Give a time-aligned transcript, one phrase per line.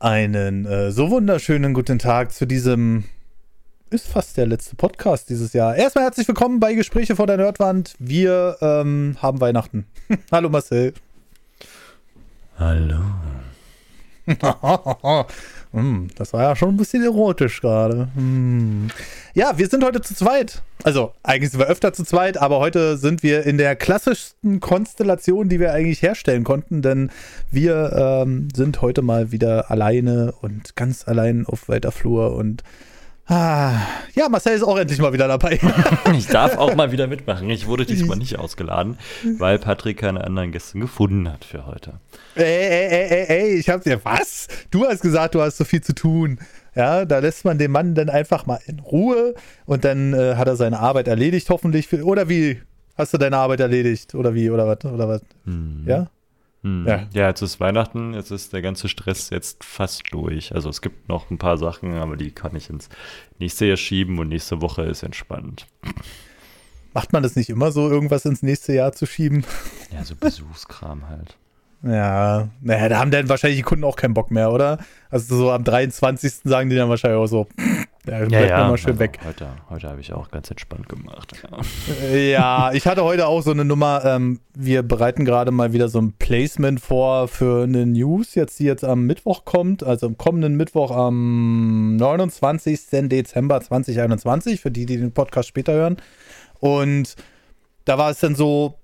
[0.00, 3.04] Einen äh, so wunderschönen guten Tag zu diesem
[3.90, 5.76] ist fast der letzte Podcast dieses Jahr.
[5.76, 7.96] Erstmal herzlich willkommen bei Gespräche vor der Nerdwand.
[7.98, 9.84] Wir ähm, haben Weihnachten.
[10.32, 10.94] Hallo Marcel.
[12.58, 12.96] Hallo.
[15.72, 18.08] Hm, das war ja schon ein bisschen erotisch gerade.
[18.16, 18.88] Hm.
[19.34, 20.62] Ja, wir sind heute zu zweit.
[20.82, 25.48] Also, eigentlich sind wir öfter zu zweit, aber heute sind wir in der klassischsten Konstellation,
[25.48, 27.10] die wir eigentlich herstellen konnten, denn
[27.52, 27.92] wir
[28.24, 32.64] ähm, sind heute mal wieder alleine und ganz allein auf weiter Flur und
[33.30, 35.60] Ah, ja, Marcel ist auch endlich mal wieder dabei.
[36.12, 37.48] ich darf auch mal wieder mitmachen.
[37.48, 38.98] Ich wurde diesmal nicht ausgeladen,
[39.38, 42.00] weil Patrick keine anderen Gäste gefunden hat für heute.
[42.34, 44.48] Ey, ey, ey, ey, ey, ich hab dir was?
[44.72, 46.40] Du hast gesagt, du hast so viel zu tun.
[46.74, 50.48] Ja, da lässt man den Mann dann einfach mal in Ruhe und dann äh, hat
[50.48, 51.86] er seine Arbeit erledigt, hoffentlich.
[51.86, 52.60] Für, oder wie?
[52.96, 54.16] Hast du deine Arbeit erledigt?
[54.16, 54.50] Oder wie?
[54.50, 54.92] Oder was?
[54.92, 55.22] Oder was?
[55.44, 55.84] Hm.
[55.86, 56.08] Ja?
[56.62, 56.86] Hm.
[56.86, 57.06] Ja.
[57.14, 60.54] ja, jetzt ist Weihnachten, jetzt ist der ganze Stress jetzt fast durch.
[60.54, 62.88] Also es gibt noch ein paar Sachen, aber die kann ich ins
[63.38, 65.66] nächste Jahr schieben und nächste Woche ist entspannt.
[66.92, 69.44] Macht man das nicht immer so, irgendwas ins nächste Jahr zu schieben?
[69.92, 71.36] Ja, so Besuchskram halt.
[71.82, 74.78] Ja, naja, da haben dann wahrscheinlich die Kunden auch keinen Bock mehr, oder?
[75.08, 76.40] Also so am 23.
[76.44, 77.46] sagen die dann wahrscheinlich auch so,
[78.06, 79.18] ja, ja, ja mal schön also weg.
[79.24, 81.32] Heute, heute habe ich auch ganz entspannt gemacht.
[82.00, 82.16] Ja.
[82.16, 86.00] ja, ich hatte heute auch so eine Nummer, ähm, wir bereiten gerade mal wieder so
[86.00, 90.56] ein Placement vor für eine News, jetzt die jetzt am Mittwoch kommt, also am kommenden
[90.56, 93.08] Mittwoch am 29.
[93.08, 95.96] Dezember 2021, für die, die den Podcast später hören.
[96.58, 97.16] Und
[97.84, 98.78] da war es dann so,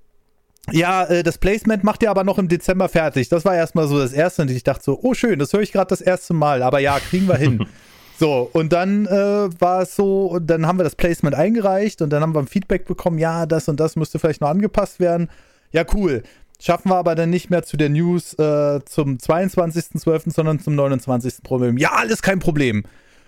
[0.73, 3.31] ja, äh, das Placement macht ihr aber noch im Dezember fertig.
[3.31, 5.73] Das war erstmal so das Erste und ich dachte so, oh schön, das höre ich
[5.73, 7.67] gerade das erste Mal, aber ja, kriegen wir hin.
[8.19, 12.11] so, und dann äh, war es so, und dann haben wir das Placement eingereicht und
[12.11, 15.29] dann haben wir ein Feedback bekommen, ja, das und das müsste vielleicht noch angepasst werden.
[15.73, 16.23] Ja, cool.
[16.59, 21.43] Schaffen wir aber dann nicht mehr zu der News äh, zum 22.12., sondern zum 29.
[21.43, 21.77] Problem.
[21.77, 22.85] Ja, alles kein Problem.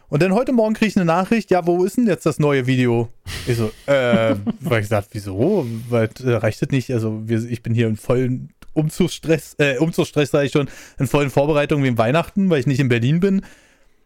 [0.08, 2.66] Und dann heute Morgen kriege ich eine Nachricht, ja, wo ist denn jetzt das neue
[2.66, 3.10] Video?
[3.46, 5.66] Ich so, äh, weil ich gesagt, wieso?
[5.90, 6.90] Weil äh, reicht das nicht?
[6.90, 11.28] Also wir, ich bin hier in vollen Umzugsstress, äh, Umzugsstress sage ich schon, in vollen
[11.28, 13.42] Vorbereitungen wie Weihnachten, weil ich nicht in Berlin bin.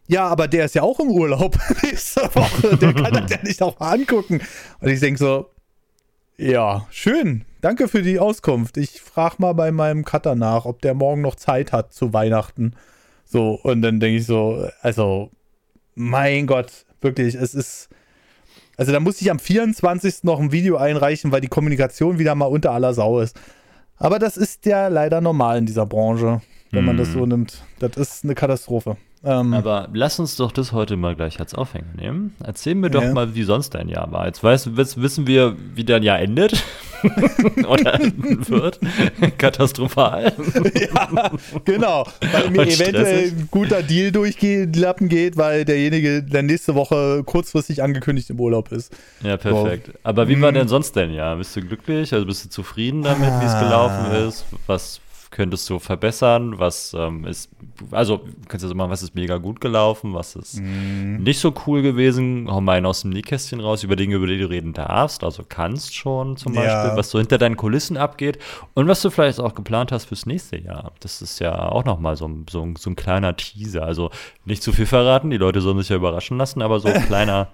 [0.07, 2.77] Ja, aber der ist ja auch im Urlaub nächste Woche.
[2.77, 4.41] Der kann das ja nicht auch mal angucken.
[4.81, 5.49] Und ich denke so,
[6.37, 7.45] ja, schön.
[7.61, 8.77] Danke für die Auskunft.
[8.77, 12.75] Ich frage mal bei meinem Cutter nach, ob der morgen noch Zeit hat zu Weihnachten.
[13.23, 15.31] So, und dann denke ich so, also
[15.95, 17.89] mein Gott, wirklich, es ist.
[18.75, 20.23] Also da muss ich am 24.
[20.23, 23.39] noch ein Video einreichen, weil die Kommunikation wieder mal unter aller Sau ist.
[23.97, 26.41] Aber das ist ja leider normal in dieser Branche,
[26.73, 27.29] wenn man das so mhm.
[27.29, 27.63] nimmt.
[27.79, 28.97] Das ist eine Katastrophe.
[29.25, 32.35] Ähm, Aber lass uns doch das heute mal gleich als Aufhänger nehmen.
[32.43, 33.13] Erzähl mir doch ja.
[33.13, 34.25] mal, wie sonst dein Jahr war.
[34.25, 36.61] Jetzt, weißt, jetzt wissen wir, wie dein Jahr endet.
[37.67, 38.79] Oder wird.
[39.37, 40.33] Katastrophal.
[40.75, 41.31] ja,
[41.63, 42.05] genau.
[42.33, 47.23] Weil mir eventuell ein guter Deal durch die Lappen geht, weil derjenige, der nächste Woche
[47.23, 48.93] kurzfristig angekündigt im Urlaub ist.
[49.21, 49.87] Ja, perfekt.
[49.87, 49.93] So.
[50.03, 50.55] Aber wie war mhm.
[50.55, 51.37] denn sonst dein Jahr?
[51.37, 52.13] Bist du glücklich?
[52.13, 54.27] Also bist du zufrieden damit, wie es gelaufen ah.
[54.27, 54.45] ist?
[54.67, 54.99] Was
[55.33, 56.59] könntest du verbessern?
[56.59, 57.49] Was ähm, ist,
[57.91, 61.23] also kannst du so machen, was ist mega gut gelaufen, was ist mm.
[61.23, 62.47] nicht so cool gewesen?
[62.49, 65.43] Hau mal einen aus dem Nähkästchen raus, über Dinge, über die du reden darfst, also
[65.47, 66.95] kannst schon zum Beispiel, ja.
[66.95, 68.37] was so hinter deinen Kulissen abgeht
[68.75, 70.93] und was du vielleicht auch geplant hast fürs nächste Jahr.
[70.99, 73.83] Das ist ja auch nochmal so, so, so ein kleiner Teaser.
[73.83, 74.11] Also
[74.45, 77.49] nicht zu viel verraten, die Leute sollen sich ja überraschen lassen, aber so ein kleiner,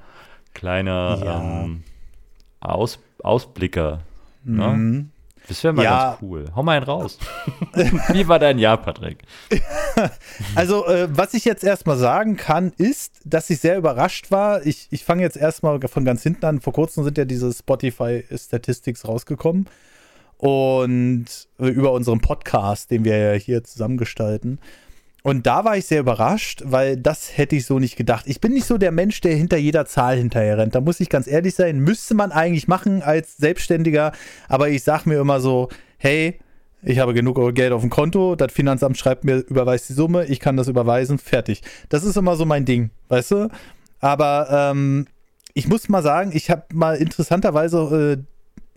[0.54, 1.64] kleiner ja.
[1.64, 1.84] ähm,
[2.60, 4.02] Aus, Ausblicker.
[4.44, 4.68] Ne?
[4.68, 4.92] Mhm.
[4.92, 5.10] Ne?
[5.50, 6.10] Das wäre mal ja.
[6.12, 6.46] ganz cool.
[6.56, 7.18] Hau mal einen raus.
[8.14, 9.24] Wie war dein Jahr, Patrick?
[10.56, 14.64] also, äh, was ich jetzt erstmal sagen kann, ist, dass ich sehr überrascht war.
[14.68, 16.62] Ich, ich fange jetzt erstmal von ganz hinten an.
[16.62, 19.66] Vor kurzem sind ja diese Spotify Statistics rausgekommen.
[20.38, 21.26] Und
[21.60, 24.60] äh, über unseren Podcast, den wir ja hier zusammengestalten.
[25.24, 28.25] Und da war ich sehr überrascht, weil das hätte ich so nicht gedacht.
[28.28, 30.75] Ich bin nicht so der Mensch, der hinter jeder Zahl hinterher rennt.
[30.75, 31.80] Da muss ich ganz ehrlich sein.
[31.80, 34.13] Müsste man eigentlich machen als Selbstständiger.
[34.47, 36.40] Aber ich sage mir immer so, hey,
[36.81, 40.40] ich habe genug Geld auf dem Konto, das Finanzamt schreibt mir, überweist die Summe, ich
[40.40, 41.62] kann das überweisen, fertig.
[41.90, 43.50] Das ist immer so mein Ding, weißt du?
[44.00, 45.06] Aber ähm,
[45.54, 48.24] ich muss mal sagen, ich habe mal interessanterweise äh,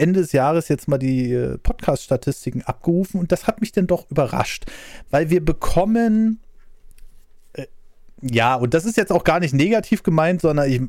[0.02, 4.10] Ende des Jahres jetzt mal die äh, Podcast-Statistiken abgerufen und das hat mich dann doch
[4.10, 4.66] überrascht,
[5.10, 6.40] weil wir bekommen,
[7.52, 7.66] äh,
[8.20, 10.80] ja, und das ist jetzt auch gar nicht negativ gemeint, sondern ich,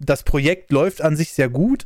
[0.00, 1.84] das Projekt läuft an sich sehr gut,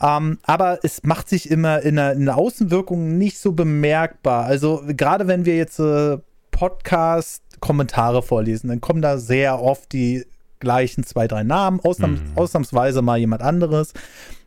[0.00, 4.44] ähm, aber es macht sich immer in der, in der, Außenwirkung nicht so bemerkbar.
[4.44, 6.18] Also gerade wenn wir jetzt äh,
[6.50, 10.24] Podcast-Kommentare vorlesen, dann kommen da sehr oft die
[10.58, 12.36] gleichen zwei, drei Namen, ausnahms mhm.
[12.36, 13.94] ausnahmsweise mal jemand anderes.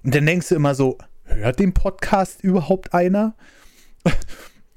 [0.04, 3.36] Und dann denkst du immer so, hört den Podcast überhaupt einer?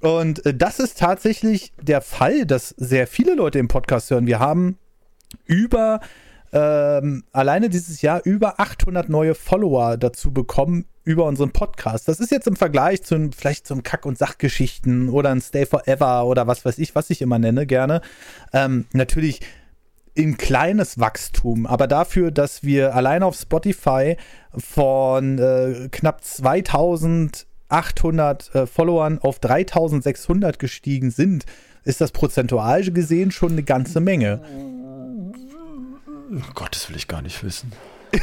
[0.00, 4.26] Und äh, das ist tatsächlich der Fall, dass sehr viele Leute im Podcast hören.
[4.26, 4.78] Wir haben
[5.44, 6.00] über
[6.52, 12.08] ähm, alleine dieses Jahr über 800 neue Follower dazu bekommen über unseren Podcast.
[12.08, 16.26] Das ist jetzt im Vergleich zu vielleicht zum Kack- und Sachgeschichten oder ein Stay Forever
[16.26, 18.02] oder was weiß ich, was ich immer nenne gerne.
[18.52, 19.40] Ähm, natürlich
[20.18, 24.16] ein kleines Wachstum, aber dafür, dass wir allein auf Spotify
[24.56, 31.44] von äh, knapp 2800 äh, Followern auf 3600 gestiegen sind,
[31.84, 34.40] ist das prozentual gesehen schon eine ganze Menge.
[36.30, 37.72] Oh Gott, das will ich gar nicht wissen.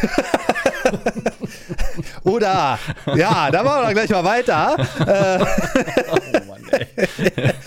[2.24, 2.78] Oder,
[3.16, 4.76] ja, da machen wir gleich mal weiter.
[6.12, 6.88] oh Mann, ey.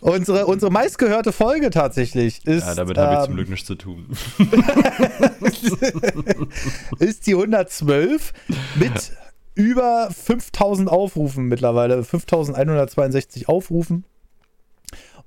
[0.00, 2.66] Unsere, unsere meistgehörte Folge tatsächlich ist.
[2.66, 4.06] Ja, damit habe ich zum ähm, Glück nichts zu tun.
[6.98, 8.32] ist die 112
[8.76, 9.12] mit
[9.54, 12.04] über 5000 Aufrufen mittlerweile.
[12.04, 14.04] 5162 Aufrufen.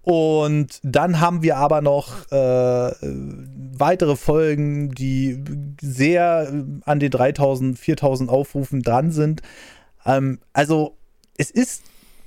[0.02, 5.44] Und dann haben wir aber noch äh, weitere Folgen, die
[5.82, 6.52] sehr
[6.86, 9.42] an den 3000, 4000 Aufrufen dran sind.
[10.06, 10.96] Ähm, also
[11.38, 11.84] es ist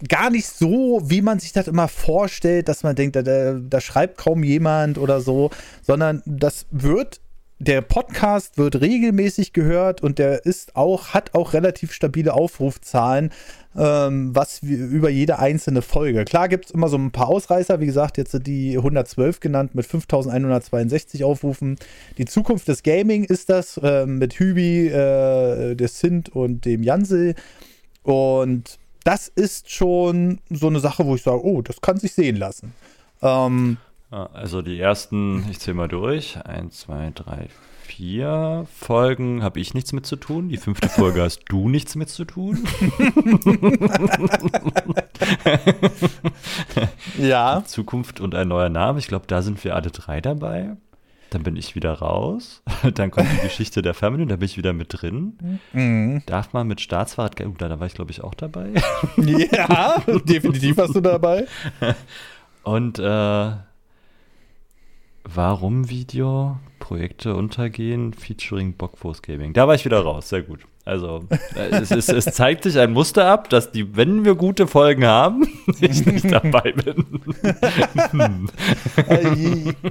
[0.08, 4.18] gar nicht so, wie man sich das immer vorstellt, dass man denkt, da, da schreibt
[4.18, 5.50] kaum jemand oder so,
[5.82, 7.20] sondern das wird
[7.62, 13.30] der Podcast wird regelmäßig gehört und der ist auch, hat auch relativ stabile Aufrufzahlen,
[13.76, 16.24] ähm, was über jede einzelne Folge.
[16.24, 19.86] Klar gibt es immer so ein paar Ausreißer, wie gesagt, jetzt die 112 genannt mit
[19.86, 21.76] 5162 Aufrufen.
[22.18, 27.36] Die Zukunft des Gaming ist das äh, mit Hübi, äh, der Sint und dem Jansel.
[28.02, 32.36] Und das ist schon so eine Sache, wo ich sage, oh, das kann sich sehen
[32.36, 32.74] lassen.
[33.22, 33.78] Ähm,
[34.10, 37.48] also die ersten, ich zähle mal durch, eins, zwei, drei,
[37.82, 40.48] vier Folgen habe ich nichts mit zu tun.
[40.48, 42.64] Die fünfte Folge hast du nichts mit zu tun.
[47.18, 47.62] ja.
[47.66, 48.98] Zukunft und ein neuer Name.
[48.98, 50.76] Ich glaube, da sind wir alle drei dabei.
[51.32, 52.62] Dann bin ich wieder raus.
[52.94, 55.60] Dann kommt die Geschichte der Family, da bin ich wieder mit drin.
[55.72, 56.22] Mhm.
[56.26, 58.72] Darf man mit Staatsfahrt, uh, da, da war ich glaube ich auch dabei.
[59.16, 61.46] ja, definitiv warst du dabei.
[62.64, 63.52] Und äh,
[65.24, 66.58] Warum Video?
[66.82, 69.52] Projekte untergehen, featuring Bockfuß Gaming.
[69.52, 70.66] Da war ich wieder raus, sehr gut.
[70.84, 74.66] Also, äh, es, es, es, zeigt sich ein Muster ab, dass die, wenn wir gute
[74.66, 75.46] Folgen haben,
[75.80, 77.06] ich nicht dabei bin.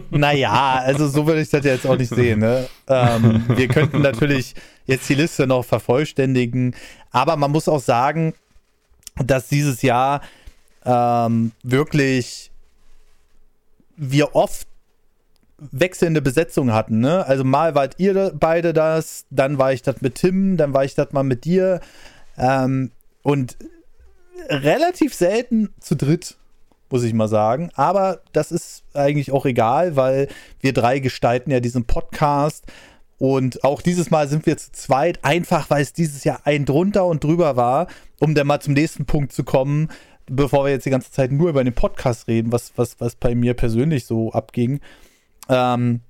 [0.09, 2.41] naja, also so würde ich das jetzt auch nicht sehen.
[2.41, 2.67] Ne?
[2.89, 4.53] Ähm, wir könnten natürlich
[4.85, 6.75] jetzt die Liste noch vervollständigen,
[7.11, 8.33] aber man muss auch sagen,
[9.15, 10.19] dass dieses Jahr
[10.83, 12.51] ähm, wirklich
[13.95, 14.67] wir oft
[15.71, 16.99] wechselnde Besetzung hatten.
[16.99, 17.25] Ne?
[17.25, 20.95] Also mal wart ihr beide das, dann war ich das mit Tim, dann war ich
[20.95, 21.79] das mal mit dir.
[22.37, 22.91] Ähm,
[23.21, 23.57] und
[24.49, 26.37] relativ selten zu dritt,
[26.89, 27.69] muss ich mal sagen.
[27.75, 30.27] Aber das ist eigentlich auch egal, weil
[30.59, 32.65] wir drei gestalten ja diesen Podcast.
[33.19, 37.05] Und auch dieses Mal sind wir zu zweit, einfach weil es dieses Jahr ein drunter
[37.05, 37.85] und drüber war,
[38.19, 39.89] um dann mal zum nächsten Punkt zu kommen,
[40.25, 43.35] bevor wir jetzt die ganze Zeit nur über den Podcast reden, was, was, was bei
[43.35, 44.79] mir persönlich so abging.
[45.49, 46.01] Ähm,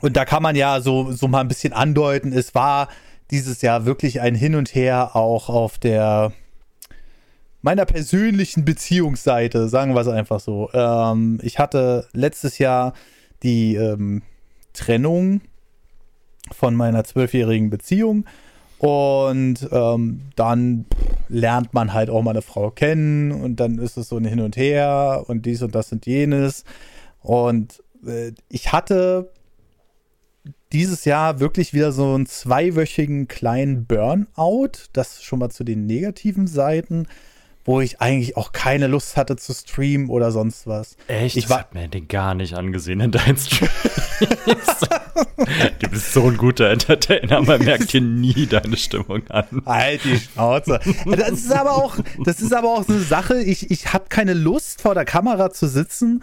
[0.00, 2.88] und da kann man ja so, so mal ein bisschen andeuten, es war
[3.30, 6.32] dieses Jahr wirklich ein Hin und Her auch auf der
[7.62, 10.70] meiner persönlichen Beziehungsseite, sagen wir es einfach so.
[10.72, 12.94] Ähm, ich hatte letztes Jahr
[13.42, 14.22] die ähm,
[14.72, 15.42] Trennung
[16.52, 18.24] von meiner zwölfjährigen Beziehung
[18.78, 20.86] und ähm, dann
[21.28, 24.40] lernt man halt auch mal eine Frau kennen und dann ist es so ein Hin
[24.40, 26.64] und Her und dies und das und jenes
[27.22, 27.82] und
[28.48, 29.32] ich hatte
[30.72, 34.72] dieses Jahr wirklich wieder so einen zweiwöchigen kleinen Burnout.
[34.92, 37.06] Das schon mal zu den negativen Seiten,
[37.64, 40.96] wo ich eigentlich auch keine Lust hatte zu streamen oder sonst was.
[41.08, 41.36] Echt?
[41.36, 43.72] Ich war mir den gar nicht angesehen in deinen Streams.
[45.80, 49.62] du bist so ein guter Entertainer, man merkt dir nie deine Stimmung an.
[49.66, 50.80] Halt die Schnauze.
[51.06, 53.42] Das ist aber auch, das ist aber auch so eine Sache.
[53.42, 56.22] Ich, ich habe keine Lust vor der Kamera zu sitzen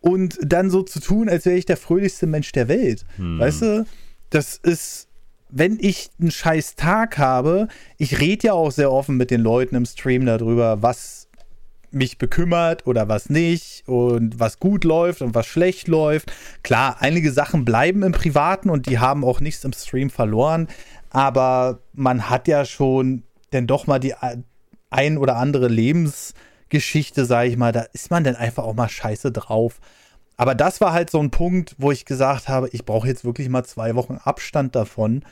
[0.00, 3.04] und dann so zu tun, als wäre ich der fröhlichste Mensch der Welt.
[3.16, 3.38] Hm.
[3.38, 3.86] Weißt du,
[4.30, 5.08] das ist,
[5.48, 9.74] wenn ich einen scheiß Tag habe, ich rede ja auch sehr offen mit den Leuten
[9.74, 11.28] im Stream darüber, was
[11.90, 16.30] mich bekümmert oder was nicht und was gut läuft und was schlecht läuft.
[16.62, 20.68] Klar, einige Sachen bleiben im Privaten und die haben auch nichts im Stream verloren,
[21.10, 23.22] aber man hat ja schon
[23.54, 24.14] denn doch mal die
[24.90, 26.34] ein oder andere Lebens-
[26.68, 29.80] Geschichte, sage ich mal, da ist man dann einfach auch mal scheiße drauf.
[30.36, 33.48] Aber das war halt so ein Punkt, wo ich gesagt habe, ich brauche jetzt wirklich
[33.48, 35.24] mal zwei Wochen Abstand davon,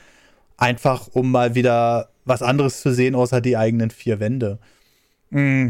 [0.57, 4.59] einfach um mal wieder was anderes zu sehen, außer die eigenen vier Wände.
[5.29, 5.69] Mm.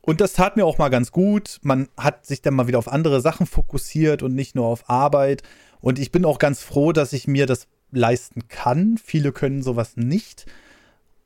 [0.00, 1.60] und das tat mir auch mal ganz gut.
[1.62, 5.42] Man hat sich dann mal wieder auf andere Sachen fokussiert und nicht nur auf Arbeit.
[5.80, 8.98] Und ich bin auch ganz froh, dass ich mir das leisten kann.
[8.98, 10.46] Viele können sowas nicht.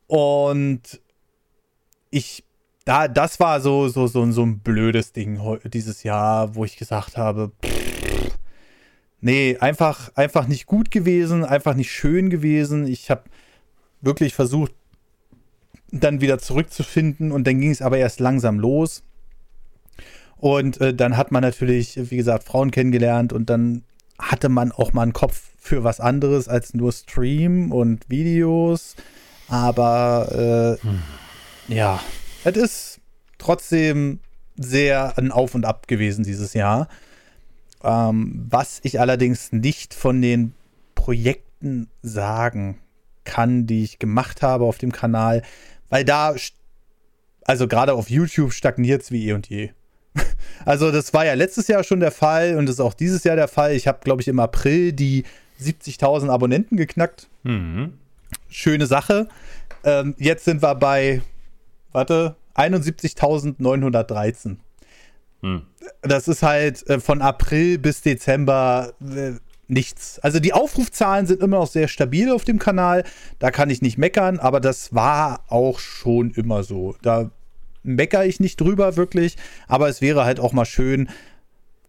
[0.07, 1.01] Und
[2.11, 2.45] ich,
[2.85, 7.17] da, das war so, so, so, so ein blödes Ding dieses Jahr, wo ich gesagt
[7.17, 8.39] habe, pff,
[9.21, 12.87] nee, einfach, einfach nicht gut gewesen, einfach nicht schön gewesen.
[12.87, 13.25] Ich habe
[14.01, 14.73] wirklich versucht,
[15.93, 19.03] dann wieder zurückzufinden und dann ging es aber erst langsam los.
[20.37, 23.83] Und äh, dann hat man natürlich, wie gesagt, Frauen kennengelernt und dann
[24.19, 28.97] hatte man auch mal einen Kopf für was anderes als nur Stream und Videos.
[29.49, 31.03] Aber äh, hm.
[31.69, 32.01] ja,
[32.45, 33.01] es ist
[33.39, 34.21] trotzdem
[34.57, 36.89] sehr ein Auf und Ab gewesen dieses Jahr.
[37.83, 40.55] Ähm, was ich allerdings nicht von den
[40.95, 42.79] Projekten sagen
[43.25, 45.43] kann, die ich gemacht habe auf dem Kanal,
[45.89, 46.35] weil da,
[47.45, 49.71] also gerade auf YouTube stagniert es wie eh und je.
[50.67, 53.49] Also das war ja letztes Jahr schon der Fall und ist auch dieses Jahr der
[53.49, 53.75] Fall.
[53.75, 55.25] Ich habe, glaube ich, im April die
[55.63, 57.29] 70.000 Abonnenten geknackt.
[57.45, 57.95] Mhm.
[58.51, 59.29] Schöne Sache.
[59.85, 61.23] Ähm, jetzt sind wir bei,
[61.93, 64.57] warte, 71.913.
[65.43, 65.63] Hm.
[66.03, 69.33] Das ist halt äh, von April bis Dezember äh,
[69.69, 70.19] nichts.
[70.21, 73.05] Also die Aufrufzahlen sind immer noch sehr stabil auf dem Kanal.
[73.39, 76.95] Da kann ich nicht meckern, aber das war auch schon immer so.
[77.03, 77.31] Da
[77.83, 79.37] meckere ich nicht drüber wirklich,
[79.69, 81.09] aber es wäre halt auch mal schön,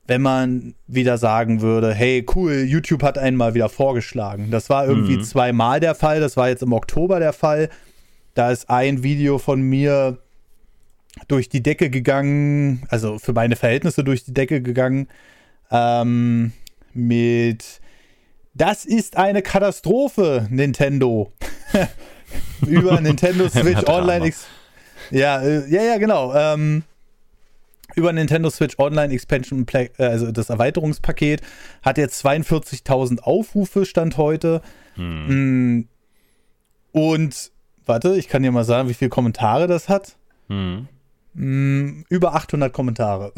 [0.07, 4.51] wenn man wieder sagen würde, hey, cool, YouTube hat einen mal wieder vorgeschlagen.
[4.51, 5.23] Das war irgendwie mhm.
[5.23, 7.69] zweimal der Fall, das war jetzt im Oktober der Fall.
[8.33, 10.17] Da ist ein Video von mir
[11.27, 15.07] durch die Decke gegangen, also für meine Verhältnisse durch die Decke gegangen.
[15.69, 16.53] Ähm,
[16.93, 17.81] mit
[18.53, 21.31] Das ist eine Katastrophe, Nintendo.
[22.67, 24.47] Über Nintendo Switch Online X.
[25.09, 26.33] Ja, äh, ja, ja, genau.
[26.33, 26.83] Ähm,
[27.95, 31.41] über Nintendo Switch Online Expansion, äh, also das Erweiterungspaket,
[31.81, 34.61] hat jetzt 42.000 Aufrufe, Stand heute.
[34.95, 35.79] Hm.
[35.79, 35.87] Mm,
[36.93, 37.51] und,
[37.85, 40.15] warte, ich kann dir mal sagen, wie viele Kommentare das hat.
[40.47, 40.87] Hm.
[41.33, 43.33] Mm, über 800 Kommentare.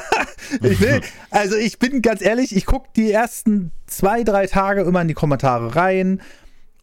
[0.62, 5.00] ich will, also ich bin ganz ehrlich, ich gucke die ersten zwei, drei Tage immer
[5.02, 6.20] in die Kommentare rein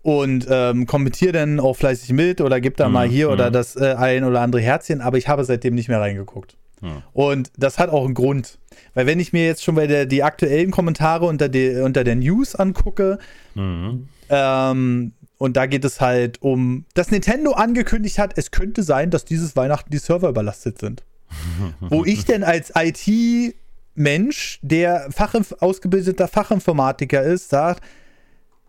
[0.01, 3.31] und ähm, kommentiere dann auch fleißig mit oder gebe da mm, mal hier mm.
[3.31, 6.55] oder das äh, ein oder andere Herzchen, aber ich habe seitdem nicht mehr reingeguckt.
[6.81, 6.87] Mm.
[7.13, 8.57] Und das hat auch einen Grund.
[8.93, 12.15] Weil wenn ich mir jetzt schon bei der, die aktuellen Kommentare unter, die, unter der
[12.15, 13.19] News angucke,
[13.55, 14.07] mhm.
[14.29, 19.25] ähm, und da geht es halt um, dass Nintendo angekündigt hat, es könnte sein, dass
[19.25, 21.03] dieses Weihnachten die Server überlastet sind.
[21.79, 27.83] Wo ich denn als IT-Mensch, der Fachinf ausgebildeter Fachinformatiker ist, sagt,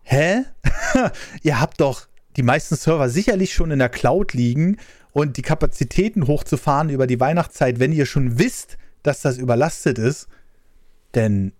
[0.03, 0.43] hä?
[1.41, 4.77] Ihr habt doch die meisten Server sicherlich schon in der Cloud liegen
[5.11, 10.27] und die Kapazitäten hochzufahren über die Weihnachtszeit, wenn ihr schon wisst, dass das überlastet ist,
[11.15, 11.53] denn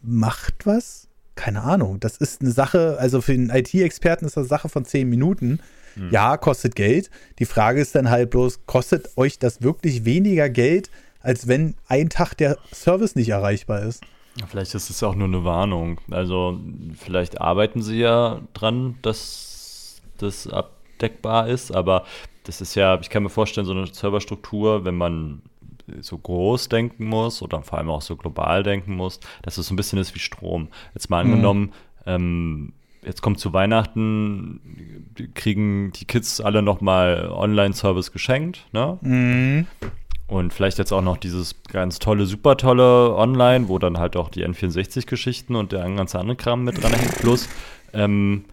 [0.00, 1.05] macht was?
[1.36, 2.00] Keine Ahnung.
[2.00, 5.60] Das ist eine Sache, also für einen IT-Experten ist das eine Sache von zehn Minuten.
[5.94, 6.10] Mhm.
[6.10, 7.10] Ja, kostet Geld.
[7.38, 10.90] Die Frage ist dann halt bloß, kostet euch das wirklich weniger Geld,
[11.20, 14.02] als wenn ein Tag der Service nicht erreichbar ist?
[14.48, 16.00] Vielleicht ist es auch nur eine Warnung.
[16.10, 16.60] Also
[16.98, 22.04] vielleicht arbeiten sie ja dran, dass das abdeckbar ist, aber
[22.44, 25.42] das ist ja, ich kann mir vorstellen, so eine Serverstruktur, wenn man
[26.00, 29.74] so groß denken muss oder vor allem auch so global denken muss, dass es so
[29.74, 30.68] ein bisschen ist wie Strom.
[30.94, 31.30] Jetzt mal mhm.
[31.30, 31.72] angenommen, mhm.
[32.06, 32.72] ähm,
[33.04, 34.60] jetzt kommt zu Weihnachten,
[35.34, 38.98] kriegen die Kids alle nochmal Online-Service geschenkt, ne?
[39.00, 39.66] Mhm.
[40.28, 44.28] Und vielleicht jetzt auch noch dieses ganz tolle, super tolle Online, wo dann halt auch
[44.28, 47.48] die N64-Geschichten und der ganze andere Kram mit dran hängt, plus
[47.92, 48.44] ähm,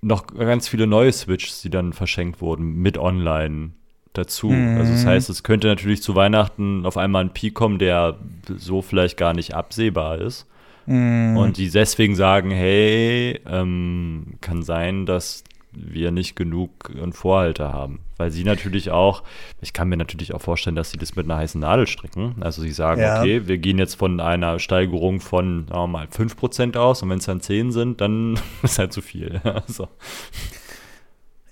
[0.00, 3.72] noch ganz viele neue Switches, die dann verschenkt wurden mit Online
[4.12, 4.48] dazu.
[4.50, 4.78] Mhm.
[4.78, 8.16] Also das heißt, es könnte natürlich zu Weihnachten auf einmal ein Peak kommen, der
[8.56, 10.46] so vielleicht gar nicht absehbar ist.
[10.86, 11.36] Mm.
[11.36, 18.00] Und die deswegen sagen, hey, ähm, kann sein, dass wir nicht genug einen Vorhalter haben.
[18.18, 19.22] Weil sie natürlich auch,
[19.60, 22.36] ich kann mir natürlich auch vorstellen, dass sie das mit einer heißen Nadel stricken.
[22.40, 23.20] Also sie sagen, ja.
[23.20, 27.18] okay, wir gehen jetzt von einer Steigerung von, sagen wir mal, 5% aus und wenn
[27.18, 29.40] es dann 10 sind, dann ist halt zu viel.
[29.44, 29.88] also.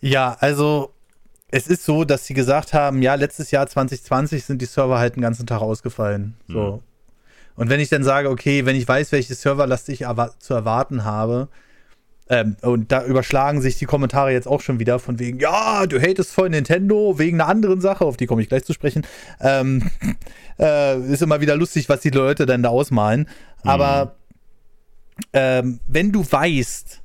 [0.00, 0.93] Ja, also
[1.52, 5.16] es ist so, dass sie gesagt haben, ja, letztes Jahr 2020 sind die Server halt
[5.16, 6.35] den ganzen Tag ausgefallen.
[6.47, 6.76] So.
[6.76, 6.80] Mhm.
[7.57, 11.04] Und wenn ich dann sage, okay, wenn ich weiß, welche Serverlast ich erwa zu erwarten
[11.04, 11.49] habe,
[12.28, 16.00] ähm, und da überschlagen sich die Kommentare jetzt auch schon wieder von wegen, ja, du
[16.00, 19.04] hatest voll Nintendo wegen einer anderen Sache, auf die komme ich gleich zu sprechen.
[19.40, 19.90] Ähm,
[20.61, 23.28] äh, ist immer wieder lustig, was die Leute dann da ausmalen.
[23.64, 25.25] Aber mhm.
[25.33, 27.02] ähm, wenn du weißt,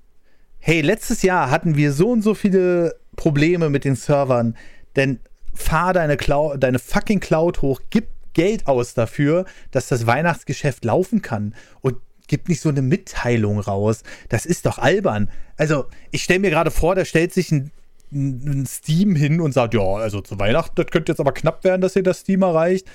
[0.60, 4.56] hey, letztes Jahr hatten wir so und so viele Probleme mit den Servern,
[4.96, 5.20] denn
[5.54, 11.22] fahr deine, Cloud, deine fucking Cloud hoch, gib Geld aus dafür, dass das Weihnachtsgeschäft laufen
[11.22, 11.56] kann.
[11.82, 11.96] Und
[12.28, 14.04] gib nicht so eine Mitteilung raus.
[14.30, 15.30] Das ist doch albern.
[15.58, 17.72] Also, ich stelle mir gerade vor, da stellt sich ein,
[18.12, 21.82] ein, Steam hin und sagt, ja, also zu Weihnachten, das könnte jetzt aber knapp werden,
[21.82, 22.88] dass ihr das Steam erreicht.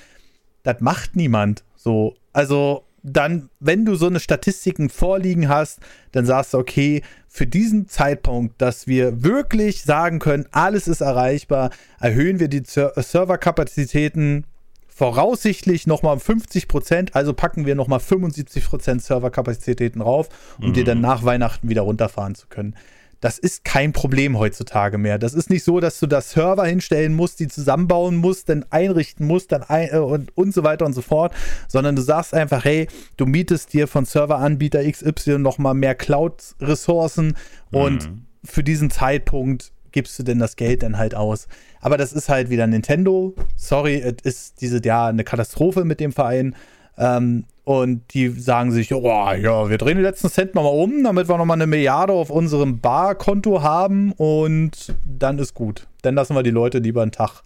[0.63, 1.63] Das macht niemand.
[1.75, 5.79] So, also dann, wenn du so eine Statistiken vorliegen hast,
[6.11, 11.71] dann sagst du, okay, für diesen Zeitpunkt, dass wir wirklich sagen können, alles ist erreichbar,
[11.99, 14.45] erhöhen wir die Serverkapazitäten
[14.87, 20.29] voraussichtlich nochmal um 50 Prozent, also packen wir nochmal 75 Prozent Serverkapazitäten rauf,
[20.59, 20.73] um mhm.
[20.73, 22.75] dir dann nach Weihnachten wieder runterfahren zu können.
[23.21, 25.17] Das ist kein Problem heutzutage mehr.
[25.19, 29.27] Das ist nicht so, dass du da Server hinstellen musst, die zusammenbauen musst, dann einrichten
[29.27, 31.33] musst, dann ein, äh, und, und so weiter und so fort,
[31.67, 32.87] sondern du sagst einfach, hey,
[33.17, 37.37] du mietest dir von Serveranbieter XY nochmal mehr Cloud-Ressourcen
[37.69, 37.77] mhm.
[37.77, 38.09] und
[38.43, 41.47] für diesen Zeitpunkt gibst du denn das Geld dann halt aus.
[41.79, 43.35] Aber das ist halt wieder Nintendo.
[43.55, 46.55] Sorry, es ist dieses Jahr eine Katastrophe mit dem Verein.
[46.97, 47.45] Ähm,
[47.79, 51.37] und die sagen sich, oh, ja, wir drehen die letzten Cent nochmal um, damit wir
[51.37, 55.87] nochmal eine Milliarde auf unserem Barkonto haben und dann ist gut.
[56.01, 57.43] Dann lassen wir die Leute lieber einen Tag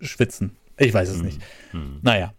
[0.00, 0.56] schwitzen.
[0.78, 1.24] Ich weiß es hm.
[1.24, 1.40] nicht.
[1.72, 2.00] Hm.
[2.02, 2.32] Naja.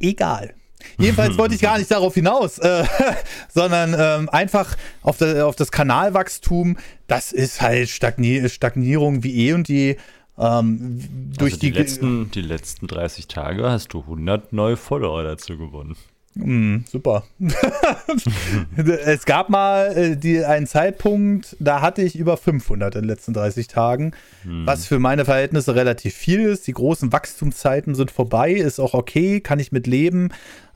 [0.00, 0.54] Egal.
[0.98, 2.84] Jedenfalls wollte ich gar nicht darauf hinaus, äh,
[3.48, 6.76] sondern ähm, einfach auf, de, auf, das Kanalwachstum.
[7.06, 9.96] Das ist halt Stagnier Stagnierung wie eh und je.
[10.38, 15.22] Ähm, durch also die, die, letzten, die letzten 30 Tage hast du 100 neue Follower
[15.22, 15.96] dazu gewonnen.
[16.34, 17.24] Mm, super.
[18.76, 23.34] es gab mal äh, die, einen Zeitpunkt, da hatte ich über 500 in den letzten
[23.34, 24.12] 30 Tagen,
[24.42, 24.66] hm.
[24.66, 26.66] was für meine Verhältnisse relativ viel ist.
[26.66, 30.30] Die großen Wachstumszeiten sind vorbei, ist auch okay, kann ich mit leben.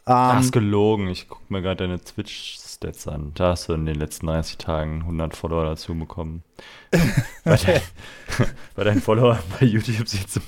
[0.07, 1.09] Ähm, ist gelogen.
[1.09, 3.33] Ich gucke mir gerade deine Twitch-Stats an.
[3.35, 6.43] Da hast du in den letzten 30 Tagen 100 Follower dazu bekommen.
[7.45, 7.81] Bei, dein,
[8.75, 10.41] bei deinen Followern bei YouTube sitzt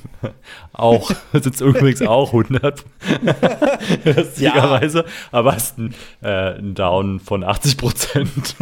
[0.72, 2.84] auch, sitzt übrigens auch 100.
[4.04, 4.98] Lustigerweise.
[4.98, 5.04] Ja.
[5.32, 8.56] Aber hast einen, äh, einen Down von 80 Prozent.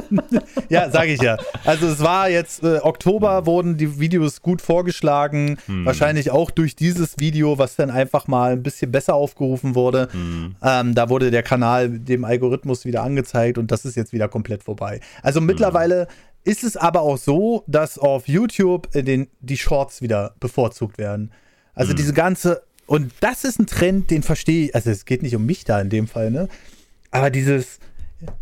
[0.68, 1.36] ja, sage ich ja.
[1.64, 5.58] Also es war jetzt äh, Oktober, wurden die Videos gut vorgeschlagen.
[5.66, 5.84] Hm.
[5.84, 10.08] Wahrscheinlich auch durch dieses Video, was dann einfach mal ein bisschen besser aufgerufen wurde.
[10.12, 10.56] Hm.
[10.62, 14.64] Ähm, da wurde der Kanal dem Algorithmus wieder angezeigt und das ist jetzt wieder komplett
[14.64, 15.00] vorbei.
[15.22, 20.02] Also mittlerweile hm ist es aber auch so, dass auf YouTube äh, den, die Shorts
[20.02, 21.32] wieder bevorzugt werden.
[21.74, 21.96] Also mhm.
[21.96, 25.46] diese ganze, und das ist ein Trend, den verstehe ich, also es geht nicht um
[25.46, 26.48] mich da in dem Fall, ne?
[27.10, 27.78] Aber dieses,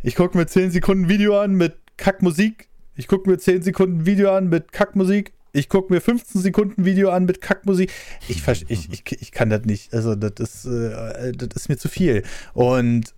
[0.03, 4.35] ich gucke mir 10 Sekunden Video an mit Kackmusik, ich gucke mir 10 Sekunden Video
[4.35, 7.91] an mit Kackmusik, ich gucke mir 15 Sekunden Video an mit Kackmusik.
[8.29, 9.95] Ich, ich, ich, ich kann das nicht.
[9.95, 12.23] Also, das ist, äh, das ist mir zu viel.
[12.53, 13.15] Und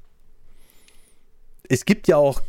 [1.68, 2.40] es gibt ja auch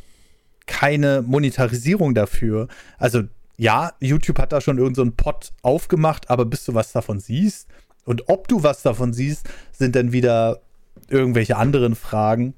[0.71, 2.69] keine Monetarisierung dafür.
[2.97, 3.23] Also
[3.57, 7.67] ja, YouTube hat da schon irgendeinen so Pot aufgemacht, aber bis du was davon siehst
[8.05, 10.62] und ob du was davon siehst, sind dann wieder
[11.10, 12.53] irgendwelche anderen Fragen.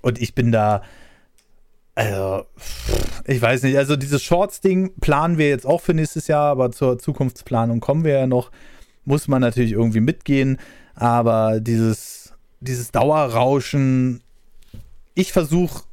[0.00, 0.82] Und ich bin da,
[1.94, 2.46] also,
[3.26, 6.98] ich weiß nicht, also dieses Shorts-Ding planen wir jetzt auch für nächstes Jahr, aber zur
[6.98, 8.50] Zukunftsplanung kommen wir ja noch.
[9.04, 10.58] Muss man natürlich irgendwie mitgehen,
[10.94, 14.22] aber dieses, dieses Dauerrauschen,
[15.14, 15.84] ich versuche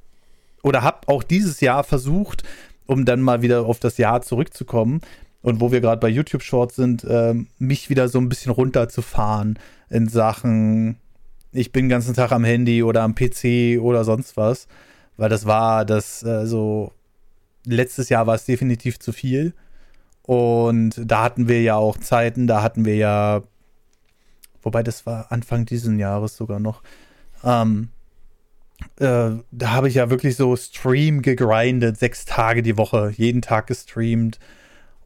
[0.65, 2.43] oder habe auch dieses Jahr versucht,
[2.88, 5.01] um dann mal wieder auf das Jahr zurückzukommen
[5.43, 9.60] und wo wir gerade bei YouTube Shorts sind, äh, mich wieder so ein bisschen runterzufahren
[9.91, 10.97] in Sachen,
[11.51, 14.67] ich bin den ganzen Tag am Handy oder am PC oder sonst was,
[15.17, 16.91] weil das war das äh, so
[17.63, 19.54] letztes Jahr war es definitiv zu viel
[20.23, 23.43] und da hatten wir ja auch Zeiten, da hatten wir ja
[24.63, 26.82] wobei das war Anfang dieses Jahres sogar noch
[27.43, 27.89] ähm,
[29.00, 33.68] äh, da habe ich ja wirklich so Stream gegrindet, sechs Tage die Woche, jeden Tag
[33.68, 34.40] gestreamt.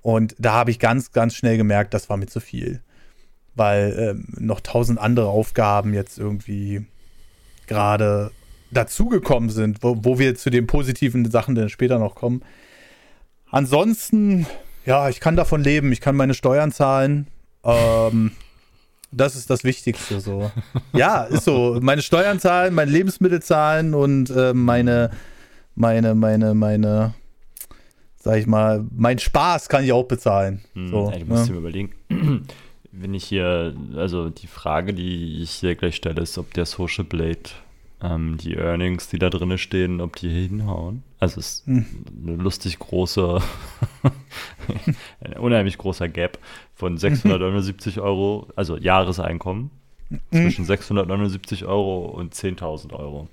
[0.01, 2.81] Und da habe ich ganz, ganz schnell gemerkt, das war mir zu viel.
[3.55, 6.85] Weil ähm, noch tausend andere Aufgaben jetzt irgendwie
[7.67, 8.31] gerade
[8.71, 12.43] dazugekommen sind, wo, wo wir zu den positiven Sachen dann später noch kommen.
[13.49, 14.45] Ansonsten,
[14.85, 17.27] ja, ich kann davon leben, ich kann meine Steuern zahlen.
[17.63, 18.31] Ähm,
[19.11, 20.51] das ist das Wichtigste so.
[20.93, 21.79] ja, ist so.
[21.81, 25.11] Meine Steuern zahlen, meine Lebensmittel zahlen und äh, meine,
[25.75, 27.13] meine, meine, meine,
[28.17, 30.61] sag ich mal, mein Spaß kann ich auch bezahlen.
[30.73, 31.53] Hm, so, ey, du musst ne?
[31.53, 31.91] dir überlegen,
[32.91, 37.05] wenn ich hier, also die Frage, die ich hier gleich stelle, ist, ob der Social
[37.05, 37.49] Blade
[38.01, 41.03] ähm, die Earnings, die da drin stehen, ob die hinhauen.
[41.19, 41.85] Also es ist hm.
[42.23, 43.41] eine lustig große,
[45.21, 46.39] ein unheimlich großer Gap
[46.75, 49.71] von 679 Euro, also Jahreseinkommen,
[50.09, 50.19] hm.
[50.31, 53.27] zwischen 679 Euro und 10.000 Euro.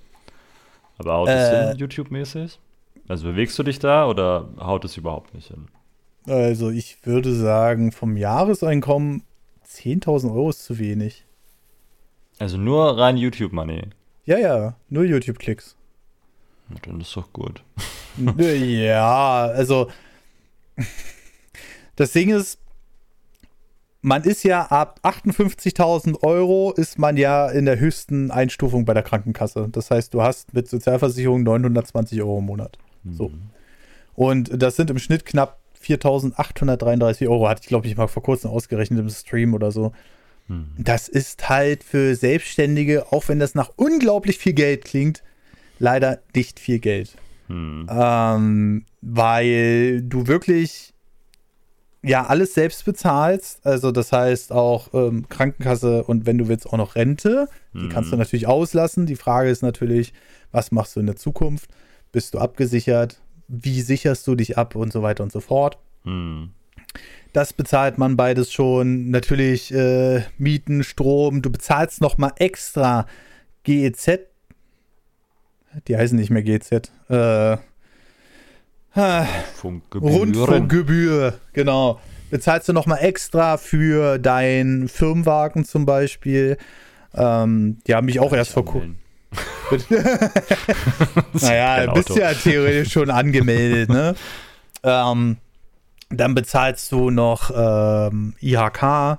[0.99, 2.59] Aber haut es äh, hin, YouTube-mäßig?
[3.09, 5.69] Also bewegst du dich da oder haut es überhaupt nicht hin?
[6.27, 9.23] Also ich würde sagen, vom Jahreseinkommen
[9.65, 11.25] 10.000 Euro ist zu wenig.
[12.39, 13.83] Also nur rein YouTube-Money.
[14.27, 15.77] Ja, ja, nur YouTube-Klicks.
[16.83, 17.63] Dann ist doch gut.
[18.39, 19.89] ja, also
[21.95, 22.59] das Ding ist,
[24.03, 29.03] man ist ja ab 58.000 Euro ist man ja in der höchsten Einstufung bei der
[29.03, 29.69] Krankenkasse.
[29.71, 32.79] Das heißt, du hast mit Sozialversicherung 920 Euro im Monat.
[33.11, 33.29] So.
[33.29, 33.51] Mhm.
[34.15, 38.51] Und das sind im Schnitt knapp 4.833 Euro, hatte ich glaube ich mal vor kurzem
[38.51, 39.93] ausgerechnet im Stream oder so.
[40.49, 40.69] Mhm.
[40.79, 45.23] Das ist halt für Selbstständige, auch wenn das nach unglaublich viel Geld klingt,
[45.79, 47.17] leider nicht viel Geld.
[47.49, 47.87] Mhm.
[47.91, 50.93] Ähm, weil du wirklich
[52.03, 53.67] ja alles selbst bezahlst.
[53.67, 57.49] Also das heißt auch ähm, Krankenkasse und wenn du willst auch noch Rente.
[57.75, 59.05] Die kannst du natürlich auslassen.
[59.05, 60.15] Die Frage ist natürlich,
[60.51, 61.71] was machst du in der Zukunft?
[62.11, 63.21] Bist du abgesichert?
[63.49, 65.79] Wie sicherst du dich ab und so weiter und so fort?
[66.05, 66.51] Mhm.
[67.33, 69.11] Das bezahlt man beides schon.
[69.11, 71.43] Natürlich äh, Mieten, Strom.
[71.43, 73.07] Du bezahlst noch mal extra
[73.65, 74.21] GEZ.
[75.89, 76.91] Die heißen nicht mehr GEZ.
[77.09, 77.57] Äh.
[79.95, 82.01] Rundfunkgebühr, genau.
[82.31, 86.57] Bezahlst du noch mal extra für deinen Firmenwagen zum Beispiel.
[87.15, 88.97] Ähm, die haben mich auch erst vor kurzem.
[91.41, 94.15] Naja, bist ja theoretisch schon angemeldet, ne?
[94.85, 95.39] ähm,
[96.09, 99.19] dann bezahlst du noch ähm, IHK,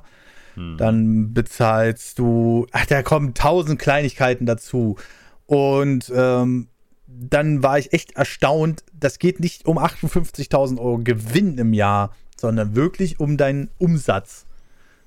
[0.57, 0.77] Hm.
[0.77, 4.97] dann bezahlst du, ach, da kommen tausend Kleinigkeiten dazu.
[5.45, 6.67] Und ähm,
[7.05, 12.75] dann war ich echt erstaunt, das geht nicht um 58.000 Euro Gewinn im Jahr, sondern
[12.75, 14.45] wirklich um deinen Umsatz.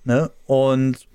[0.05, 0.31] Ne?
[0.47, 1.07] Und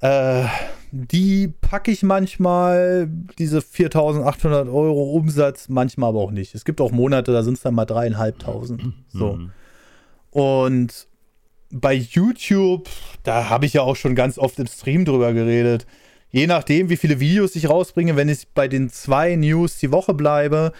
[0.00, 0.44] äh,
[0.90, 6.54] die packe ich manchmal, diese 4.800 Euro Umsatz, manchmal aber auch nicht.
[6.54, 8.94] Es gibt auch Monate, da sind es dann mal dreieinhalbtausend.
[9.08, 9.34] So.
[9.34, 9.50] Mhm.
[10.30, 11.08] Und
[11.70, 12.88] bei YouTube,
[13.22, 15.86] da habe ich ja auch schon ganz oft im Stream drüber geredet.
[16.30, 20.14] Je nachdem, wie viele Videos ich rausbringe, wenn ich bei den zwei News die Woche
[20.14, 20.72] bleibe,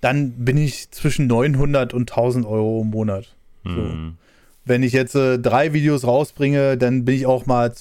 [0.00, 3.36] dann bin ich zwischen 900 und 1000 Euro im Monat.
[3.64, 3.70] So.
[3.70, 4.16] Mhm.
[4.64, 7.72] Wenn ich jetzt äh, drei Videos rausbringe, dann bin ich auch mal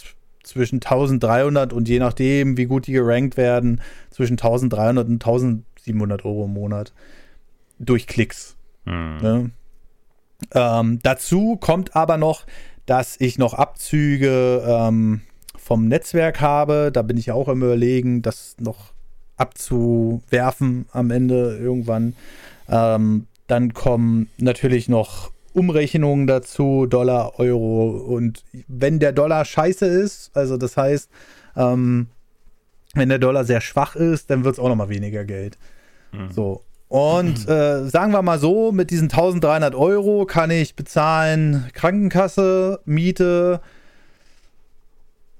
[0.47, 6.45] zwischen 1300 und je nachdem, wie gut die gerankt werden, zwischen 1300 und 1700 Euro
[6.45, 6.93] im Monat.
[7.79, 8.55] Durch Klicks.
[8.85, 9.17] Mhm.
[9.21, 9.51] Ne?
[10.53, 12.45] Ähm, dazu kommt aber noch,
[12.85, 15.21] dass ich noch Abzüge ähm,
[15.55, 16.91] vom Netzwerk habe.
[16.91, 18.93] Da bin ich ja auch im Überlegen, das noch
[19.35, 22.15] abzuwerfen am Ende irgendwann.
[22.69, 27.89] Ähm, dann kommen natürlich noch Umrechnungen dazu, Dollar, Euro.
[27.89, 31.09] Und wenn der Dollar scheiße ist, also das heißt,
[31.55, 32.07] ähm,
[32.93, 35.57] wenn der Dollar sehr schwach ist, dann wird es auch noch mal weniger Geld.
[36.11, 36.31] Mhm.
[36.31, 36.61] So.
[36.87, 43.59] Und äh, sagen wir mal so, mit diesen 1300 Euro kann ich bezahlen Krankenkasse, Miete.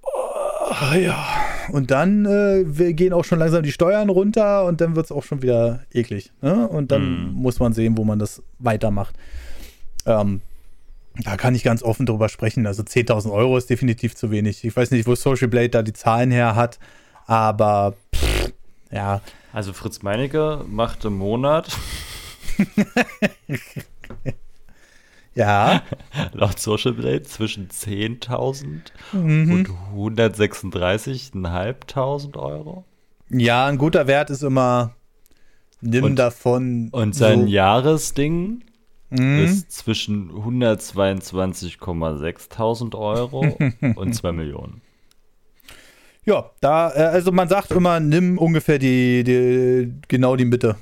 [0.04, 1.26] Oh, ja.
[1.72, 5.12] Und dann äh, wir gehen auch schon langsam die Steuern runter und dann wird es
[5.12, 6.32] auch schon wieder eklig.
[6.42, 6.68] Ne?
[6.68, 7.34] Und dann Mhm.
[7.34, 9.16] muss man sehen, wo man das weitermacht.
[10.08, 10.42] Ähm,
[11.24, 12.66] da kann ich ganz offen drüber sprechen.
[12.68, 14.64] Also 10.000 Euro ist definitiv zu wenig.
[14.64, 16.80] Ich weiß nicht, wo Social Blade da die Zahlen her hat,
[17.26, 18.52] aber pff,
[18.92, 21.70] ja, Also Fritz Meinecke macht im Monat
[25.36, 25.82] ja.
[26.34, 29.52] laut Social Blade zwischen 10.000 Mhm.
[29.52, 29.70] und
[30.20, 32.84] 136.500 Euro.
[33.30, 34.94] Ja, ein guter Wert ist immer,
[35.82, 36.90] nimm Und- davon.
[36.92, 38.64] Und sein so, Jahresding
[39.10, 39.40] Mhm.
[39.40, 43.58] ist zwischen 122,6.000 Euro
[43.96, 44.82] und 2 Millionen.
[46.26, 50.76] Ja, da, äh, also man sagt immer, nimm ungefähr die, die genau die Mitte.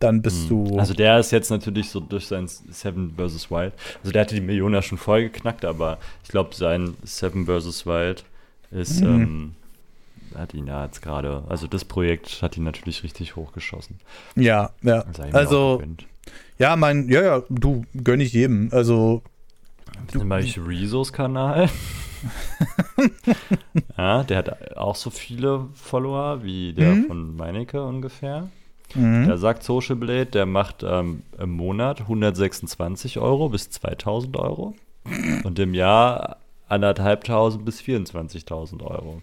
[0.00, 0.78] Dann bist du.
[0.78, 3.50] Also der ist jetzt natürlich so durch sein Seven vs.
[3.50, 3.72] Wild.
[4.00, 7.86] Also der hatte die Million ja schon voll geknackt, aber ich glaube, sein Seven vs.
[7.86, 8.24] Wild
[8.70, 9.06] ist, Mhm.
[9.06, 9.54] ähm,
[10.34, 13.98] hat ihn ja jetzt gerade, also das Projekt hat ihn natürlich richtig hochgeschossen.
[14.34, 15.04] ja, ja.
[15.32, 15.80] Also,
[16.58, 18.68] ja, mein, ja, ja, du gönn ich jedem.
[18.72, 19.22] Also,
[20.08, 21.68] Zum Beispiel Rezos Kanal.
[23.96, 27.06] ja, der hat auch so viele Follower wie der Mhm.
[27.06, 28.48] von Meinecke ungefähr.
[28.94, 29.26] mhm.
[29.26, 34.74] Der sagt Social Blade, der macht ähm, im Monat 126 Euro bis 2000 Euro
[35.44, 36.38] und im Jahr
[36.68, 39.22] anderthalbtausend bis 24.000 Euro.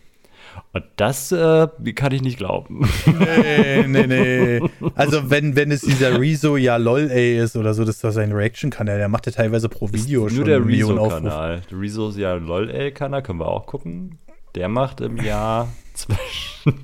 [0.74, 2.88] Und das äh, kann ich nicht glauben.
[3.06, 4.62] nee, nee, nee.
[4.96, 8.12] Also, wenn, wenn es dieser Rezo ja lol ey ist oder so, das ist doch
[8.12, 8.98] sein Reaction-Kanal.
[8.98, 10.66] Der macht ja teilweise pro Video schon Nur der.
[10.66, 11.62] Rezo-Kanal.
[11.70, 14.18] Der Rezo ist ja lol ey kanal können wir auch gucken.
[14.56, 16.84] Der macht im Jahr zwischen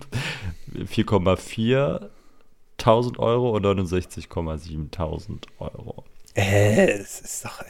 [0.75, 2.09] 4,4
[2.79, 6.03] 1000 Euro und 69,7 1000 Euro.
[6.35, 7.63] Äh, es ist doch.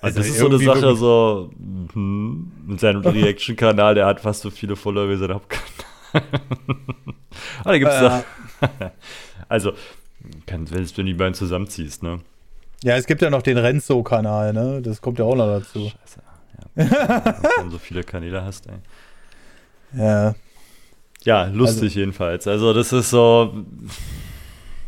[0.00, 1.50] Also, das ist so eine Sache, so
[1.92, 5.68] hm, mit seinem Reaction-Kanal, der hat fast so viele Follower wie sein Hauptkanal.
[7.64, 8.00] ah, da gibt's äh.
[8.00, 8.24] da.
[9.48, 9.72] also,
[10.46, 12.20] wenn du die beiden zusammenziehst, ne?
[12.82, 14.82] Ja, es gibt ja noch den Renzo-Kanal, ne?
[14.82, 15.90] Das kommt ja auch noch dazu.
[15.90, 16.22] Scheiße.
[16.76, 18.74] Ja, wenn du so viele Kanäle hast, ey.
[19.96, 20.34] Ja.
[21.22, 22.46] Ja, lustig also, jedenfalls.
[22.46, 23.64] Also, das ist so.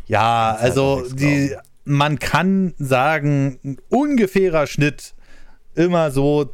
[0.05, 1.55] Ja, also die,
[1.87, 5.15] man kann sagen, ein ungefährer Schnitt
[5.75, 6.53] immer so,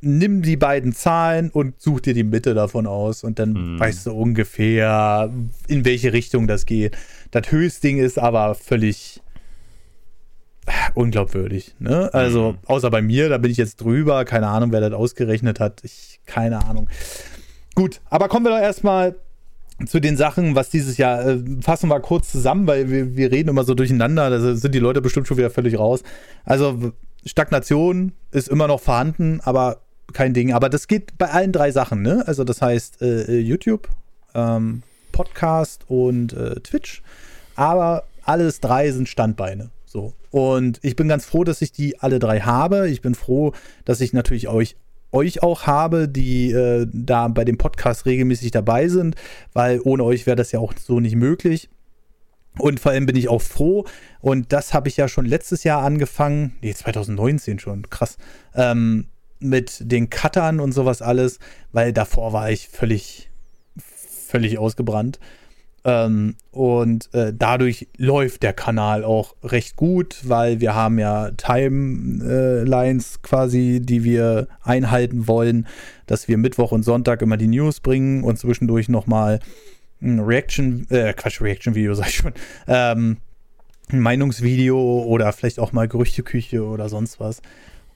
[0.00, 3.80] nimm die beiden Zahlen und such dir die Mitte davon aus und dann hm.
[3.80, 5.32] weißt du ungefähr,
[5.66, 6.96] in welche Richtung das geht.
[7.30, 9.20] Das Höchstding ist aber völlig
[10.94, 11.74] unglaubwürdig.
[11.78, 12.10] Ne?
[12.12, 12.58] Also, hm.
[12.66, 14.24] außer bei mir, da bin ich jetzt drüber.
[14.24, 15.82] Keine Ahnung, wer das ausgerechnet hat.
[15.82, 16.88] Ich, keine Ahnung.
[17.74, 19.16] Gut, aber kommen wir doch erstmal
[19.86, 23.48] zu den Sachen, was dieses Jahr, äh, fassen wir kurz zusammen, weil wir, wir reden
[23.48, 26.02] immer so durcheinander, da sind die Leute bestimmt schon wieder völlig raus.
[26.44, 26.92] Also
[27.24, 30.52] Stagnation ist immer noch vorhanden, aber kein Ding.
[30.52, 32.24] Aber das geht bei allen drei Sachen, ne?
[32.26, 33.88] Also das heißt äh, äh YouTube,
[34.34, 37.02] ähm, Podcast und äh, Twitch.
[37.54, 39.70] Aber alles drei sind Standbeine.
[39.84, 40.12] So.
[40.30, 42.88] Und ich bin ganz froh, dass ich die alle drei habe.
[42.88, 43.52] Ich bin froh,
[43.84, 44.76] dass ich natürlich euch
[45.12, 49.16] euch auch habe, die äh, da bei dem Podcast regelmäßig dabei sind,
[49.52, 51.68] weil ohne euch wäre das ja auch so nicht möglich.
[52.58, 53.86] Und vor allem bin ich auch froh,
[54.20, 58.18] und das habe ich ja schon letztes Jahr angefangen, nee, 2019 schon, krass,
[58.54, 59.06] ähm,
[59.38, 61.38] mit den Cuttern und sowas alles,
[61.72, 63.30] weil davor war ich völlig,
[63.76, 65.20] völlig ausgebrannt.
[65.88, 73.22] Ähm, und äh, dadurch läuft der Kanal auch recht gut, weil wir haben ja Timelines
[73.22, 75.66] quasi, die wir einhalten wollen,
[76.04, 79.40] dass wir Mittwoch und Sonntag immer die News bringen und zwischendurch nochmal
[80.02, 82.34] ein Reaction, äh, Quatsch, Reaction-Video, sag ich schon,
[82.66, 83.16] ähm,
[83.90, 87.40] ein Meinungsvideo oder vielleicht auch mal Gerüchteküche oder sonst was.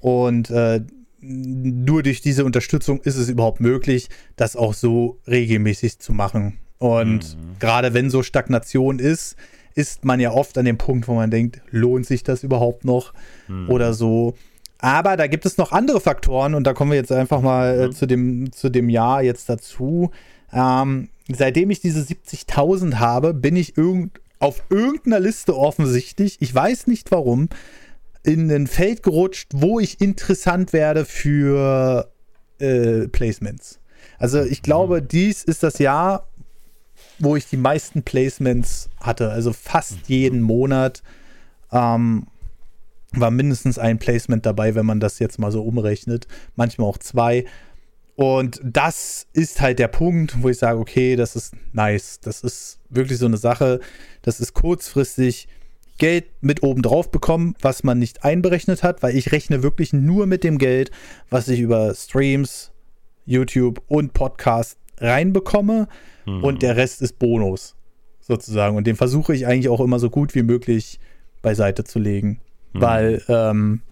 [0.00, 0.80] Und äh,
[1.20, 6.56] nur durch diese Unterstützung ist es überhaupt möglich, das auch so regelmäßig zu machen.
[6.82, 7.58] Und mhm.
[7.60, 9.36] gerade wenn so Stagnation ist,
[9.76, 13.14] ist man ja oft an dem Punkt, wo man denkt, lohnt sich das überhaupt noch
[13.46, 13.70] mhm.
[13.70, 14.34] oder so.
[14.78, 17.86] Aber da gibt es noch andere Faktoren und da kommen wir jetzt einfach mal äh,
[17.86, 17.92] mhm.
[17.92, 20.10] zu, dem, zu dem Jahr jetzt dazu.
[20.52, 26.88] Ähm, seitdem ich diese 70.000 habe, bin ich irgend, auf irgendeiner Liste offensichtlich, ich weiß
[26.88, 27.48] nicht warum,
[28.24, 32.10] in ein Feld gerutscht, wo ich interessant werde für
[32.58, 33.78] äh, Placements.
[34.18, 35.08] Also ich glaube, mhm.
[35.08, 36.28] dies ist das Jahr,
[37.22, 39.30] wo ich die meisten Placements hatte.
[39.30, 40.02] Also fast mhm.
[40.06, 41.02] jeden Monat
[41.70, 42.26] ähm,
[43.12, 46.26] war mindestens ein Placement dabei, wenn man das jetzt mal so umrechnet.
[46.56, 47.44] Manchmal auch zwei.
[48.16, 52.18] Und das ist halt der Punkt, wo ich sage, okay, das ist nice.
[52.20, 53.78] Das ist wirklich so eine Sache.
[54.22, 55.46] Das ist kurzfristig
[55.98, 60.26] Geld mit oben drauf bekommen, was man nicht einberechnet hat, weil ich rechne wirklich nur
[60.26, 60.90] mit dem Geld,
[61.30, 62.72] was ich über Streams,
[63.24, 65.88] YouTube und Podcast reinbekomme
[66.26, 66.44] mhm.
[66.44, 67.74] und der Rest ist Bonus
[68.20, 68.76] sozusagen.
[68.76, 71.00] Und den versuche ich eigentlich auch immer so gut wie möglich
[71.42, 72.40] beiseite zu legen,
[72.72, 72.80] mhm.
[72.80, 73.82] weil ähm,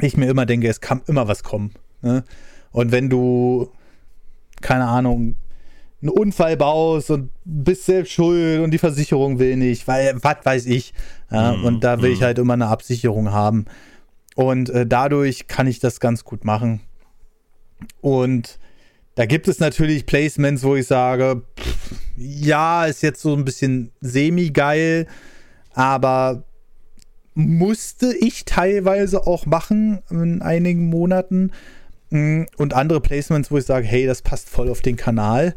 [0.00, 1.72] ich mir immer denke, es kann immer was kommen.
[2.02, 2.24] Ne?
[2.72, 3.70] Und wenn du,
[4.60, 5.36] keine Ahnung,
[6.02, 10.66] einen Unfall baust und bist selbst schuld und die Versicherung will nicht, weil, was weiß
[10.66, 10.94] ich.
[11.30, 11.52] Ja?
[11.52, 11.64] Mhm.
[11.64, 12.24] Und da will ich mhm.
[12.24, 13.66] halt immer eine Absicherung haben.
[14.34, 16.80] Und äh, dadurch kann ich das ganz gut machen.
[18.00, 18.58] Und
[19.20, 23.92] da gibt es natürlich Placements, wo ich sage, pff, ja, ist jetzt so ein bisschen
[24.00, 25.06] semi-geil,
[25.74, 26.44] aber
[27.34, 31.52] musste ich teilweise auch machen in einigen Monaten.
[32.08, 35.54] Mm, und andere Placements, wo ich sage, hey, das passt voll auf den Kanal.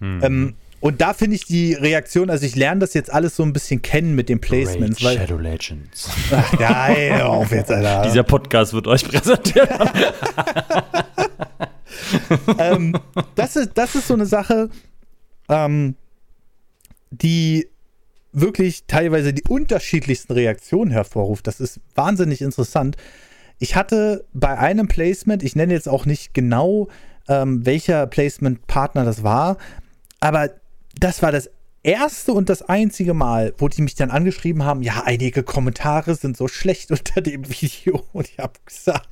[0.00, 0.20] Mhm.
[0.22, 3.52] Ähm, und da finde ich die Reaktion, also ich lerne das jetzt alles so ein
[3.52, 5.04] bisschen kennen mit den Placements.
[5.04, 6.08] Raid weil, Shadow Legends.
[6.30, 8.08] Ach, geil, auf jetzt, Alter.
[8.08, 9.68] Dieser Podcast wird euch präsentiert.
[12.58, 12.96] ähm,
[13.34, 14.70] das, ist, das ist so eine Sache,
[15.48, 15.96] ähm,
[17.10, 17.68] die
[18.32, 21.46] wirklich teilweise die unterschiedlichsten Reaktionen hervorruft.
[21.46, 22.96] Das ist wahnsinnig interessant.
[23.58, 26.88] Ich hatte bei einem Placement, ich nenne jetzt auch nicht genau,
[27.28, 29.58] ähm, welcher Placement-Partner das war,
[30.20, 30.50] aber
[30.98, 31.50] das war das
[31.82, 36.36] erste und das einzige Mal, wo die mich dann angeschrieben haben, ja, einige Kommentare sind
[36.36, 38.02] so schlecht unter dem Video.
[38.12, 39.08] Und ich habe gesagt,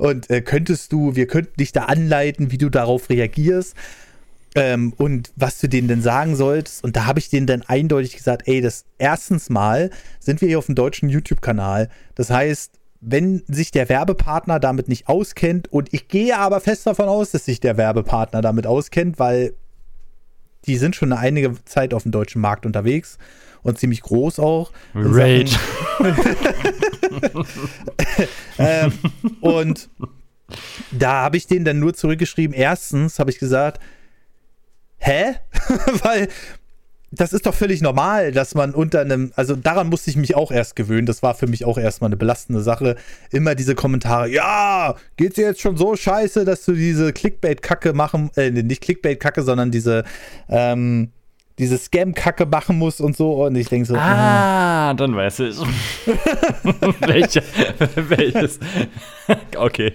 [0.00, 3.76] und äh, könntest du, wir könnten dich da anleiten, wie du darauf reagierst
[4.54, 6.82] ähm, und was du denen denn sagen solltest.
[6.82, 10.58] Und da habe ich denen dann eindeutig gesagt, ey, das erstens mal sind wir hier
[10.58, 11.90] auf dem deutschen YouTube-Kanal.
[12.14, 17.08] Das heißt, wenn sich der Werbepartner damit nicht auskennt, und ich gehe aber fest davon
[17.08, 19.52] aus, dass sich der Werbepartner damit auskennt, weil
[20.64, 23.18] die sind schon eine einige Zeit auf dem deutschen Markt unterwegs
[23.62, 24.72] und ziemlich groß auch.
[24.94, 25.56] Rage.
[28.58, 28.92] ähm,
[29.40, 29.88] und
[30.90, 32.54] da habe ich denen dann nur zurückgeschrieben.
[32.54, 33.80] Erstens habe ich gesagt,
[34.98, 35.34] hä?
[36.02, 36.28] Weil
[37.12, 40.52] das ist doch völlig normal, dass man unter einem, also daran musste ich mich auch
[40.52, 41.06] erst gewöhnen.
[41.06, 42.96] Das war für mich auch erstmal eine belastende Sache.
[43.32, 48.30] Immer diese Kommentare, ja, geht's dir jetzt schon so scheiße, dass du diese Clickbait-Kacke machen,
[48.36, 50.04] äh, nicht Clickbait-Kacke, sondern diese,
[50.48, 51.10] ähm,
[51.60, 53.44] diese Scam-Kacke machen musst und so.
[53.44, 55.56] Und ich denke so, ah, dann weiß ich.
[57.00, 57.42] Welche,
[57.96, 58.58] welches?
[59.56, 59.92] okay.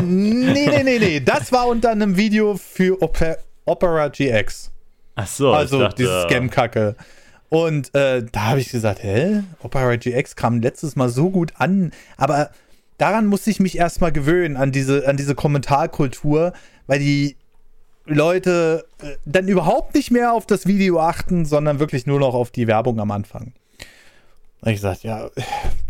[0.00, 1.20] nee, nee, nee, nee.
[1.20, 4.70] Das war unter einem Video für Opera, Opera GX.
[5.16, 6.94] Ach so, Also dachte, diese Scam-Kacke.
[7.48, 9.42] Und äh, da habe ich gesagt, hä?
[9.62, 11.90] Opera GX kam letztes Mal so gut an.
[12.16, 12.50] Aber
[12.98, 16.52] daran musste ich mich erstmal gewöhnen, an diese, an diese Kommentarkultur,
[16.86, 17.36] weil die
[18.06, 22.50] Leute äh, dann überhaupt nicht mehr auf das Video achten, sondern wirklich nur noch auf
[22.50, 23.52] die Werbung am Anfang.
[24.60, 25.30] Und ich gesagt, ja,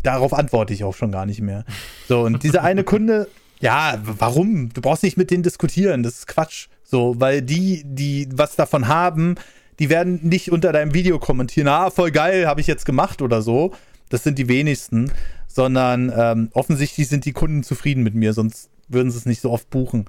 [0.03, 1.65] darauf antworte ich auch schon gar nicht mehr.
[2.09, 3.29] So, und dieser eine Kunde,
[3.61, 4.73] ja, warum?
[4.73, 6.69] Du brauchst nicht mit denen diskutieren, das ist Quatsch.
[6.83, 9.37] So, weil die, die was davon haben,
[9.79, 13.43] die werden nicht unter deinem Video kommentieren, ah, voll geil, habe ich jetzt gemacht oder
[13.43, 13.73] so.
[14.09, 15.11] Das sind die wenigsten,
[15.49, 19.51] sondern ähm, offensichtlich sind die Kunden zufrieden mit mir, sonst würden sie es nicht so
[19.51, 20.05] oft buchen.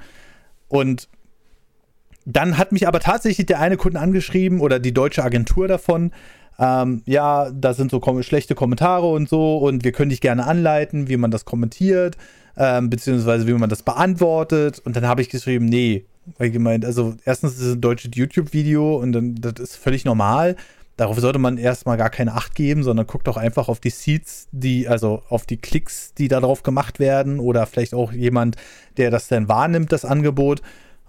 [0.67, 1.07] Und
[2.25, 6.11] dann hat mich aber tatsächlich der eine Kunde angeschrieben oder die deutsche Agentur davon.
[6.57, 10.45] Ähm, ja, da sind so kom schlechte Kommentare und so und wir können dich gerne
[10.45, 12.17] anleiten, wie man das kommentiert,
[12.57, 14.79] ähm, beziehungsweise wie man das beantwortet.
[14.79, 16.05] Und dann habe ich geschrieben, nee,
[16.37, 20.55] weil gemeint, also erstens ist es ein deutsches YouTube-Video und dann das ist völlig normal.
[20.97, 24.47] Darauf sollte man erstmal gar keine Acht geben, sondern guckt doch einfach auf die Seeds,
[24.53, 28.55] die, also auf die Klicks, die da drauf gemacht werden, oder vielleicht auch jemand,
[28.95, 30.61] der das dann wahrnimmt, das Angebot.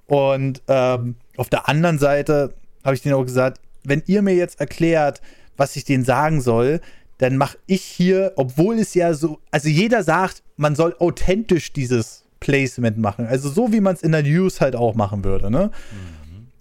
[0.07, 4.61] Und ähm, auf der anderen Seite habe ich denen auch gesagt, wenn ihr mir jetzt
[4.61, 5.21] erklärt,
[5.57, 6.81] was ich denen sagen soll,
[7.19, 12.25] dann mache ich hier, obwohl es ja so, also jeder sagt, man soll authentisch dieses
[12.41, 13.27] Placement machen.
[13.27, 15.71] Also so, wie man es in der News halt auch machen würde, ne?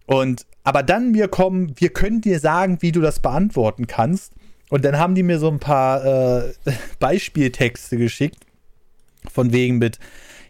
[0.06, 4.34] Und aber dann mir kommen, wir können dir sagen, wie du das beantworten kannst.
[4.70, 6.54] Und dann haben die mir so ein paar äh,
[7.00, 8.46] Beispieltexte geschickt,
[9.32, 10.00] von wegen mit,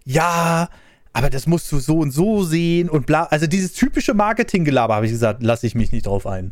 [0.05, 0.69] ja,
[1.15, 3.23] aber das musst du so und so sehen und bla.
[3.23, 6.51] Also dieses typische Marketinggelaber, habe ich gesagt, lasse ich mich nicht drauf ein.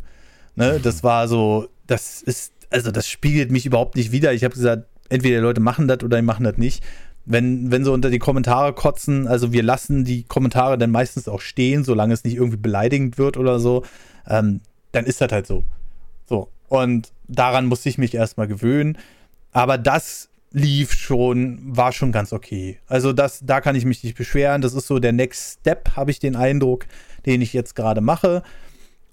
[0.56, 0.80] Ne?
[0.84, 4.32] Das war so, das ist, also das spiegelt mich überhaupt nicht wider.
[4.32, 6.82] Ich habe gesagt, entweder die Leute machen das oder die machen das nicht.
[7.26, 11.42] Wenn, wenn sie unter die Kommentare kotzen, also wir lassen die Kommentare dann meistens auch
[11.42, 13.84] stehen, solange es nicht irgendwie beleidigend wird oder so,
[14.30, 14.62] ähm,
[14.94, 15.66] dann ist das halt so.
[16.26, 16.48] So.
[16.70, 18.98] Und daran musste ich mich erstmal gewöhnen.
[19.52, 22.80] Aber das lief schon, war schon ganz okay.
[22.88, 24.62] Also das, da kann ich mich nicht beschweren.
[24.62, 26.86] Das ist so der Next Step, habe ich den Eindruck,
[27.26, 28.44] den ich jetzt gerade mache.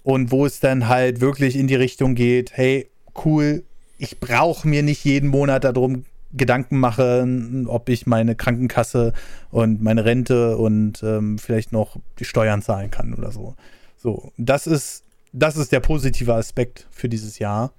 [0.03, 2.89] Und wo es dann halt wirklich in die Richtung geht, hey,
[3.25, 3.63] cool,
[3.97, 9.13] ich brauche mir nicht jeden Monat darum Gedanken machen, ob ich meine Krankenkasse
[9.49, 13.55] und meine Rente und ähm, vielleicht noch die Steuern zahlen kann oder so.
[13.97, 17.73] So, das ist, das ist der positive Aspekt für dieses Jahr.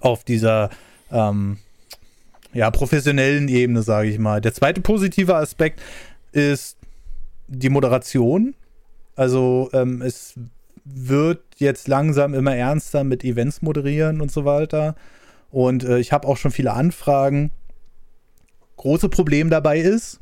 [0.00, 0.70] Auf dieser
[1.10, 1.58] ähm,
[2.56, 4.40] ja, professionellen Ebene, sage ich mal.
[4.40, 5.80] Der zweite positive Aspekt
[6.32, 6.78] ist
[7.48, 8.54] die Moderation.
[9.14, 10.34] Also ähm, es
[10.84, 14.94] wird jetzt langsam immer ernster mit Events moderieren und so weiter.
[15.50, 17.50] Und äh, ich habe auch schon viele Anfragen.
[18.76, 20.20] Große Problem dabei ist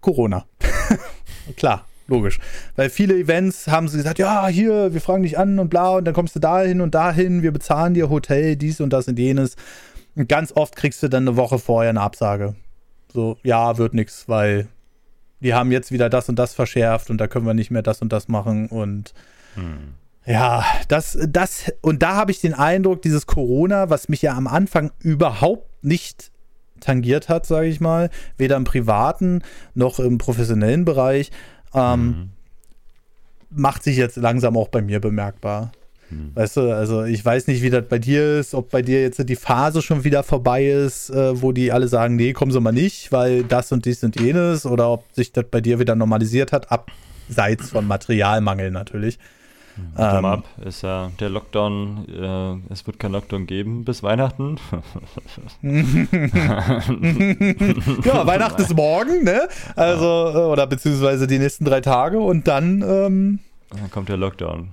[0.00, 0.46] Corona.
[1.56, 2.38] Klar, logisch.
[2.76, 6.06] Weil viele Events haben sie gesagt, ja, hier, wir fragen dich an und bla, und
[6.06, 9.56] dann kommst du dahin und dahin, wir bezahlen dir Hotel, dies und das und jenes.
[10.14, 12.54] Und ganz oft kriegst du dann eine Woche vorher eine Absage.
[13.12, 14.68] So, ja, wird nichts, weil
[15.40, 18.00] die haben jetzt wieder das und das verschärft und da können wir nicht mehr das
[18.02, 19.12] und das machen und
[19.54, 19.94] Hm.
[20.24, 24.46] ja, das, das, und da habe ich den Eindruck, dieses Corona, was mich ja am
[24.46, 26.30] Anfang überhaupt nicht
[26.80, 29.42] tangiert hat, sage ich mal, weder im privaten
[29.74, 31.30] noch im professionellen Bereich,
[31.74, 32.30] ähm, Mhm.
[33.50, 35.72] macht sich jetzt langsam auch bei mir bemerkbar.
[36.34, 39.28] Weißt du, also ich weiß nicht, wie das bei dir ist, ob bei dir jetzt
[39.28, 42.72] die Phase schon wieder vorbei ist, äh, wo die alle sagen, nee, kommen Sie mal
[42.72, 46.52] nicht, weil das und dies und jenes, oder ob sich das bei dir wieder normalisiert
[46.52, 49.18] hat, abseits von Materialmangel natürlich.
[49.94, 54.58] Warte Ähm, ab, ist ja der Lockdown, äh, es wird kein Lockdown geben bis Weihnachten.
[58.04, 59.48] ja, Weihnachten ist morgen, ne?
[59.74, 63.38] Also, äh, oder beziehungsweise die nächsten drei Tage und dann, ähm,
[63.70, 64.68] Dann kommt der Lockdown.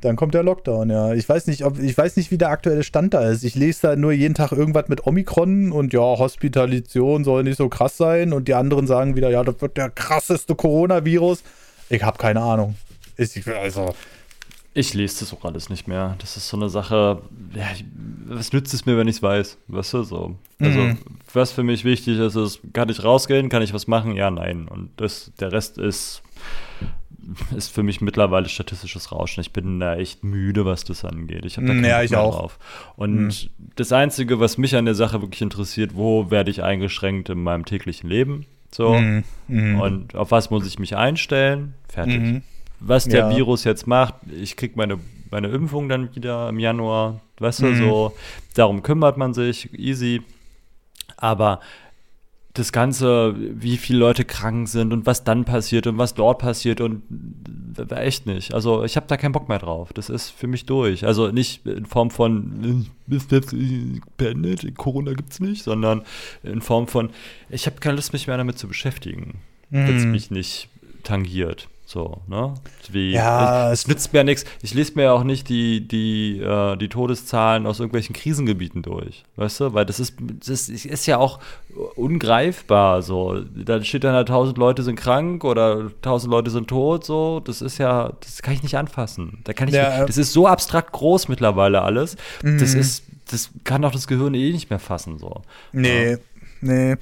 [0.00, 1.12] Dann kommt der Lockdown, ja.
[1.14, 3.44] Ich weiß nicht, ob, ich weiß nicht, wie der aktuelle Stand da ist.
[3.44, 7.68] Ich lese da nur jeden Tag irgendwas mit Omikron und ja, Hospitalisation soll nicht so
[7.68, 11.42] krass sein und die anderen sagen wieder, ja, das wird der krasseste Coronavirus.
[11.88, 12.76] Ich habe keine Ahnung.
[13.16, 13.94] Ist, also,
[14.72, 16.14] Ich lese das auch alles nicht mehr.
[16.20, 17.20] Das ist so eine Sache,
[17.54, 17.84] ja, ich,
[18.26, 19.58] was nützt es mir, wenn ich es weiß?
[19.66, 20.36] Weißt du, so.
[20.60, 20.98] Also, mhm.
[21.34, 24.14] was für mich wichtig ist, ist, kann ich rausgehen, kann ich was machen?
[24.14, 24.68] Ja, nein.
[24.68, 26.22] Und das, der Rest ist,
[27.56, 29.40] ist für mich mittlerweile statistisches Rauschen.
[29.40, 31.44] Ich bin da echt müde, was das angeht.
[31.44, 32.38] Ich habe da keinen ja, ich auch.
[32.38, 32.58] drauf.
[32.96, 33.50] Und mhm.
[33.76, 37.64] das Einzige, was mich an der Sache wirklich interessiert, wo werde ich eingeschränkt in meinem
[37.64, 38.46] täglichen Leben?
[38.70, 38.94] So.
[38.94, 39.24] Mhm.
[39.48, 39.80] mhm.
[39.80, 41.74] Und auf was muss ich mich einstellen?
[41.88, 42.20] Fertig.
[42.20, 42.42] Mhm
[42.80, 43.36] was der ja.
[43.36, 44.14] Virus jetzt macht.
[44.30, 44.98] Ich kriege meine,
[45.30, 47.76] meine Impfung dann wieder im Januar, weißt du, mhm.
[47.76, 48.16] so.
[48.54, 50.22] Darum kümmert man sich, easy.
[51.16, 51.60] Aber
[52.54, 56.80] das Ganze, wie viele Leute krank sind und was dann passiert und was dort passiert
[56.80, 57.02] und
[57.90, 58.54] echt nicht.
[58.54, 59.92] Also ich habe da keinen Bock mehr drauf.
[59.92, 61.06] Das ist für mich durch.
[61.06, 62.86] Also nicht in Form von
[64.16, 66.02] beendet, Corona gibt's nicht, sondern
[66.42, 67.10] in Form von
[67.48, 69.38] ich habe keine Lust mich mehr damit zu beschäftigen,
[69.70, 69.86] mhm.
[69.86, 70.68] wenn es mich nicht
[71.04, 71.68] tangiert.
[71.90, 72.54] So, ne?
[72.92, 74.44] Wie, ja, es, es nützt mir ja nichts.
[74.62, 79.24] Ich lese mir ja auch nicht die, die, äh, die Todeszahlen aus irgendwelchen Krisengebieten durch.
[79.34, 79.74] Weißt du?
[79.74, 81.40] Weil das ist, das ist ja auch
[81.96, 83.02] ungreifbar.
[83.02, 83.40] So.
[83.40, 87.04] Da steht dann halt, tausend Leute sind krank oder tausend Leute sind tot.
[87.04, 87.40] So.
[87.40, 89.40] Das ist ja, das kann ich nicht anfassen.
[89.42, 92.14] Da kann ich, ja, das ist so abstrakt groß mittlerweile alles.
[92.40, 92.80] Das mhm.
[92.82, 95.18] ist, das kann doch das Gehirn eh nicht mehr fassen.
[95.18, 95.42] So.
[95.72, 96.18] Nee, ja.
[96.60, 96.96] nee.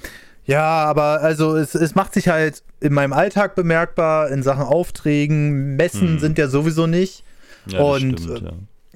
[0.49, 5.75] Ja, aber also es, es macht sich halt in meinem Alltag bemerkbar, in Sachen Aufträgen.
[5.75, 6.19] Messen hm.
[6.19, 7.23] sind ja sowieso nicht.
[7.67, 8.41] Ja, und stimmt,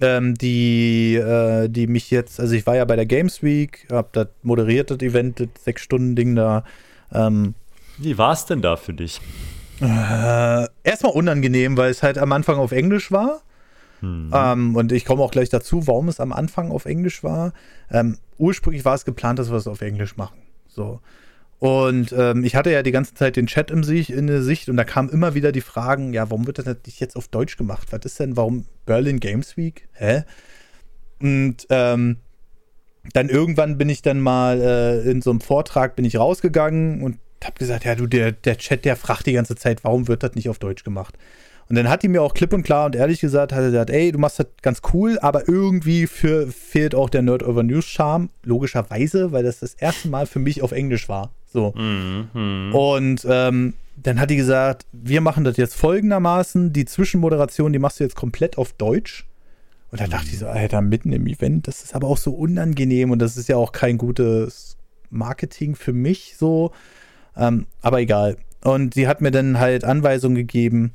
[0.01, 0.17] ja.
[0.17, 4.13] ähm, die, äh, die mich jetzt, also ich war ja bei der Games Week, hab
[4.13, 6.63] das moderiert, das Event, das sechs Stunden Ding da.
[7.11, 7.53] Ähm,
[7.99, 9.21] Wie war es denn da für dich?
[9.79, 13.43] Äh, erstmal unangenehm, weil es halt am Anfang auf Englisch war.
[13.99, 14.31] Hm.
[14.33, 17.53] Ähm, und ich komme auch gleich dazu, warum es am Anfang auf Englisch war.
[17.91, 20.39] Ähm, ursprünglich war es geplant, dass wir es auf Englisch machen.
[20.67, 20.99] So.
[21.63, 24.67] Und ähm, ich hatte ja die ganze Zeit den Chat im Sich, in der Sicht
[24.67, 27.55] und da kamen immer wieder die Fragen, ja, warum wird das nicht jetzt auf Deutsch
[27.55, 27.87] gemacht?
[27.91, 29.87] Was ist denn, warum Berlin Games Week?
[29.93, 30.23] Hä?
[31.21, 32.17] Und ähm,
[33.13, 37.17] dann irgendwann bin ich dann mal äh, in so einem Vortrag bin ich rausgegangen und
[37.41, 40.35] habe gesagt, ja, du, der, der Chat, der fragt die ganze Zeit, warum wird das
[40.35, 41.17] nicht auf Deutsch gemacht?
[41.69, 43.89] Und dann hat die mir auch klipp und klar und ehrlich gesagt, hat er gesagt,
[43.89, 47.85] ey, du machst das ganz cool, aber irgendwie für, fehlt auch der Nerd Over News
[47.85, 51.31] Charme, logischerweise, weil das das erste Mal für mich auf Englisch war.
[51.53, 51.73] So.
[51.75, 52.73] Mhm.
[52.73, 57.99] Und ähm, dann hat die gesagt, wir machen das jetzt folgendermaßen, die Zwischenmoderation, die machst
[57.99, 59.25] du jetzt komplett auf Deutsch.
[59.91, 63.11] Und da dachte ich so, Alter, mitten im Event, das ist aber auch so unangenehm
[63.11, 64.75] und das ist ja auch kein gutes
[65.11, 66.71] Marketing für mich so.
[67.37, 68.37] Ähm, aber egal.
[68.63, 70.93] Und sie hat mir dann halt Anweisungen gegeben,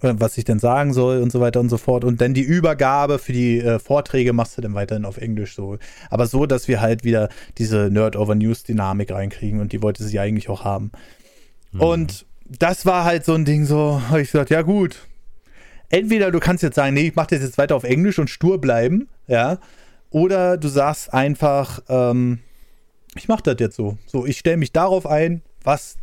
[0.00, 2.04] was ich denn sagen soll und so weiter und so fort.
[2.04, 5.78] Und dann die Übergabe für die äh, Vorträge machst du dann weiterhin auf Englisch so.
[6.08, 7.28] Aber so, dass wir halt wieder
[7.58, 10.92] diese Nerd-over-News-Dynamik reinkriegen und die wollte sie eigentlich auch haben.
[11.72, 11.80] Mhm.
[11.80, 15.06] Und das war halt so ein Ding, so, habe ich gesagt, ja gut.
[15.88, 18.60] Entweder du kannst jetzt sagen, nee, ich mache das jetzt weiter auf Englisch und stur
[18.60, 19.58] bleiben, ja.
[20.10, 22.40] Oder du sagst einfach, ähm,
[23.16, 23.98] ich mache das jetzt so.
[24.06, 25.96] So, ich stelle mich darauf ein, was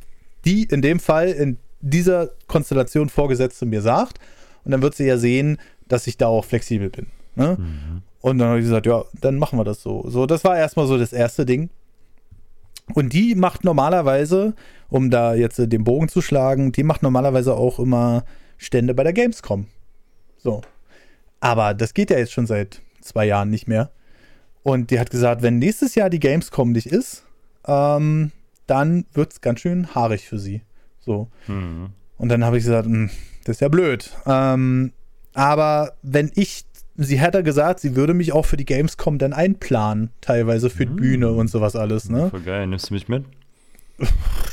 [0.46, 4.20] die in dem Fall in dieser Konstellation Vorgesetzte mir sagt.
[4.64, 5.58] Und dann wird sie ja sehen,
[5.88, 7.08] dass ich da auch flexibel bin.
[7.36, 7.58] Ne?
[7.60, 8.02] Mhm.
[8.20, 10.10] Und dann habe ich gesagt, ja, dann machen wir das so.
[10.10, 11.70] So, das war erstmal so das erste Ding.
[12.94, 14.56] Und die macht normalerweise,
[14.90, 18.24] um da jetzt den Bogen zu schlagen, die macht normalerweise auch immer
[18.58, 19.68] Stände bei der Gamescom.
[20.38, 20.62] So.
[21.40, 23.92] Aber das geht ja jetzt schon seit zwei Jahren nicht mehr.
[24.64, 27.24] Und die hat gesagt, wenn nächstes Jahr die Gamescom nicht ist,
[27.66, 28.32] ähm,
[28.66, 30.62] dann wird es ganz schön haarig für sie.
[31.08, 31.30] So.
[31.47, 31.89] Mhm.
[32.18, 33.10] Und dann habe ich gesagt, hm,
[33.45, 34.12] das ist ja blöd.
[34.28, 34.91] Ähm,
[35.34, 36.66] aber wenn ich,
[36.97, 40.91] sie hätte gesagt, sie würde mich auch für die Gamescom dann einplanen, teilweise für die
[40.91, 40.97] mhm.
[40.97, 42.30] Bühne und sowas alles, ne?
[42.30, 43.24] Voll geil, nimmst du mich mit?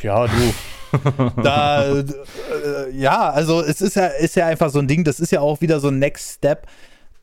[0.02, 0.32] Ja, du.
[1.42, 2.05] da, äh,
[2.92, 5.61] ja, also es ist ja, ist ja einfach so ein Ding, das ist ja auch
[5.61, 6.68] wieder so ein Next Step,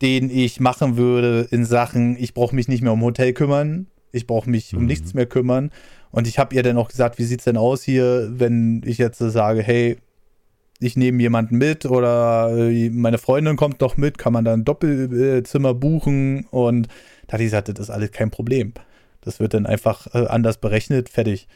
[0.01, 4.27] den ich machen würde in Sachen, ich brauche mich nicht mehr um Hotel kümmern, ich
[4.27, 4.87] brauche mich um mhm.
[4.87, 5.71] nichts mehr kümmern.
[6.11, 8.97] Und ich habe ihr dann auch gesagt, wie sieht es denn aus hier, wenn ich
[8.97, 9.97] jetzt sage, hey,
[10.79, 14.65] ich nehme jemanden mit oder äh, meine Freundin kommt doch mit, kann man da ein
[14.65, 16.87] Doppelzimmer buchen und
[17.27, 18.73] da hat die gesagt, das ist alles kein Problem.
[19.21, 21.47] Das wird dann einfach äh, anders berechnet, fertig.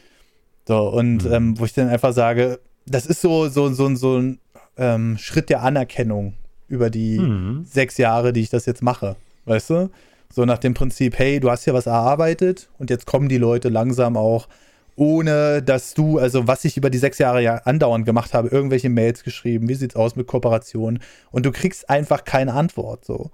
[0.66, 1.32] So, und mhm.
[1.32, 4.38] ähm, wo ich dann einfach sage, das ist so, so, so, so ein
[4.76, 6.34] ähm, Schritt der Anerkennung
[6.68, 7.64] über die mhm.
[7.64, 9.16] sechs Jahre, die ich das jetzt mache.
[9.44, 9.90] Weißt du?
[10.32, 13.68] So nach dem Prinzip, hey, du hast ja was erarbeitet und jetzt kommen die Leute
[13.68, 14.48] langsam auch,
[14.96, 18.88] ohne dass du, also was ich über die sechs Jahre ja andauernd gemacht habe, irgendwelche
[18.88, 21.00] Mails geschrieben, wie sieht's aus mit Kooperationen
[21.30, 23.30] und du kriegst einfach keine Antwort so.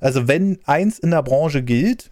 [0.00, 2.10] Also wenn eins in der Branche gilt,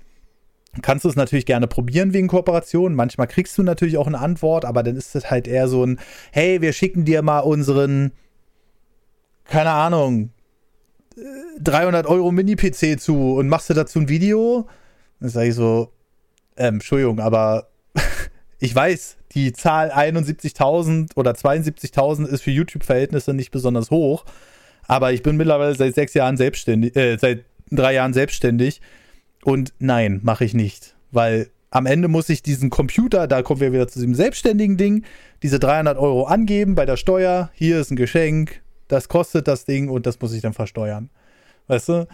[0.81, 2.95] kannst du es natürlich gerne probieren wegen Kooperation.
[2.95, 6.01] Manchmal kriegst du natürlich auch eine Antwort, aber dann ist es halt eher so ein,
[6.31, 8.13] hey, wir schicken dir mal unseren,
[9.45, 10.31] keine Ahnung,
[11.61, 14.69] 300 Euro Mini-PC zu und machst du dazu ein Video?
[15.21, 15.93] Dann sage ich so,
[16.57, 17.69] ähm, Entschuldigung, aber
[18.59, 24.25] ich weiß, die Zahl 71.000 oder 72.000 ist für YouTube-Verhältnisse nicht besonders hoch,
[24.87, 28.81] aber ich bin mittlerweile seit sechs Jahren selbstständig, äh, seit drei Jahren selbstständig
[29.45, 33.73] und nein, mache ich nicht, weil am Ende muss ich diesen Computer, da kommen wir
[33.73, 35.05] wieder zu diesem selbstständigen Ding,
[35.43, 37.51] diese 300 Euro angeben bei der Steuer.
[37.55, 38.62] Hier ist ein Geschenk,
[38.93, 41.09] das kostet das Ding und das muss ich dann versteuern.
[41.67, 42.07] Weißt du?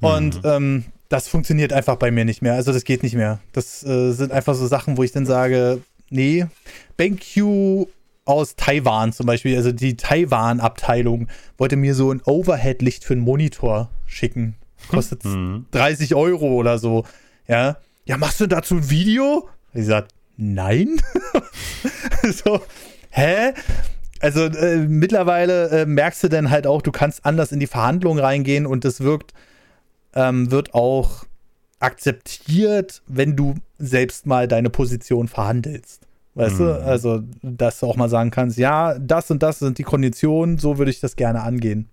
[0.00, 0.50] Und mhm.
[0.50, 2.54] ähm, das funktioniert einfach bei mir nicht mehr.
[2.54, 3.40] Also das geht nicht mehr.
[3.52, 6.46] Das äh, sind einfach so Sachen, wo ich dann sage, nee,
[6.96, 7.86] BenQ
[8.24, 13.90] aus Taiwan zum Beispiel, also die Taiwan-Abteilung, wollte mir so ein Overhead-Licht für einen Monitor
[14.06, 14.56] schicken.
[14.88, 15.66] Kostet mhm.
[15.72, 17.04] 30 Euro oder so.
[17.46, 17.76] Ja.
[18.06, 19.48] Ja, machst du dazu ein Video?
[19.74, 21.00] Ich gesagt, nein.
[22.22, 22.62] so,
[23.10, 23.52] hä?
[24.26, 28.18] Also äh, mittlerweile äh, merkst du dann halt auch, du kannst anders in die Verhandlungen
[28.18, 29.34] reingehen und das wirkt,
[30.14, 31.26] ähm, wird auch
[31.78, 36.02] akzeptiert, wenn du selbst mal deine Position verhandelst.
[36.34, 36.64] Weißt mhm.
[36.64, 36.82] du?
[36.82, 40.76] Also, dass du auch mal sagen kannst, ja, das und das sind die Konditionen, so
[40.76, 41.88] würde ich das gerne angehen.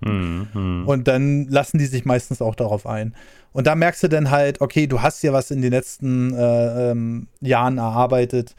[0.00, 0.84] Mhm.
[0.86, 3.14] Und dann lassen die sich meistens auch darauf ein.
[3.52, 6.90] Und da merkst du dann halt, okay, du hast ja was in den letzten äh,
[6.90, 8.54] ähm, Jahren erarbeitet.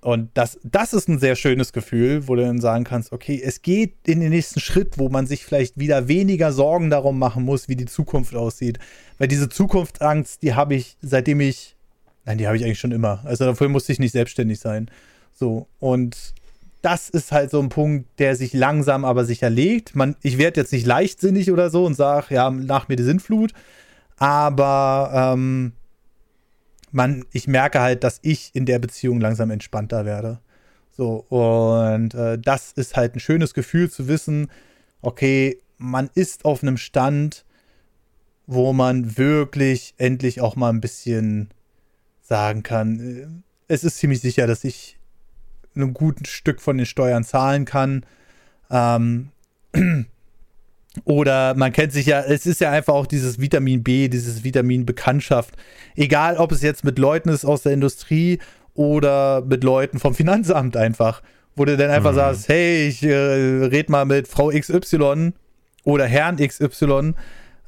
[0.00, 3.62] Und das, das ist ein sehr schönes Gefühl, wo du dann sagen kannst, okay, es
[3.62, 7.68] geht in den nächsten Schritt, wo man sich vielleicht wieder weniger Sorgen darum machen muss,
[7.68, 8.78] wie die Zukunft aussieht.
[9.18, 11.76] Weil diese Zukunftsangst, die habe ich, seitdem ich,
[12.24, 13.22] nein, die habe ich eigentlich schon immer.
[13.24, 14.88] Also dafür musste ich nicht selbstständig sein.
[15.34, 16.34] So, und
[16.82, 19.96] das ist halt so ein Punkt, der sich langsam aber sicher legt.
[19.96, 23.52] Man, ich werde jetzt nicht leichtsinnig oder so und sage, ja, nach mir die Sintflut.
[24.16, 25.72] Aber ähm,
[26.90, 30.40] man, ich merke halt, dass ich in der Beziehung langsam entspannter werde.
[30.90, 34.50] So, und äh, das ist halt ein schönes Gefühl zu wissen,
[35.00, 37.44] okay, man ist auf einem Stand,
[38.46, 41.50] wo man wirklich endlich auch mal ein bisschen
[42.20, 43.26] sagen kann, äh,
[43.68, 44.98] es ist ziemlich sicher, dass ich
[45.76, 48.04] ein gutes Stück von den Steuern zahlen kann.
[48.70, 49.30] Ähm,
[51.04, 54.86] oder man kennt sich ja, es ist ja einfach auch dieses Vitamin B, dieses Vitamin
[54.86, 55.54] Bekanntschaft.
[55.96, 58.38] Egal, ob es jetzt mit Leuten ist aus der Industrie
[58.74, 61.22] oder mit Leuten vom Finanzamt einfach.
[61.56, 62.16] Wo du dann einfach mhm.
[62.16, 65.32] sagst, hey, ich äh, red mal mit Frau XY
[65.84, 67.14] oder Herrn XY.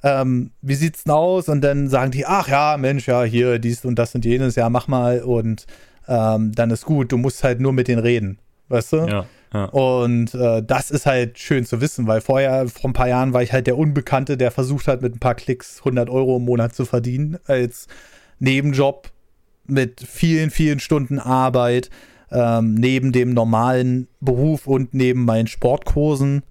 [0.03, 1.49] Ähm, wie sieht's denn aus?
[1.49, 4.71] Und dann sagen die, ach ja, Mensch, ja, hier, dies und das und jenes, ja,
[4.71, 5.67] mach mal und
[6.07, 7.13] ähm, dann ist gut.
[7.13, 8.97] Du musst halt nur mit denen reden, weißt du?
[9.07, 9.27] Ja.
[9.53, 13.43] Und äh, das ist halt schön zu wissen, weil vorher, vor ein paar Jahren, war
[13.43, 16.75] ich halt der Unbekannte, der versucht hat, mit ein paar Klicks 100 Euro im Monat
[16.75, 17.89] zu verdienen, als
[18.39, 19.11] Nebenjob
[19.67, 21.91] mit vielen, vielen Stunden Arbeit,
[22.31, 26.43] ähm, neben dem normalen Beruf und neben meinen Sportkursen.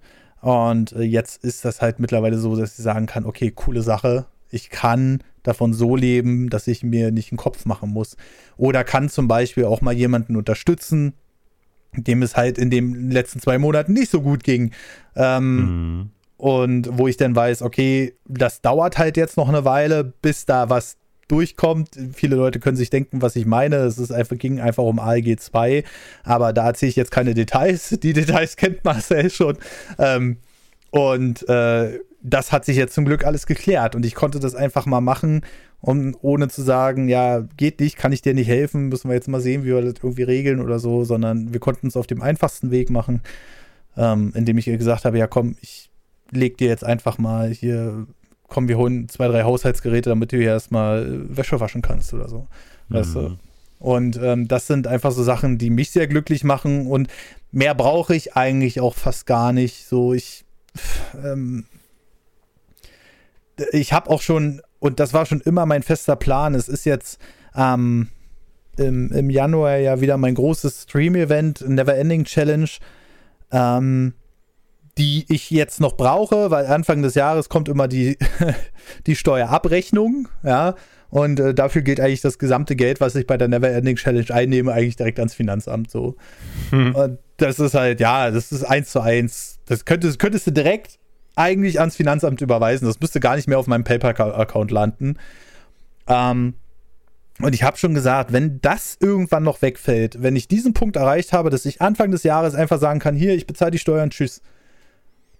[0.42, 4.26] Und äh, jetzt ist das halt mittlerweile so, dass ich sagen kann, okay, coole Sache.
[4.50, 8.16] Ich kann davon so leben, dass ich mir nicht einen Kopf machen muss.
[8.58, 11.14] Oder kann zum Beispiel auch mal jemanden unterstützen,
[11.94, 14.72] dem es halt in den letzten zwei Monaten nicht so gut ging.
[15.16, 16.10] Ähm, mhm.
[16.36, 20.70] Und wo ich dann weiß, okay, das dauert halt jetzt noch eine Weile, bis da
[20.70, 20.96] was
[21.28, 21.90] durchkommt.
[22.14, 23.76] Viele Leute können sich denken, was ich meine.
[23.76, 25.84] Es ist einfach, ging einfach um ALG 2,
[26.24, 27.90] aber da erzähle ich jetzt keine Details.
[28.02, 29.58] Die Details kennt Marcel schon.
[29.98, 30.38] Ähm,
[30.90, 34.86] und äh, das hat sich jetzt zum Glück alles geklärt und ich konnte das einfach
[34.86, 35.42] mal machen
[35.80, 39.28] und ohne zu sagen, ja, geht nicht, kann ich dir nicht helfen, müssen wir jetzt
[39.28, 42.20] mal sehen, wie wir das irgendwie regeln oder so, sondern wir konnten es auf dem
[42.20, 43.22] einfachsten Weg machen,
[43.96, 45.90] ähm, indem ich ihr gesagt habe, ja komm, ich
[46.30, 48.06] leg dir jetzt einfach mal hier,
[48.48, 52.46] komm, wir holen zwei, drei Haushaltsgeräte, damit du hier erstmal Wäsche waschen kannst oder so.
[52.88, 52.94] Mhm.
[52.94, 53.36] Weißt du?
[53.78, 57.08] Und ähm, das sind einfach so Sachen, die mich sehr glücklich machen und
[57.50, 59.86] mehr brauche ich eigentlich auch fast gar nicht.
[59.86, 60.44] So, ich
[61.24, 61.64] ähm,
[63.72, 67.20] ich habe auch schon, und das war schon immer mein fester Plan, es ist jetzt
[67.54, 68.08] ähm,
[68.76, 72.70] im, im Januar ja wieder mein großes Stream-Event, Neverending Challenge,
[73.52, 74.14] ähm,
[74.98, 78.18] die ich jetzt noch brauche, weil Anfang des Jahres kommt immer die,
[79.06, 80.74] die Steuerabrechnung, ja,
[81.10, 84.72] und äh, dafür geht eigentlich das gesamte Geld, was ich bei der Neverending Challenge einnehme,
[84.72, 86.16] eigentlich direkt ans Finanzamt so.
[86.70, 86.94] Hm.
[86.94, 89.58] Und das ist halt, ja, das ist eins zu eins.
[89.66, 91.00] Das könntest, könntest du direkt
[91.36, 92.86] eigentlich ans Finanzamt überweisen.
[92.86, 95.16] Das müsste gar nicht mehr auf meinem PayPal-Account landen.
[96.06, 96.54] Ähm,
[97.40, 101.32] und ich habe schon gesagt, wenn das irgendwann noch wegfällt, wenn ich diesen Punkt erreicht
[101.32, 104.42] habe, dass ich Anfang des Jahres einfach sagen kann, hier, ich bezahle die Steuern, tschüss,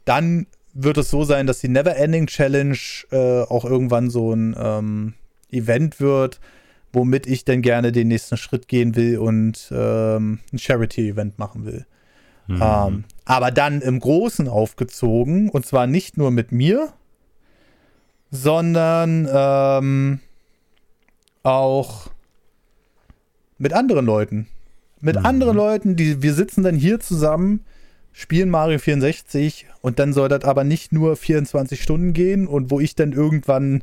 [0.04, 2.78] dann wird es so sein, dass die Never Ending Challenge
[3.10, 5.14] äh, auch irgendwann so ein ähm,
[5.50, 6.40] Event wird,
[6.92, 11.86] womit ich dann gerne den nächsten Schritt gehen will und ähm, ein Charity-Event machen will.
[12.50, 12.62] Mhm.
[12.62, 16.92] Ähm, aber dann im Großen aufgezogen und zwar nicht nur mit mir,
[18.30, 20.20] sondern ähm,
[21.42, 22.08] auch
[23.58, 24.46] mit anderen Leuten.
[25.00, 25.26] Mit mhm.
[25.26, 27.64] anderen Leuten, die wir sitzen dann hier zusammen,
[28.12, 32.80] spielen Mario 64 und dann soll das aber nicht nur 24 Stunden gehen und wo
[32.80, 33.82] ich dann irgendwann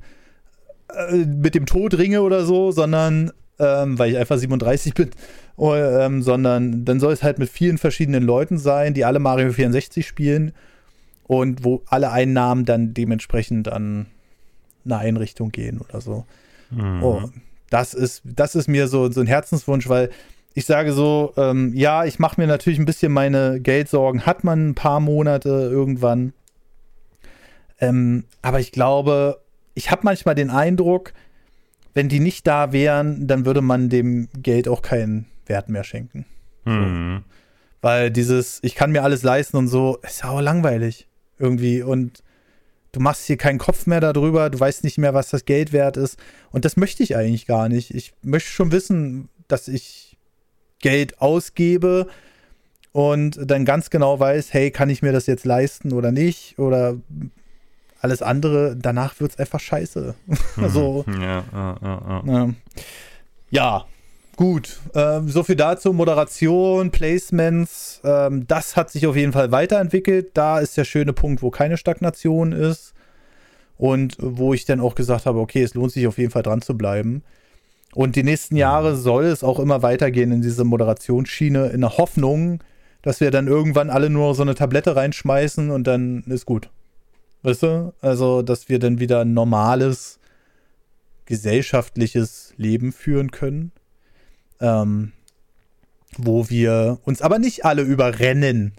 [0.93, 5.11] äh, mit dem Tod ringe oder so, sondern ähm, weil ich einfach 37 bin,
[5.55, 9.51] oh, ähm, sondern dann soll es halt mit vielen verschiedenen Leuten sein, die alle Mario
[9.51, 10.53] 64 spielen
[11.23, 14.07] und wo alle Einnahmen dann dementsprechend an
[14.85, 16.25] eine Einrichtung gehen oder so.
[16.69, 17.03] Mhm.
[17.03, 17.29] Oh,
[17.69, 20.09] das ist, das ist mir so, so ein Herzenswunsch, weil
[20.53, 24.69] ich sage so, ähm, ja, ich mache mir natürlich ein bisschen meine Geldsorgen, hat man
[24.69, 26.33] ein paar Monate irgendwann.
[27.79, 29.41] Ähm, aber ich glaube,
[29.75, 31.13] ich habe manchmal den Eindruck,
[31.97, 36.27] wenn die nicht da wären, dann würde man dem Geld auch keinen Wert mehr schenken.
[36.63, 37.23] Mhm.
[37.23, 37.33] So.
[37.81, 41.07] Weil dieses, ich kann mir alles leisten und so, ist ja auch langweilig
[41.39, 41.81] irgendwie.
[41.81, 42.23] Und
[42.91, 45.97] du machst hier keinen Kopf mehr darüber, du weißt nicht mehr, was das Geld wert
[45.97, 46.19] ist.
[46.51, 47.89] Und das möchte ich eigentlich gar nicht.
[47.95, 50.19] Ich möchte schon wissen, dass ich
[50.77, 52.05] Geld ausgebe
[52.91, 56.59] und dann ganz genau weiß, hey, kann ich mir das jetzt leisten oder nicht?
[56.59, 56.97] Oder
[57.99, 60.15] alles andere, danach wird es einfach scheiße.
[60.57, 62.49] also, ja, ja, ja, ja.
[63.49, 63.85] ja
[64.37, 64.79] gut.
[64.95, 65.91] Ähm, so viel dazu.
[65.91, 70.31] Moderation, Placements, ähm, das hat sich auf jeden Fall weiterentwickelt.
[70.35, 72.93] Da ist der schöne Punkt, wo keine Stagnation ist.
[73.77, 76.61] Und wo ich dann auch gesagt habe, okay, es lohnt sich auf jeden Fall dran
[76.61, 77.23] zu bleiben.
[77.93, 82.63] Und die nächsten Jahre soll es auch immer weitergehen in diese Moderationsschiene, in der Hoffnung,
[83.01, 86.69] dass wir dann irgendwann alle nur so eine Tablette reinschmeißen und dann ist gut.
[87.43, 87.93] Weißt du?
[88.01, 90.19] Also, dass wir dann wieder ein normales
[91.25, 93.71] gesellschaftliches Leben führen können.
[94.59, 95.11] Ähm,
[96.15, 98.73] wo wir uns aber nicht alle überrennen,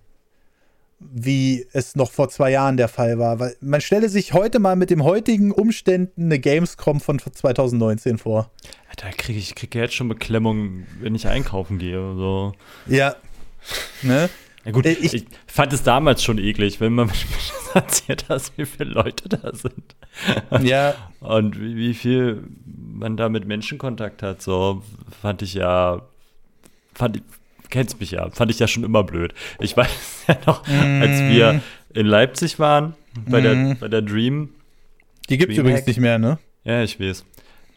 [0.98, 3.38] wie es noch vor zwei Jahren der Fall war.
[3.38, 8.50] Weil man stelle sich heute mal mit den heutigen Umständen eine Gamescom von 2019 vor.
[8.96, 12.14] Da kriege ich krieg jetzt schon Beklemmung, wenn ich einkaufen gehe.
[12.16, 12.54] So.
[12.86, 13.14] Ja.
[14.02, 14.28] Ne?
[14.68, 17.10] Ja gut, äh, ich, ich, fand es damals schon eklig, wenn man
[17.74, 19.96] erzählt hat, wie viele Leute da sind.
[20.60, 20.94] Ja.
[21.20, 24.82] Und wie, wie viel man da mit Menschen Kontakt hat, so
[25.22, 26.02] fand ich ja,
[26.92, 27.22] fand ich,
[27.70, 29.32] kennst mich ja, fand ich ja schon immer blöd.
[29.58, 31.00] Ich weiß ja noch, mm.
[31.00, 31.62] als wir
[31.94, 32.94] in Leipzig waren,
[33.26, 33.42] bei, mm.
[33.42, 34.50] der, bei der Dream.
[35.30, 36.38] Die gibt es übrigens nicht mehr, ne?
[36.64, 37.24] Ja, ich weiß.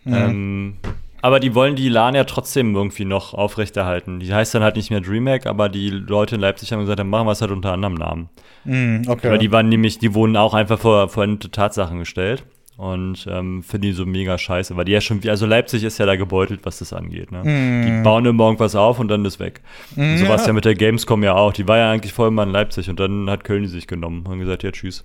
[0.04, 0.14] Mm.
[0.14, 0.78] Ähm,
[1.22, 4.20] aber die wollen die LAN ja trotzdem irgendwie noch aufrechterhalten.
[4.20, 7.10] Die heißt dann halt nicht mehr DreamHack, aber die Leute in Leipzig haben gesagt, dann
[7.10, 8.30] machen wir es halt unter anderem Namen.
[8.64, 9.32] Mm, okay.
[9.32, 12.44] Weil die waren nämlich, die wurden auch einfach vor, vor Tatsachen gestellt.
[12.78, 16.08] Und ähm, finde die so mega scheiße, weil die ja schon, also Leipzig ist ja
[16.08, 17.32] da gebeutelt, was das angeht.
[17.32, 17.44] Ne?
[17.44, 17.86] Mm.
[17.86, 19.62] Die bauen immer irgendwas auf und dann ist weg.
[19.96, 20.48] Mm, so war es ja.
[20.48, 21.54] ja mit der Gamescom ja auch.
[21.54, 24.26] Die war ja eigentlich voll immer in Leipzig und dann hat Köln die sich genommen
[24.26, 25.04] und gesagt, ja, tschüss.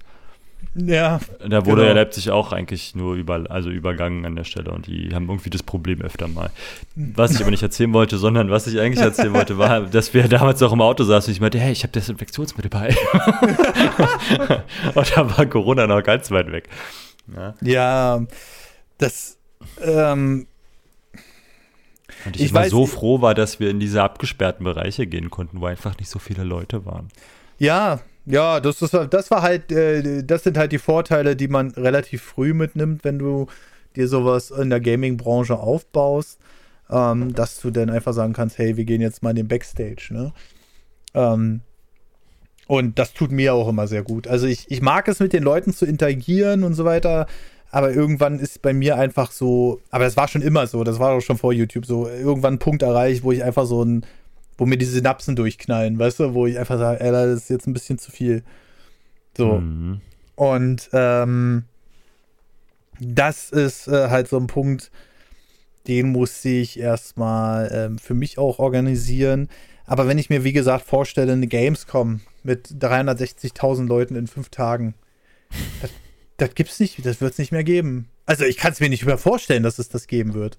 [0.78, 1.20] Ja.
[1.40, 1.88] Da wurde genau.
[1.88, 5.48] ja Leipzig auch eigentlich nur über, also übergangen an der Stelle und die haben irgendwie
[5.48, 6.50] das Problem öfter mal.
[6.94, 10.28] Was ich aber nicht erzählen wollte, sondern was ich eigentlich erzählen wollte, war, dass wir
[10.28, 12.88] damals auch im Auto saßen und ich meinte, hey, ich habe Desinfektionsmittel bei.
[14.94, 16.68] und da war Corona noch ganz weit weg.
[17.34, 18.26] Ja, ja
[18.98, 19.38] das.
[19.80, 20.46] Ähm,
[22.26, 25.60] und ich, ich immer so froh war, dass wir in diese abgesperrten Bereiche gehen konnten,
[25.60, 27.08] wo einfach nicht so viele Leute waren.
[27.58, 31.70] Ja, ja, das, war, das war halt, äh, das sind halt die Vorteile, die man
[31.70, 33.46] relativ früh mitnimmt, wenn du
[33.94, 36.38] dir sowas in der Gaming-Branche aufbaust,
[36.90, 40.08] ähm, dass du dann einfach sagen kannst, hey, wir gehen jetzt mal in den Backstage,
[40.10, 40.32] ne?
[41.14, 41.60] Ähm,
[42.66, 44.26] und das tut mir auch immer sehr gut.
[44.26, 47.26] Also ich, ich mag es, mit den Leuten zu interagieren und so weiter,
[47.70, 51.12] aber irgendwann ist bei mir einfach so, aber das war schon immer so, das war
[51.12, 54.04] auch schon vor YouTube so, irgendwann ein Punkt erreicht, wo ich einfach so ein
[54.58, 57.66] wo mir die Synapsen durchknallen, weißt du, wo ich einfach sage, ey, das ist jetzt
[57.66, 58.42] ein bisschen zu viel.
[59.36, 59.58] So.
[59.58, 60.00] Mhm.
[60.34, 61.64] Und ähm,
[63.00, 64.90] das ist äh, halt so ein Punkt,
[65.86, 69.48] den muss ich erstmal ähm, für mich auch organisieren.
[69.84, 74.94] Aber wenn ich mir, wie gesagt, vorstelle, eine Gamescom mit 360.000 Leuten in fünf Tagen,
[75.82, 75.90] das,
[76.38, 78.08] das gibt's nicht, das wird es nicht mehr geben.
[78.24, 80.58] Also ich kann es mir nicht mehr vorstellen, dass es das geben wird.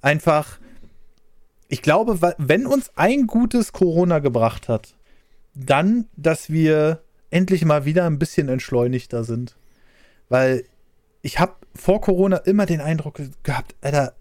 [0.00, 0.58] Einfach,
[1.68, 4.94] ich glaube, wenn uns ein gutes Corona gebracht hat,
[5.54, 9.56] dann, dass wir endlich mal wieder ein bisschen entschleunigter sind.
[10.30, 10.64] Weil
[11.20, 14.14] ich habe vor Corona immer den Eindruck gehabt, Alter,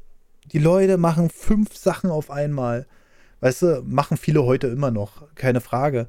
[0.51, 2.85] die Leute machen fünf Sachen auf einmal.
[3.39, 6.07] Weißt du, machen viele heute immer noch, keine Frage.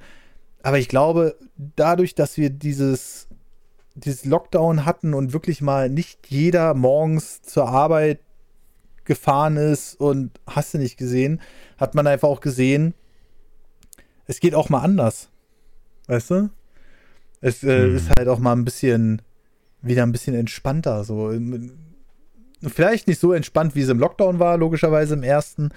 [0.62, 3.28] Aber ich glaube, dadurch, dass wir dieses,
[3.94, 8.20] dieses Lockdown hatten und wirklich mal nicht jeder morgens zur Arbeit
[9.08, 11.40] gefahren ist und hast du nicht gesehen,
[11.78, 12.94] hat man einfach auch gesehen,
[14.28, 15.30] es geht auch mal anders.
[16.06, 16.50] Weißt du?
[17.40, 17.96] Es äh, hm.
[17.96, 19.22] ist halt auch mal ein bisschen,
[19.82, 21.02] wieder ein bisschen entspannter.
[21.02, 21.32] So.
[22.62, 25.70] Vielleicht nicht so entspannt, wie es im Lockdown war, logischerweise im ersten.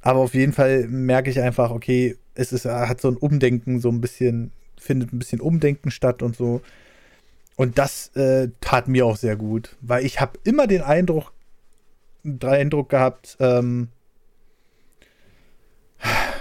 [0.00, 3.90] Aber auf jeden Fall merke ich einfach, okay, es ist, hat so ein Umdenken, so
[3.90, 6.62] ein bisschen, findet ein bisschen Umdenken statt und so.
[7.56, 11.32] Und das äh, tat mir auch sehr gut, weil ich habe immer den Eindruck,
[12.26, 13.88] den Eindruck gehabt, ähm,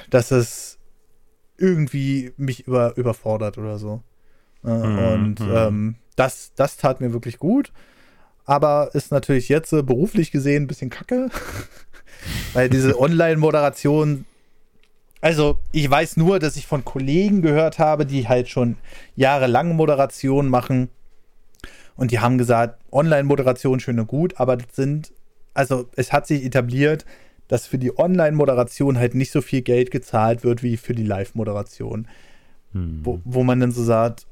[0.09, 0.77] dass es
[1.57, 4.01] irgendwie mich über, überfordert oder so.
[4.63, 4.97] Äh, mhm.
[4.99, 5.55] Und mhm.
[5.55, 7.71] ähm, das, das tat mir wirklich gut.
[8.45, 11.29] Aber ist natürlich jetzt äh, beruflich gesehen ein bisschen kacke.
[12.53, 14.25] Weil diese Online-Moderation,
[15.21, 18.77] also ich weiß nur, dass ich von Kollegen gehört habe, die halt schon
[19.15, 20.89] jahrelang Moderation machen.
[21.95, 25.13] Und die haben gesagt, Online-Moderation schön und gut, aber das sind,
[25.56, 27.06] also es hat sich etabliert,
[27.47, 32.08] dass für die Online-Moderation halt nicht so viel Geld gezahlt wird wie für die Live-Moderation.
[32.74, 32.99] Hm.
[33.03, 34.28] Wo, wo man dann so sagt,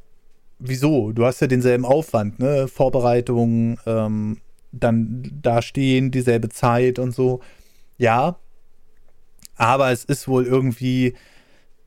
[0.59, 1.11] wieso?
[1.11, 2.67] Du hast ja denselben Aufwand, ne?
[2.67, 4.39] Vorbereitung, ähm,
[4.71, 7.41] dann da stehen, dieselbe Zeit und so.
[7.97, 8.37] Ja.
[9.55, 11.13] Aber es ist wohl irgendwie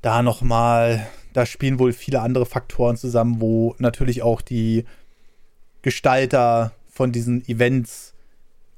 [0.02, 4.84] da nochmal, da spielen wohl viele andere Faktoren zusammen, wo natürlich auch die
[5.82, 8.14] Gestalter von diesen Events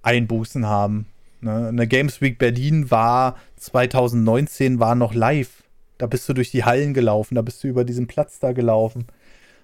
[0.02, 1.06] Einbußen haben.
[1.40, 1.68] Ne?
[1.68, 5.62] Eine Games Week Berlin war 2019 war noch live.
[5.98, 9.06] Da bist du durch die Hallen gelaufen, da bist du über diesen Platz da gelaufen.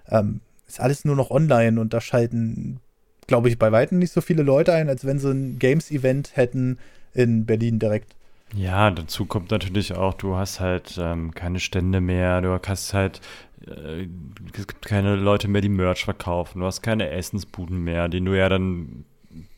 [0.09, 2.79] Ähm, ist alles nur noch online und da schalten,
[3.27, 6.77] glaube ich, bei weitem nicht so viele Leute ein, als wenn sie ein Games-Event hätten
[7.13, 8.15] in Berlin direkt.
[8.53, 13.21] Ja, dazu kommt natürlich auch, du hast halt ähm, keine Stände mehr, du hast halt
[13.67, 14.07] äh,
[14.53, 18.33] es gibt keine Leute mehr, die Merch verkaufen, du hast keine Essensbuden mehr, die du
[18.33, 19.05] ja dann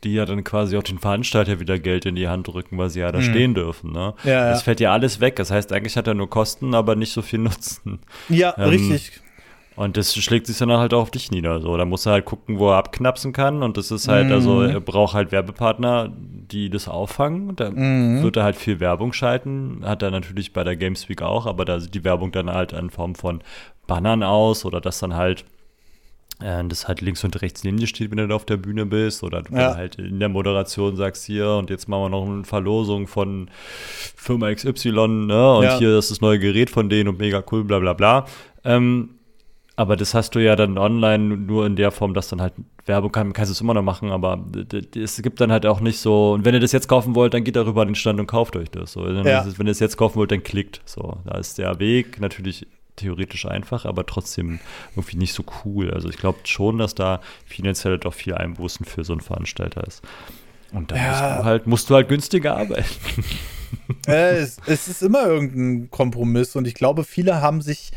[0.08, 3.02] die ja dann quasi auch den Veranstalter wieder Geld in die Hand drücken, weil sie
[3.02, 3.24] ja da mhm.
[3.24, 3.92] stehen dürfen.
[3.92, 4.14] Ne?
[4.24, 4.64] Ja, das ja.
[4.64, 5.36] fällt ja alles weg.
[5.36, 8.00] Das heißt, eigentlich hat er nur Kosten, aber nicht so viel Nutzen.
[8.30, 9.22] Ja, ähm, richtig.
[9.76, 11.62] Und das schlägt sich dann halt auch auf dich nieder.
[11.62, 13.62] So, da muss er halt gucken, wo er abknapsen kann.
[13.62, 14.62] Und das ist halt, also, mhm.
[14.62, 17.56] also er braucht halt Werbepartner, die das auffangen.
[17.56, 18.24] Da mhm.
[18.24, 19.82] wird er halt viel Werbung schalten.
[19.84, 22.74] Hat er natürlich bei der Games Week auch, aber da sieht die Werbung dann halt
[22.74, 23.42] in Form von
[23.86, 25.46] Bannern aus oder dass dann halt
[26.40, 29.24] das halt links und rechts neben dir steht, wenn du da auf der Bühne bist,
[29.24, 29.76] oder du ja.
[29.76, 33.50] halt in der Moderation sagst, hier und jetzt machen wir noch eine Verlosung von
[34.16, 35.56] Firma XY, ne?
[35.56, 35.78] Und ja.
[35.80, 38.26] hier ist das neue Gerät von denen und mega cool, bla bla bla.
[38.64, 39.10] Ähm,
[39.76, 42.54] aber das hast du ja dann online nur in der Form, dass dann halt
[42.86, 44.44] Werbung kann, kannst du es immer noch machen, aber
[44.96, 47.44] es gibt dann halt auch nicht so, und wenn ihr das jetzt kaufen wollt, dann
[47.44, 48.94] geht darüber an den Stand und kauft euch das.
[48.94, 49.08] So.
[49.08, 49.46] Ja.
[49.58, 50.82] Wenn ihr es jetzt kaufen wollt, dann klickt.
[50.86, 52.66] So, da ist der Weg natürlich
[52.98, 54.60] theoretisch einfach, aber trotzdem
[54.96, 55.92] irgendwie nicht so cool.
[55.92, 60.02] Also ich glaube schon, dass da finanziell doch viel Einbußen für so einen Veranstalter ist.
[60.74, 61.04] Und da ja.
[61.08, 62.86] musst, du halt, musst du halt günstiger arbeiten.
[64.08, 67.92] Äh, es, es, ist immer irgendein Kompromiss und ich glaube, viele haben sich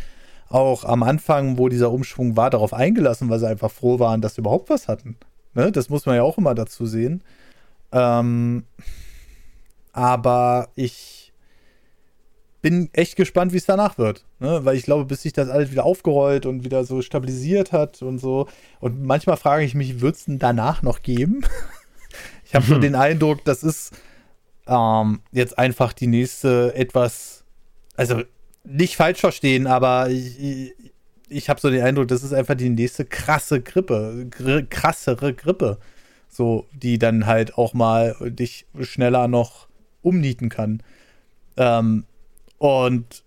[0.48, 4.34] auch am Anfang, wo dieser Umschwung war, darauf eingelassen, weil sie einfach froh waren, dass
[4.34, 5.16] sie überhaupt was hatten.
[5.54, 5.70] Ne?
[5.70, 7.22] Das muss man ja auch immer dazu sehen.
[7.92, 8.64] Ähm,
[9.92, 11.19] aber ich
[12.60, 14.24] bin echt gespannt, wie es danach wird.
[14.38, 14.64] Ne?
[14.64, 18.18] Weil ich glaube, bis sich das alles wieder aufgerollt und wieder so stabilisiert hat und
[18.18, 18.48] so.
[18.80, 21.42] Und manchmal frage ich mich, wird es denn danach noch geben?
[22.44, 23.92] ich habe so den Eindruck, das ist
[24.66, 27.44] ähm, jetzt einfach die nächste etwas,
[27.96, 28.22] also
[28.64, 30.74] nicht falsch verstehen, aber ich, ich,
[31.28, 35.78] ich habe so den Eindruck, das ist einfach die nächste krasse Grippe, gr krassere Grippe.
[36.32, 39.66] So, die dann halt auch mal dich schneller noch
[40.00, 40.80] umnieten kann.
[41.56, 42.04] Ähm,
[42.60, 43.24] und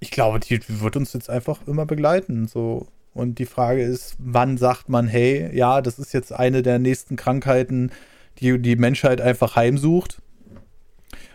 [0.00, 2.48] ich glaube, die wird uns jetzt einfach immer begleiten.
[2.48, 2.88] So.
[3.14, 7.14] Und die Frage ist, wann sagt man, hey, ja, das ist jetzt eine der nächsten
[7.14, 7.92] Krankheiten,
[8.40, 10.20] die die Menschheit einfach heimsucht.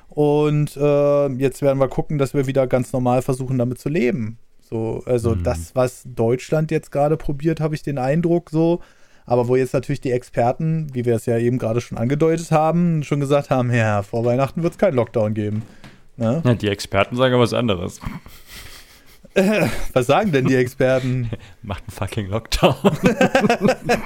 [0.10, 4.38] Und äh, jetzt werden wir gucken, dass wir wieder ganz normal versuchen, damit zu leben.
[4.60, 5.44] So, also mhm.
[5.44, 8.82] das, was Deutschland jetzt gerade probiert, habe ich den Eindruck so.
[9.26, 13.04] Aber wo jetzt natürlich die Experten, wie wir es ja eben gerade schon angedeutet haben,
[13.04, 15.64] schon gesagt haben, ja, vor Weihnachten wird es keinen Lockdown geben.
[16.18, 16.42] Ne?
[16.44, 18.00] Ja, die Experten sagen was anderes.
[19.94, 21.30] was sagen denn die Experten?
[21.62, 22.76] Macht einen fucking Lockdown.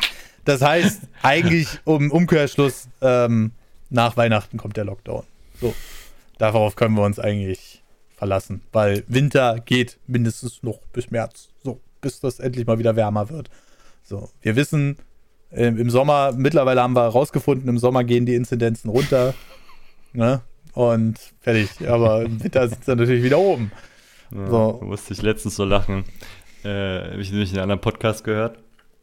[0.45, 3.51] das heißt, eigentlich um Umkehrschluss, ähm,
[3.89, 5.23] nach Weihnachten kommt der Lockdown.
[5.59, 5.73] So,
[6.37, 7.81] darauf können wir uns eigentlich
[8.15, 11.49] verlassen, weil Winter geht mindestens noch bis März.
[11.63, 13.49] So, bis das endlich mal wieder wärmer wird.
[14.03, 14.97] So, wir wissen,
[15.51, 19.33] äh, im Sommer, mittlerweile haben wir herausgefunden, im Sommer gehen die Inzidenzen runter.
[20.13, 20.41] Ne?
[20.73, 21.69] Und fertig.
[21.87, 23.71] Aber im Winter sitzt er natürlich wieder oben.
[24.33, 24.79] Ja, so.
[24.83, 26.05] Musste ich letztens so lachen.
[26.63, 28.57] Äh, Habe ich nämlich in einem anderen Podcast gehört.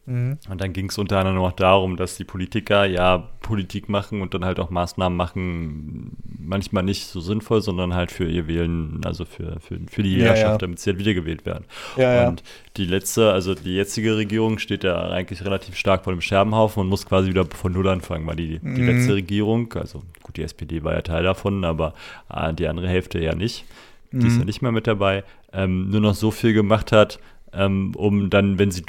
[0.05, 0.37] Mhm.
[0.49, 4.33] Und dann ging es unter anderem auch darum, dass die Politiker ja Politik machen und
[4.33, 9.25] dann halt auch Maßnahmen machen, manchmal nicht so sinnvoll, sondern halt für ihr Wählen, also
[9.25, 10.57] für, für, für die Jägerschaft, ja, ja.
[10.57, 11.65] damit sie halt wiedergewählt werden.
[11.95, 12.43] Ja, und
[12.77, 16.87] die letzte, also die jetzige Regierung steht ja eigentlich relativ stark vor dem Scherbenhaufen und
[16.87, 18.87] muss quasi wieder von Null anfangen, weil die, die mhm.
[18.87, 21.93] letzte Regierung, also gut, die SPD war ja Teil davon, aber
[22.33, 23.65] äh, die andere Hälfte ja nicht,
[24.11, 24.27] die mhm.
[24.27, 25.23] ist ja nicht mehr mit dabei,
[25.53, 27.19] ähm, nur noch so viel gemacht hat,
[27.53, 28.83] ähm, um dann, wenn sie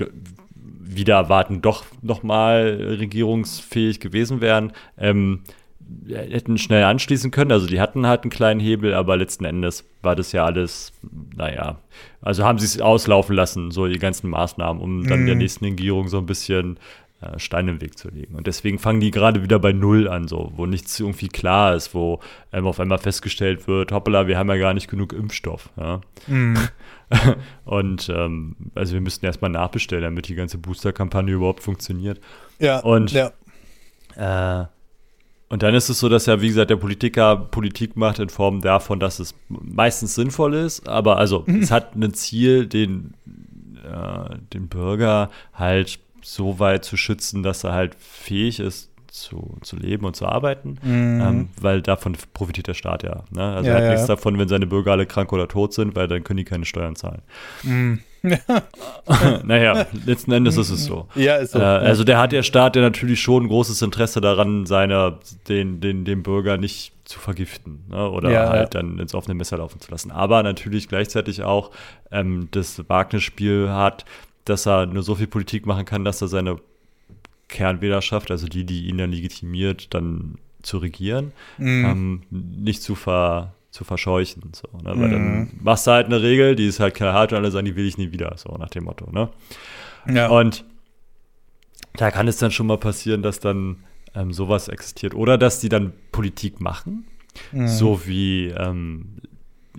[0.96, 5.42] wieder erwarten, doch nochmal regierungsfähig gewesen wären, ähm,
[6.08, 7.52] hätten schnell anschließen können.
[7.52, 10.92] Also die hatten halt einen kleinen Hebel, aber letzten Endes war das ja alles,
[11.36, 11.78] naja,
[12.22, 15.26] also haben sie es auslaufen lassen, so die ganzen Maßnahmen, um dann mhm.
[15.26, 16.78] der nächsten Regierung so ein bisschen
[17.36, 18.34] Stein im Weg zu legen.
[18.34, 21.94] Und deswegen fangen die gerade wieder bei Null an, so, wo nichts irgendwie klar ist,
[21.94, 25.68] wo ähm, auf einmal festgestellt wird, hoppala, wir haben ja gar nicht genug Impfstoff.
[25.76, 26.00] Ja?
[26.26, 26.56] Mhm.
[27.66, 32.20] und ähm, also wir müssten erstmal nachbestellen, damit die ganze Booster-Kampagne überhaupt funktioniert.
[32.58, 32.80] Ja.
[32.80, 33.32] Und, ja.
[34.16, 34.66] Äh,
[35.50, 38.62] und dann ist es so, dass ja, wie gesagt, der Politiker Politik macht in Form
[38.62, 41.60] davon, dass es meistens sinnvoll ist, aber also mhm.
[41.60, 43.14] es hat ein Ziel, den,
[43.84, 45.98] äh, den Bürger halt
[46.34, 50.78] so weit zu schützen, dass er halt fähig ist, zu, zu leben und zu arbeiten,
[50.82, 51.20] mhm.
[51.20, 53.24] ähm, weil davon profitiert der Staat ja.
[53.30, 53.42] Ne?
[53.42, 53.90] Also ja, er hat ja.
[53.90, 56.64] nichts davon, wenn seine Bürger alle krank oder tot sind, weil dann können die keine
[56.64, 57.22] Steuern zahlen.
[57.64, 58.00] Mhm.
[59.44, 61.08] naja, letzten Endes ist es so.
[61.14, 61.58] Ja, ist so.
[61.58, 65.18] Äh, also der hat der Staat ja natürlich schon ein großes Interesse daran, seine,
[65.48, 68.08] den, den, den Bürger nicht zu vergiften ne?
[68.10, 68.80] oder ja, halt ja.
[68.80, 70.10] dann ins offene Messer laufen zu lassen.
[70.10, 71.70] Aber natürlich gleichzeitig auch
[72.12, 74.04] ähm, das Wagnisspiel hat,
[74.44, 76.56] dass er nur so viel Politik machen kann, dass er seine
[77.48, 81.84] Kernwählerschaft, also die, die ihn dann legitimiert, dann zu regieren, mm.
[81.84, 84.52] ähm, nicht zu, ver, zu verscheuchen.
[84.52, 84.90] So, ne?
[84.90, 85.10] Weil mm.
[85.10, 85.50] dann mhm.
[85.62, 87.98] machst du halt eine Regel, die ist halt knallhart und alle sagen, die will ich
[87.98, 89.10] nie wieder, so nach dem Motto.
[89.10, 89.28] Ne?
[90.06, 90.28] Ja.
[90.28, 90.64] Und
[91.94, 93.84] da kann es dann schon mal passieren, dass dann
[94.14, 95.14] ähm, sowas existiert.
[95.14, 97.06] Oder dass die dann Politik machen,
[97.52, 97.66] mm.
[97.66, 99.16] so wie ähm,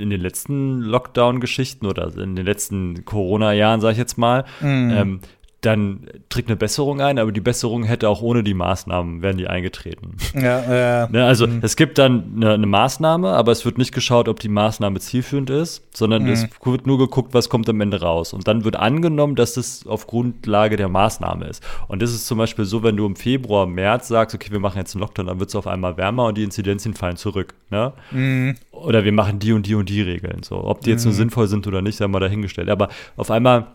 [0.01, 4.91] in den letzten Lockdown-Geschichten oder in den letzten Corona-Jahren, sag ich jetzt mal, mhm.
[4.91, 5.19] ähm,
[5.61, 9.47] dann tritt eine Besserung ein, aber die Besserung hätte auch ohne die Maßnahmen, wären die
[9.47, 10.15] eingetreten.
[10.33, 11.07] Ja, ja.
[11.11, 11.59] Ne, also mhm.
[11.61, 15.51] es gibt dann eine, eine, Maßnahme, aber es wird nicht geschaut, ob die Maßnahme zielführend
[15.51, 16.29] ist, sondern mhm.
[16.29, 18.33] es wird nur geguckt, was kommt am Ende raus.
[18.33, 21.63] Und dann wird angenommen, dass das auf Grundlage der Maßnahme ist.
[21.87, 24.79] Und das ist zum Beispiel so, wenn du im Februar, März sagst, okay, wir machen
[24.79, 27.53] jetzt einen Lockdown, dann wird es auf einmal wärmer und die Inzidenzien fallen zurück.
[27.69, 27.93] Ne?
[28.09, 28.55] Mhm.
[28.71, 30.41] Oder wir machen die und die und die Regeln.
[30.41, 31.17] So, ob die jetzt nur mhm.
[31.17, 32.69] sinnvoll sind oder nicht, haben wir dahingestellt.
[32.69, 33.67] Aber auf einmal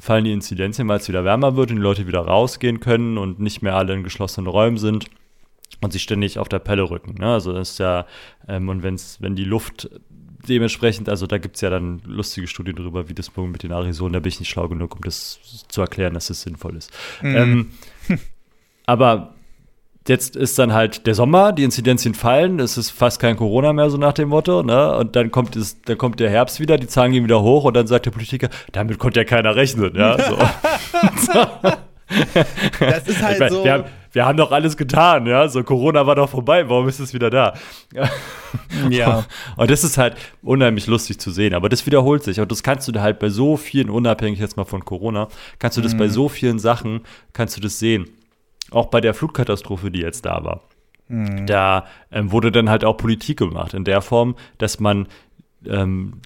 [0.00, 3.38] fallen die Inzidenzien, weil es wieder wärmer wird und die Leute wieder rausgehen können und
[3.38, 5.06] nicht mehr alle in geschlossenen Räumen sind
[5.80, 7.14] und sich ständig auf der Pelle rücken.
[7.18, 7.32] Ne?
[7.32, 8.06] Also das ist ja,
[8.48, 9.90] ähm, und wenn's, wenn die Luft
[10.48, 14.12] dementsprechend, also da gibt es ja dann lustige Studien darüber, wie das mit den Aerosolen,
[14.12, 15.38] da bin ich nicht schlau genug, um das
[15.68, 16.92] zu erklären, dass das sinnvoll ist.
[17.22, 17.36] Mhm.
[17.36, 17.70] Ähm,
[18.86, 19.34] aber
[20.10, 23.88] jetzt ist dann halt der Sommer, die Inzidenzien fallen, es ist fast kein Corona mehr,
[23.90, 24.96] so nach dem Motto, ne?
[24.96, 27.74] Und dann kommt es, dann kommt der Herbst wieder, die Zahlen gehen wieder hoch und
[27.74, 30.18] dann sagt der Politiker, damit konnte ja keiner rechnen, ja.
[30.18, 30.36] So.
[32.80, 33.64] das ist halt meine, so.
[33.64, 35.46] Wir haben, wir haben doch alles getan, ja.
[35.46, 37.54] So, Corona war doch vorbei, warum ist es wieder da?
[38.90, 39.24] ja.
[39.56, 41.54] Und das ist halt unheimlich lustig zu sehen.
[41.54, 42.40] Aber das wiederholt sich.
[42.40, 45.28] Und das kannst du halt bei so vielen, unabhängig jetzt mal von Corona,
[45.60, 45.98] kannst du das mhm.
[45.98, 47.02] bei so vielen Sachen,
[47.32, 48.06] kannst du das sehen
[48.70, 50.62] auch bei der Flutkatastrophe, die jetzt da war.
[51.08, 51.46] Mhm.
[51.46, 55.08] Da ähm, wurde dann halt auch Politik gemacht, in der Form, dass man
[55.66, 56.20] ähm,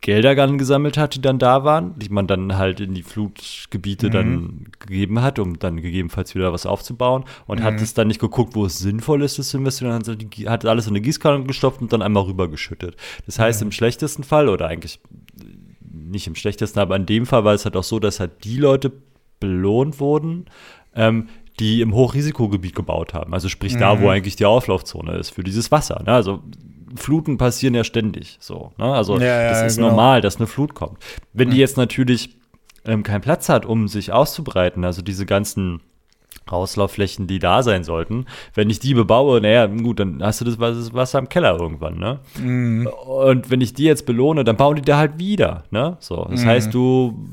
[0.00, 4.06] Gelder dann gesammelt hat, die dann da waren, die man dann halt in die Flutgebiete
[4.06, 4.12] mhm.
[4.12, 7.64] dann gegeben hat, um dann gegebenenfalls wieder was aufzubauen und mhm.
[7.64, 10.08] hat es dann nicht geguckt, wo es sinnvoll ist, das zu investieren, hat,
[10.46, 12.96] hat alles in eine Gießkanne gestopft und dann einmal rübergeschüttet.
[13.26, 13.68] Das heißt, mhm.
[13.68, 15.00] im schlechtesten Fall oder eigentlich
[15.92, 18.56] nicht im schlechtesten, aber in dem Fall war es halt auch so, dass halt die
[18.56, 18.90] Leute
[19.38, 20.46] belohnt wurden,
[20.94, 21.28] ähm,
[21.60, 23.34] die im Hochrisikogebiet gebaut haben.
[23.34, 23.80] Also sprich mhm.
[23.80, 24.10] da, wo mhm.
[24.10, 26.02] eigentlich die Auflaufzone ist für dieses Wasser.
[26.04, 26.12] Ne?
[26.12, 26.42] Also
[26.96, 28.72] Fluten passieren ja ständig so.
[28.78, 28.92] Ne?
[28.92, 29.90] Also ja, das ist genau.
[29.90, 30.98] normal, dass eine Flut kommt.
[31.32, 31.52] Wenn mhm.
[31.52, 32.36] die jetzt natürlich
[32.84, 35.80] ähm, keinen Platz hat, um sich auszubreiten, also diese ganzen
[36.46, 38.26] Auslaufflächen, die da sein sollten.
[38.54, 42.18] Wenn ich die bebaue, naja, gut, dann hast du das Wasser im Keller irgendwann, ne?
[42.38, 42.88] Mm.
[43.06, 45.96] Und wenn ich die jetzt belohne, dann bauen die da halt wieder, ne?
[46.00, 46.46] So, das mm.
[46.48, 47.24] heißt, du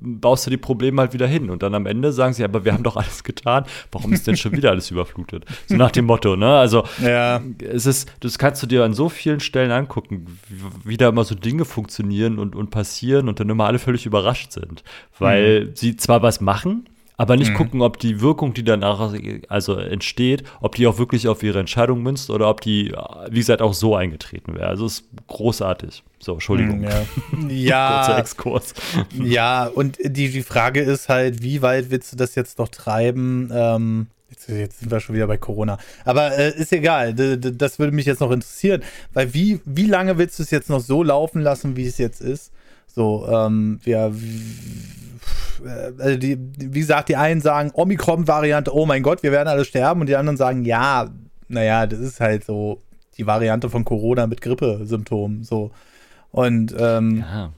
[0.00, 1.50] baust du die Probleme halt wieder hin.
[1.50, 3.64] Und dann am Ende sagen sie, aber wir haben doch alles getan.
[3.92, 5.44] Warum ist denn schon wieder alles überflutet?
[5.66, 6.58] So nach dem Motto, ne?
[6.58, 7.40] Also, ja.
[7.60, 11.24] es ist, das kannst du dir an so vielen Stellen angucken, wie, wie da immer
[11.24, 14.82] so Dinge funktionieren und, und passieren und dann immer alle völlig überrascht sind.
[15.18, 15.70] Weil mhm.
[15.74, 16.88] sie zwar was machen,
[17.18, 17.56] aber nicht mhm.
[17.56, 19.12] gucken, ob die Wirkung, die danach
[19.48, 22.94] also entsteht, ob die auch wirklich auf ihre Entscheidung münzt oder ob die,
[23.28, 24.68] wie gesagt, auch so eingetreten wäre.
[24.68, 26.04] Also es ist großartig.
[26.20, 26.78] So, Entschuldigung.
[26.78, 28.74] Mhm, ja, ja kurzer Exkurs.
[29.12, 33.50] Ja, und die, die Frage ist halt, wie weit willst du das jetzt noch treiben?
[33.52, 35.78] Ähm, jetzt, jetzt, sind wir schon wieder bei Corona.
[36.04, 40.38] Aber äh, ist egal, das würde mich jetzt noch interessieren, weil wie, wie lange willst
[40.38, 42.52] du es jetzt noch so laufen lassen, wie es jetzt ist?
[42.88, 44.12] So, ähm, wir
[45.98, 50.00] also die, wie gesagt, die einen sagen Omikron-Variante, oh mein Gott, wir werden alle sterben,
[50.00, 51.08] und die anderen sagen, ja,
[51.48, 52.80] naja, das ist halt so
[53.16, 55.42] die Variante von Corona mit Grippesymptomen.
[55.42, 55.72] So.
[56.30, 57.52] Und ähm, ja.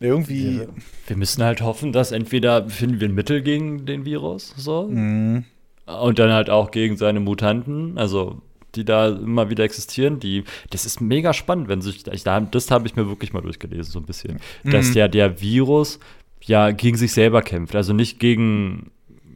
[0.00, 0.60] irgendwie.
[0.60, 0.68] Wir,
[1.06, 4.88] wir, müssen halt hoffen, dass entweder finden wir ein Mittel gegen den Virus, so.
[4.88, 5.44] Mhm.
[5.86, 8.40] Und dann halt auch gegen seine Mutanten, also
[8.74, 12.86] die da immer wieder existieren, die, das ist mega spannend, wenn sich, ich, das habe
[12.86, 14.70] ich mir wirklich mal durchgelesen, so ein bisschen, mhm.
[14.70, 15.98] dass der, der Virus
[16.42, 17.74] ja gegen sich selber kämpft.
[17.76, 18.90] Also nicht gegen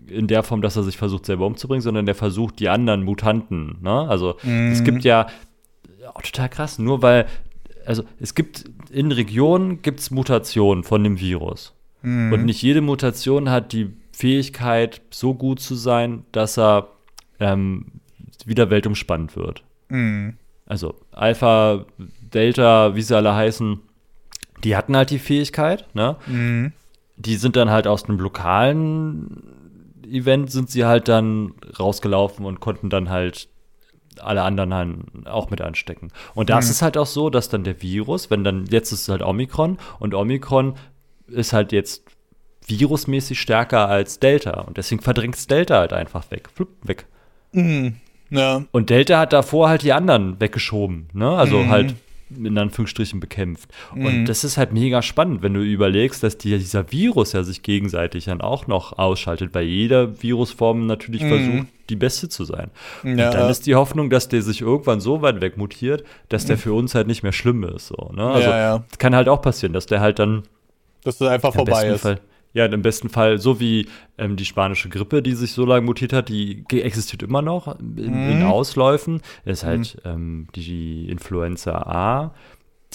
[0.08, 3.78] in der Form, dass er sich versucht, selber umzubringen, sondern der versucht, die anderen Mutanten.
[3.82, 4.08] Ne?
[4.08, 4.72] Also mhm.
[4.72, 5.26] es gibt ja
[6.14, 7.26] auch total krass, nur weil,
[7.84, 11.74] also es gibt in Regionen gibt es Mutationen von dem Virus.
[12.02, 12.32] Mhm.
[12.32, 16.88] Und nicht jede Mutation hat die Fähigkeit, so gut zu sein, dass er
[17.40, 17.86] ähm,
[18.46, 19.62] wieder weltumspannend wird.
[19.88, 20.38] Mhm.
[20.64, 23.80] Also Alpha, Delta, wie sie alle heißen,
[24.64, 26.16] die hatten halt die Fähigkeit, ne?
[26.26, 26.72] Mhm
[27.16, 29.42] die sind dann halt aus einem lokalen
[30.06, 33.48] Event sind sie halt dann rausgelaufen und konnten dann halt
[34.20, 36.12] alle anderen halt auch mit anstecken.
[36.34, 36.70] Und das mhm.
[36.70, 39.78] ist halt auch so, dass dann der Virus, wenn dann, jetzt ist es halt Omikron
[39.98, 40.76] und Omikron
[41.26, 42.04] ist halt jetzt
[42.66, 46.48] virusmäßig stärker als Delta und deswegen verdrängt es Delta halt einfach weg.
[46.54, 47.06] Flup, weg.
[47.52, 47.96] Mhm.
[48.30, 48.64] Ja.
[48.72, 51.28] Und Delta hat davor halt die anderen weggeschoben, ne?
[51.30, 51.70] Also mhm.
[51.70, 51.94] halt
[52.28, 53.70] in Anführungsstrichen bekämpft.
[53.94, 54.06] Mhm.
[54.06, 57.62] Und das ist halt mega spannend, wenn du überlegst, dass die, dieser Virus ja sich
[57.62, 61.28] gegenseitig dann auch noch ausschaltet, weil jeder Virusform natürlich mhm.
[61.28, 62.70] versucht, die beste zu sein.
[63.04, 63.10] Ja.
[63.10, 66.56] Und dann ist die Hoffnung, dass der sich irgendwann so weit weg mutiert, dass der
[66.56, 66.60] mhm.
[66.60, 67.88] für uns halt nicht mehr schlimm ist.
[67.88, 68.26] So, ne?
[68.26, 68.84] Also ja, ja.
[68.98, 70.42] kann halt auch passieren, dass der halt dann
[71.04, 72.00] dass das einfach vorbei ist.
[72.00, 72.18] Fall,
[72.56, 73.86] ja, im besten Fall, so wie
[74.16, 77.96] ähm, die spanische Grippe, die sich so lange mutiert hat, die existiert immer noch in,
[77.96, 78.30] mhm.
[78.30, 79.20] in Ausläufen.
[79.44, 80.10] Ist halt mhm.
[80.10, 82.34] ähm, die Influenza A.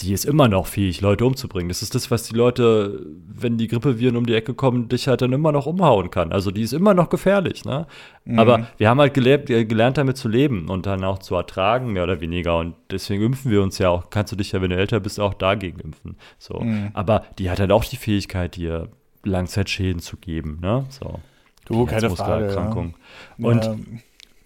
[0.00, 1.68] Die ist immer noch fähig, Leute umzubringen.
[1.68, 5.22] Das ist das, was die Leute, wenn die Grippeviren um die Ecke kommen, dich halt
[5.22, 6.32] dann immer noch umhauen kann.
[6.32, 7.86] Also die ist immer noch gefährlich, ne?
[8.24, 8.38] Mhm.
[8.40, 11.92] Aber wir haben halt gelebt, äh, gelernt, damit zu leben und dann auch zu ertragen,
[11.92, 12.58] mehr oder weniger.
[12.58, 14.10] Und deswegen impfen wir uns ja auch.
[14.10, 16.16] Kannst du dich ja, wenn du älter bist, auch dagegen impfen.
[16.36, 16.58] So.
[16.58, 16.90] Mhm.
[16.94, 18.88] Aber die hat halt auch die Fähigkeit, dir
[19.24, 20.58] Langzeitschäden zu geben.
[20.60, 20.86] Ne?
[20.90, 21.20] So.
[21.64, 22.52] Du, keine Frage.
[22.52, 23.46] Ja.
[23.46, 23.76] Und ja.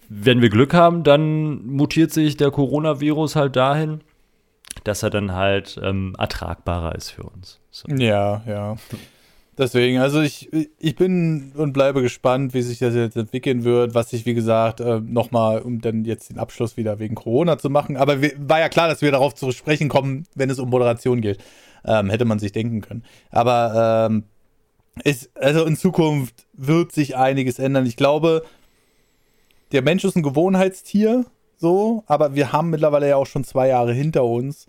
[0.09, 4.01] wenn wir Glück haben, dann mutiert sich der Coronavirus halt dahin,
[4.83, 7.59] dass er dann halt ähm, ertragbarer ist für uns.
[7.71, 7.87] So.
[7.89, 8.75] Ja, ja.
[9.57, 14.11] Deswegen, also ich, ich bin und bleibe gespannt, wie sich das jetzt entwickeln wird, was
[14.11, 17.97] sich, wie gesagt, äh, nochmal, um dann jetzt den Abschluss wieder wegen Corona zu machen.
[17.97, 21.21] Aber wir, war ja klar, dass wir darauf zu sprechen kommen, wenn es um Moderation
[21.21, 21.39] geht.
[21.83, 23.03] Ähm, hätte man sich denken können.
[23.31, 24.25] Aber ähm,
[25.03, 27.85] ist, also in Zukunft wird sich einiges ändern.
[27.85, 28.43] Ich glaube,
[29.71, 31.25] der Mensch ist ein Gewohnheitstier,
[31.57, 34.67] so, aber wir haben mittlerweile ja auch schon zwei Jahre hinter uns.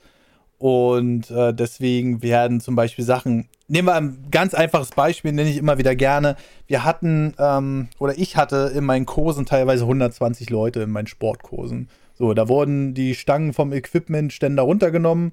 [0.59, 3.49] Und äh, deswegen werden zum Beispiel Sachen.
[3.69, 6.37] Nehmen wir ein ganz einfaches Beispiel, nenne ich immer wieder gerne.
[6.67, 11.89] Wir hatten, ähm, oder ich hatte in meinen Kursen teilweise 120 Leute in meinen Sportkursen.
[12.15, 15.33] So, da wurden die Stangen vom Equipmentständer runtergenommen,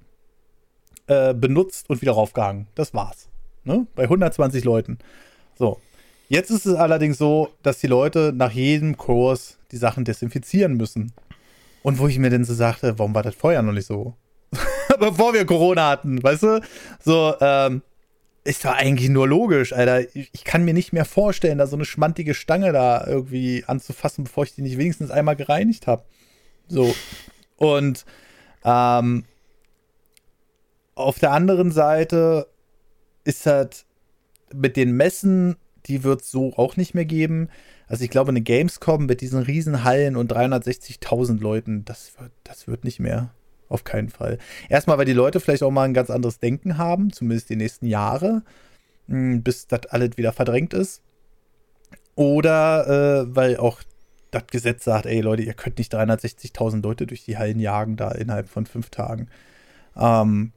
[1.07, 2.67] äh, benutzt und wieder raufgehangen.
[2.75, 3.27] Das war's.
[3.65, 3.87] Ne?
[3.95, 4.97] Bei 120 Leuten.
[5.57, 5.79] So.
[6.27, 11.11] Jetzt ist es allerdings so, dass die Leute nach jedem Kurs die Sachen desinfizieren müssen.
[11.83, 14.15] Und wo ich mir denn so sagte, warum war das vorher noch nicht so?
[14.99, 16.61] Bevor wir Corona hatten, weißt du?
[17.03, 17.83] So, ähm,
[18.43, 20.01] ist doch eigentlich nur logisch, Alter.
[20.15, 24.45] Ich kann mir nicht mehr vorstellen, da so eine schmantige Stange da irgendwie anzufassen, bevor
[24.45, 26.03] ich die nicht wenigstens einmal gereinigt habe.
[26.67, 26.95] So.
[27.57, 28.05] Und
[28.63, 29.25] ähm,
[30.95, 32.47] auf der anderen Seite
[33.25, 33.85] ist halt
[34.53, 35.57] mit den Messen,
[35.87, 37.49] die wird es so auch nicht mehr geben.
[37.87, 42.67] Also ich glaube, eine Gamescom mit diesen riesen Hallen und 360.000 Leuten, das wird, das
[42.67, 43.31] wird nicht mehr.
[43.67, 44.37] Auf keinen Fall.
[44.69, 47.87] Erstmal, weil die Leute vielleicht auch mal ein ganz anderes Denken haben, zumindest die nächsten
[47.87, 48.43] Jahre,
[49.07, 51.01] hm, bis das alles wieder verdrängt ist.
[52.15, 53.81] Oder äh, weil auch
[54.31, 58.11] das Gesetz sagt, ey Leute, ihr könnt nicht 360.000 Leute durch die Hallen jagen da
[58.11, 59.29] innerhalb von fünf Tagen.
[59.97, 60.51] Ähm,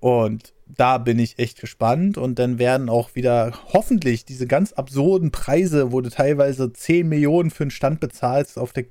[0.00, 2.18] und da bin ich echt gespannt.
[2.18, 7.50] Und dann werden auch wieder hoffentlich diese ganz absurden Preise, wo du teilweise 10 Millionen
[7.50, 8.84] für einen Stand bezahlst auf der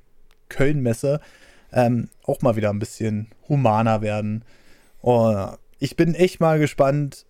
[0.48, 1.20] Köln-Messe,
[1.72, 4.44] ähm, auch mal wieder ein bisschen humaner werden.
[5.00, 7.26] Und ich bin echt mal gespannt,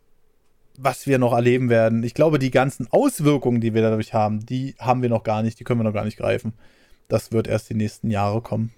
[0.79, 2.05] was wir noch erleben werden.
[2.05, 5.59] Ich glaube, die ganzen Auswirkungen, die wir dadurch haben, die haben wir noch gar nicht,
[5.59, 6.53] die können wir noch gar nicht greifen.
[7.09, 8.73] Das wird erst die nächsten Jahre kommen.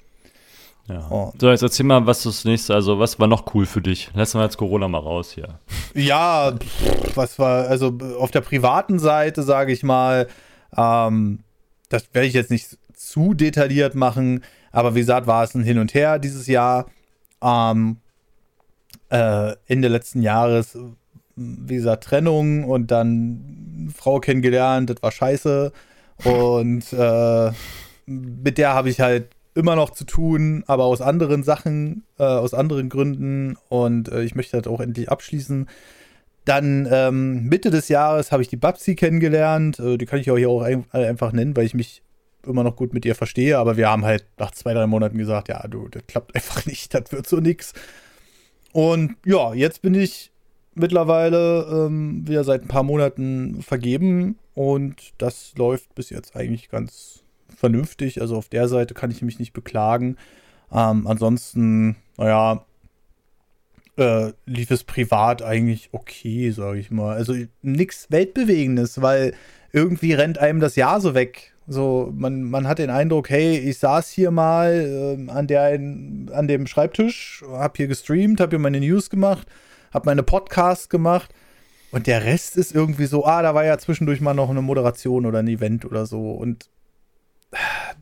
[0.91, 1.07] Ja.
[1.11, 1.33] Oh.
[1.41, 4.11] So, jetzt erzähl mal, was das nächste, also was war noch cool für dich?
[4.15, 5.61] Lassen wir jetzt Corona mal raus hier.
[5.95, 6.53] Ja,
[7.15, 10.27] was war, also auf der privaten Seite, sage ich mal,
[10.77, 11.41] ähm,
[11.89, 15.79] das werde ich jetzt nicht zu detailliert machen, aber wie gesagt, war es ein Hin
[15.79, 16.87] und Her dieses Jahr.
[17.43, 17.99] Ähm,
[19.11, 20.77] äh, Ende letzten Jahres,
[21.37, 25.73] wie gesagt, Trennung und dann Frau kennengelernt, das war scheiße.
[26.25, 27.51] Und äh,
[28.07, 32.55] mit der habe ich halt immer noch zu tun, aber aus anderen Sachen, äh, aus
[32.55, 33.57] anderen Gründen.
[33.69, 35.69] Und äh, ich möchte das auch endlich abschließen.
[36.45, 39.79] Dann ähm, Mitte des Jahres habe ich die Babsi kennengelernt.
[39.79, 42.03] Äh, die kann ich hier auch ein einfach nennen, weil ich mich
[42.47, 43.59] immer noch gut mit ihr verstehe.
[43.59, 46.95] Aber wir haben halt nach zwei, drei Monaten gesagt, ja, du, das klappt einfach nicht,
[46.95, 47.73] das wird so nix.
[48.73, 50.31] Und ja, jetzt bin ich
[50.75, 57.25] mittlerweile ähm, wieder seit ein paar Monaten vergeben und das läuft bis jetzt eigentlich ganz
[57.61, 58.21] vernünftig.
[58.21, 60.17] Also auf der Seite kann ich mich nicht beklagen.
[60.73, 62.65] Ähm, ansonsten, naja,
[63.97, 67.17] äh, lief es privat eigentlich okay, sage ich mal.
[67.17, 69.35] Also nichts Weltbewegendes, weil
[69.73, 71.53] irgendwie rennt einem das Jahr so weg.
[71.67, 76.49] So, man, man hat den Eindruck, hey, ich saß hier mal äh, an, der, an
[76.49, 79.47] dem Schreibtisch, hab hier gestreamt, hab hier meine News gemacht,
[79.93, 81.33] hab meine Podcasts gemacht
[81.93, 85.27] und der Rest ist irgendwie so, ah, da war ja zwischendurch mal noch eine Moderation
[85.27, 86.69] oder ein Event oder so und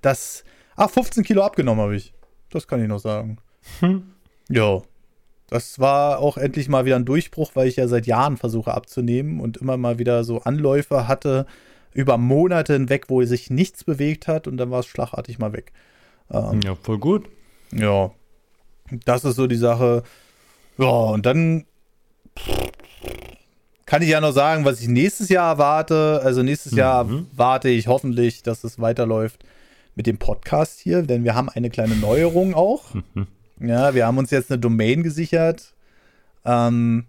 [0.02, 0.44] das,
[0.76, 2.12] ah, 15 Kilo abgenommen habe ich.
[2.50, 3.38] Das kann ich noch sagen.
[3.80, 4.12] Hm.
[4.48, 4.82] Ja.
[5.50, 9.40] Das war auch endlich mal wieder ein Durchbruch, weil ich ja seit Jahren versuche abzunehmen
[9.40, 11.46] und immer mal wieder so Anläufe hatte,
[11.94, 15.72] über Monate hinweg, wo sich nichts bewegt hat und dann war es schlagartig mal weg.
[16.30, 17.28] Ähm, ja, voll gut.
[17.72, 18.10] Ja,
[19.04, 20.02] das ist so die Sache.
[20.76, 21.64] Ja, und dann
[23.88, 26.20] kann ich ja noch sagen, was ich nächstes Jahr erwarte.
[26.22, 26.78] Also nächstes mhm.
[26.78, 29.42] Jahr warte ich hoffentlich, dass es weiterläuft
[29.94, 32.94] mit dem Podcast hier, denn wir haben eine kleine Neuerung auch.
[33.60, 35.74] Ja, wir haben uns jetzt eine Domain gesichert.
[36.44, 37.06] Ähm,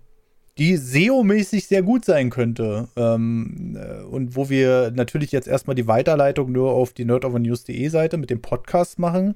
[0.58, 2.88] die SEO-mäßig sehr gut sein könnte.
[2.96, 8.18] Ähm, äh, und wo wir natürlich jetzt erstmal die Weiterleitung nur auf die nerdovernews.de Seite
[8.18, 9.36] mit dem Podcast machen.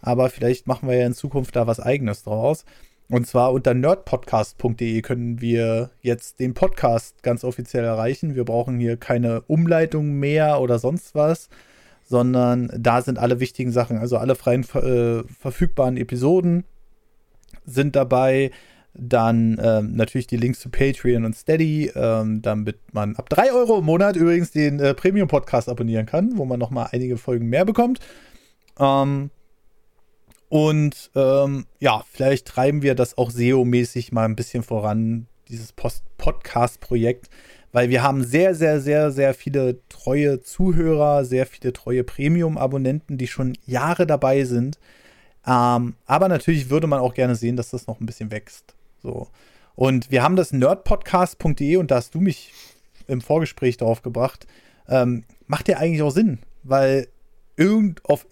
[0.00, 2.66] Aber vielleicht machen wir ja in Zukunft da was eigenes draus.
[3.12, 8.34] Und zwar unter nerdpodcast.de können wir jetzt den Podcast ganz offiziell erreichen.
[8.34, 11.50] Wir brauchen hier keine Umleitung mehr oder sonst was,
[12.04, 16.64] sondern da sind alle wichtigen Sachen, also alle freien äh, verfügbaren Episoden
[17.66, 18.50] sind dabei.
[18.94, 23.80] Dann ähm, natürlich die Links zu Patreon und Steady, ähm, damit man ab 3 Euro
[23.80, 28.00] im Monat übrigens den äh, Premium-Podcast abonnieren kann, wo man nochmal einige Folgen mehr bekommt.
[28.78, 29.28] Ähm,
[30.52, 37.30] und ähm, ja, vielleicht treiben wir das auch SEO-mäßig mal ein bisschen voran, dieses Podcast-Projekt,
[37.72, 43.28] weil wir haben sehr, sehr, sehr, sehr viele treue Zuhörer, sehr viele treue Premium-Abonnenten, die
[43.28, 44.78] schon Jahre dabei sind.
[45.46, 48.74] Ähm, aber natürlich würde man auch gerne sehen, dass das noch ein bisschen wächst.
[49.02, 49.28] So.
[49.74, 52.52] Und wir haben das nerdpodcast.de und da hast du mich
[53.06, 54.46] im Vorgespräch darauf gebracht.
[54.86, 57.08] Ähm, macht ja eigentlich auch Sinn, weil
[57.56, 58.26] irgend, auf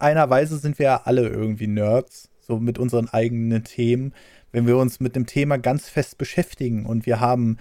[0.00, 4.12] irgendeiner Weise sind wir ja alle irgendwie Nerds, so mit unseren eigenen Themen,
[4.52, 6.86] wenn wir uns mit dem Thema ganz fest beschäftigen.
[6.86, 7.58] Und wir haben,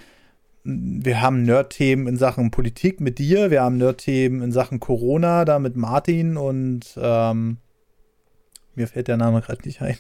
[0.64, 5.60] wir haben Nerd-Themen in Sachen Politik mit dir, wir haben Nerd-Themen in Sachen Corona da
[5.60, 7.58] mit Martin und ähm,
[8.76, 9.98] mir fällt der Name gerade nicht ein.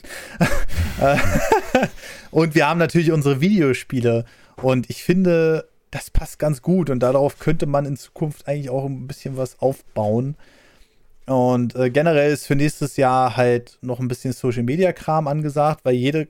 [2.31, 4.25] und wir haben natürlich unsere Videospiele.
[4.61, 6.89] Und ich finde, das passt ganz gut.
[6.89, 10.35] Und darauf könnte man in Zukunft eigentlich auch ein bisschen was aufbauen.
[11.25, 15.85] Und äh, generell ist für nächstes Jahr halt noch ein bisschen Social Media Kram angesagt,
[15.85, 16.27] weil jede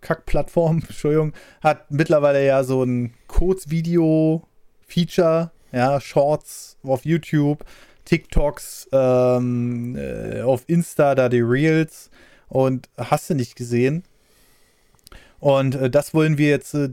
[0.00, 7.64] Kackplattform, Entschuldigung, hat mittlerweile ja so ein Kurzvideo-Feature, ja, Shorts auf YouTube
[8.06, 12.10] TikToks, ähm, äh, auf Insta da die Reels
[12.48, 14.04] und hast du nicht gesehen.
[15.40, 16.90] Und äh, das wollen wir jetzt äh,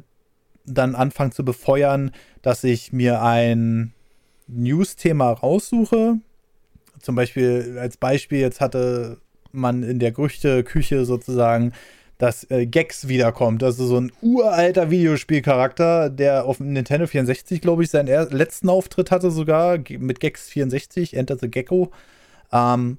[0.65, 3.93] dann anfangen zu befeuern, dass ich mir ein
[4.47, 6.17] News-Thema raussuche.
[7.03, 9.17] Zum Beispiel, als Beispiel, jetzt hatte
[9.51, 11.73] man in der Gerüchteküche sozusagen
[12.17, 13.63] dass äh, Gex wiederkommt.
[13.63, 19.11] Also so ein uralter Videospielcharakter, der auf dem Nintendo 64, glaube ich, seinen letzten Auftritt
[19.11, 21.91] hatte sogar mit Gex 64, Enter the Gecko.
[22.53, 22.97] Ähm,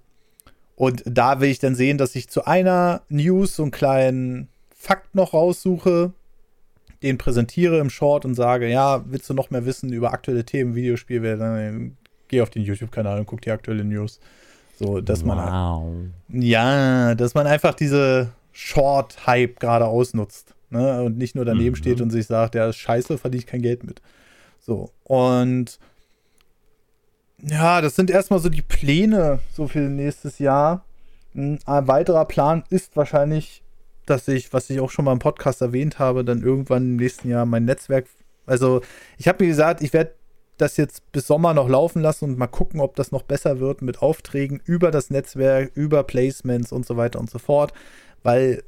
[0.77, 5.15] und da will ich dann sehen, dass ich zu einer News so einen kleinen Fakt
[5.15, 6.13] noch raussuche,
[7.03, 10.75] den präsentiere im Short und sage, ja, willst du noch mehr wissen über aktuelle Themen,
[10.75, 11.97] Videospiel, dann
[12.35, 14.21] geh auf den YouTube-Kanal und guck die aktuelle News.
[14.79, 15.85] So, dass wow.
[15.87, 16.15] man.
[16.29, 20.55] Ja, dass man einfach diese Short-Hype gerade ausnutzt.
[20.71, 21.03] Ne?
[21.03, 21.77] Und nicht nur daneben mhm.
[21.77, 24.03] steht und sich sagt, ja, ist scheiße, verdiene ich kein Geld mit.
[24.61, 24.91] So.
[25.05, 25.79] Und
[27.41, 30.85] ja, das sind erstmal so die Pläne so für nächstes Jahr.
[31.35, 33.63] Ein weiterer Plan ist wahrscheinlich,
[34.07, 37.29] dass ich, was ich auch schon mal im Podcast erwähnt habe, dann irgendwann im nächsten
[37.29, 38.07] Jahr mein Netzwerk.
[38.47, 38.83] Also,
[39.19, 40.15] ich habe mir gesagt, ich werde
[40.57, 43.83] das jetzt bis Sommer noch laufen lassen und mal gucken, ob das noch besser wird
[43.83, 47.73] mit Aufträgen über das Netzwerk, über Placements und so weiter und so fort.
[48.23, 48.63] Weil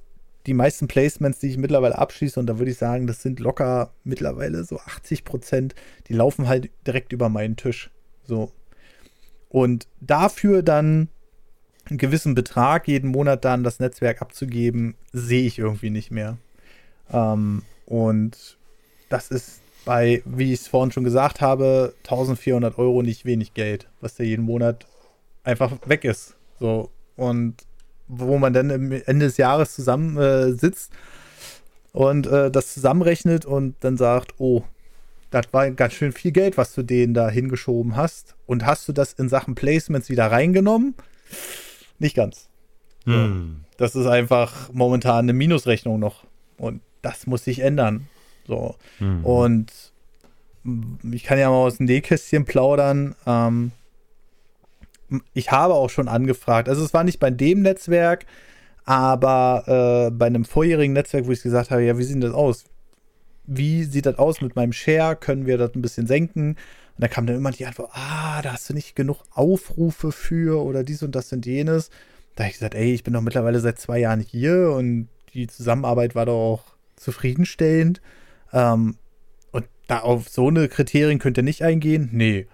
[0.47, 3.93] die meisten Placements, die ich mittlerweile abschließe, und da würde ich sagen, das sind locker
[4.05, 5.75] mittlerweile so 80 Prozent,
[6.09, 7.91] die laufen halt direkt über meinen Tisch.
[8.25, 8.53] So.
[9.49, 11.09] Und dafür dann
[11.89, 16.37] einen gewissen Betrag jeden Monat dann das Netzwerk abzugeben, sehe ich irgendwie nicht mehr.
[17.13, 18.59] Ähm, und
[19.09, 23.89] das ist bei, wie ich es vorhin schon gesagt habe, 1400 Euro nicht wenig Geld,
[24.01, 24.85] was da jeden Monat
[25.45, 26.35] einfach weg ist.
[26.59, 26.91] So.
[27.15, 27.55] Und
[28.09, 30.93] wo man dann am Ende des Jahres zusammen äh, sitzt
[31.93, 34.65] und äh, das zusammenrechnet und dann sagt, oh,
[35.31, 38.35] das war ganz schön viel Geld, was du denen da hingeschoben hast.
[38.47, 40.95] Und hast du das in Sachen Placements wieder reingenommen?
[41.99, 42.49] Nicht ganz.
[43.05, 43.65] Hm.
[43.77, 46.25] Das ist einfach momentan eine Minusrechnung noch.
[46.59, 48.09] Und das muss sich ändern.
[48.47, 48.77] So.
[48.99, 49.25] Hm.
[49.25, 49.73] Und
[51.11, 53.15] ich kann ja mal aus dem Nähkästchen plaudern.
[53.27, 53.73] Ähm,
[55.35, 56.69] ich habe auch schon angefragt.
[56.69, 58.27] Also es war nicht bei dem Netzwerk,
[58.85, 62.65] aber äh, bei einem vorherigen Netzwerk, wo ich gesagt habe, ja, wie sieht das aus?
[63.47, 65.15] Wie sieht das aus mit meinem Share?
[65.15, 66.51] Können wir das ein bisschen senken?
[66.51, 70.65] Und da kam dann immer die Antwort, ah, da hast du nicht genug Aufrufe für
[70.65, 71.91] oder dies und das und jenes.
[72.35, 75.47] Da habe ich gesagt, ey, ich bin doch mittlerweile seit zwei Jahren hier und die
[75.47, 76.65] Zusammenarbeit war doch auch
[76.97, 78.01] zufriedenstellend.
[78.53, 78.97] Ähm,
[79.53, 82.11] und da auf so eine Kriterien könnt ihr nicht eingehen?
[82.13, 82.47] Nee.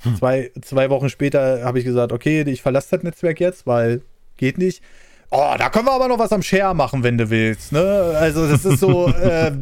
[0.00, 0.16] Hm.
[0.16, 4.02] Zwei, zwei Wochen später habe ich gesagt, okay, ich verlasse das Netzwerk jetzt, weil
[4.36, 4.82] geht nicht.
[5.30, 7.72] Oh, da können wir aber noch was am Share machen, wenn du willst.
[7.72, 8.14] Ne?
[8.18, 9.52] Also das ist so, äh,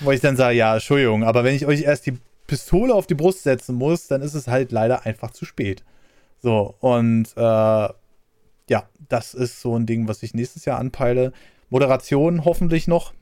[0.00, 3.14] wo ich dann sage, ja, Entschuldigung, aber wenn ich euch erst die Pistole auf die
[3.14, 5.82] Brust setzen muss, dann ist es halt leider einfach zu spät.
[6.42, 11.32] So, und äh, ja, das ist so ein Ding, was ich nächstes Jahr anpeile.
[11.70, 13.14] Moderation hoffentlich noch.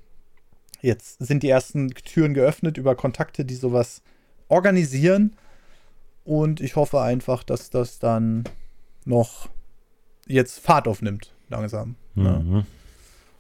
[0.82, 4.02] Jetzt sind die ersten Türen geöffnet über Kontakte, die sowas
[4.48, 5.36] organisieren.
[6.24, 8.44] Und ich hoffe einfach, dass das dann
[9.04, 9.48] noch
[10.26, 11.96] jetzt Fahrt aufnimmt, langsam.
[12.14, 12.42] Ne?
[12.44, 12.52] Mhm.
[12.52, 12.66] Ne?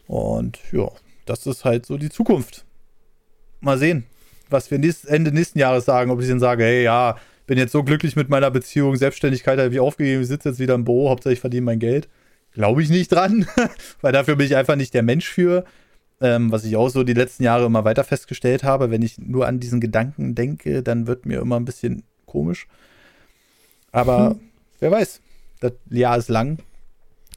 [0.06, 0.88] Und ja,
[1.26, 2.64] das ist halt so die Zukunft.
[3.60, 4.06] Mal sehen,
[4.48, 6.10] was wir nächst, Ende nächsten Jahres sagen.
[6.10, 9.72] Ob ich dann sage, hey, ja, bin jetzt so glücklich mit meiner Beziehung, Selbstständigkeit habe
[9.72, 12.08] ich aufgegeben, ich sitze jetzt wieder im Büro, hauptsächlich verdiene mein Geld.
[12.52, 13.46] Glaube ich nicht dran,
[14.00, 15.64] weil dafür bin ich einfach nicht der Mensch für.
[16.22, 19.46] Ähm, was ich auch so die letzten Jahre immer weiter festgestellt habe, wenn ich nur
[19.46, 22.68] an diesen Gedanken denke, dann wird mir immer ein bisschen komisch.
[23.90, 24.40] Aber hm.
[24.80, 25.20] wer weiß,
[25.60, 26.58] das Jahr ist lang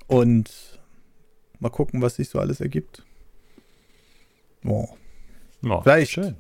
[0.08, 0.80] und
[1.60, 3.04] mal gucken, was sich so alles ergibt.
[4.66, 4.88] Oh.
[5.66, 6.36] Oh, vielleicht, schön.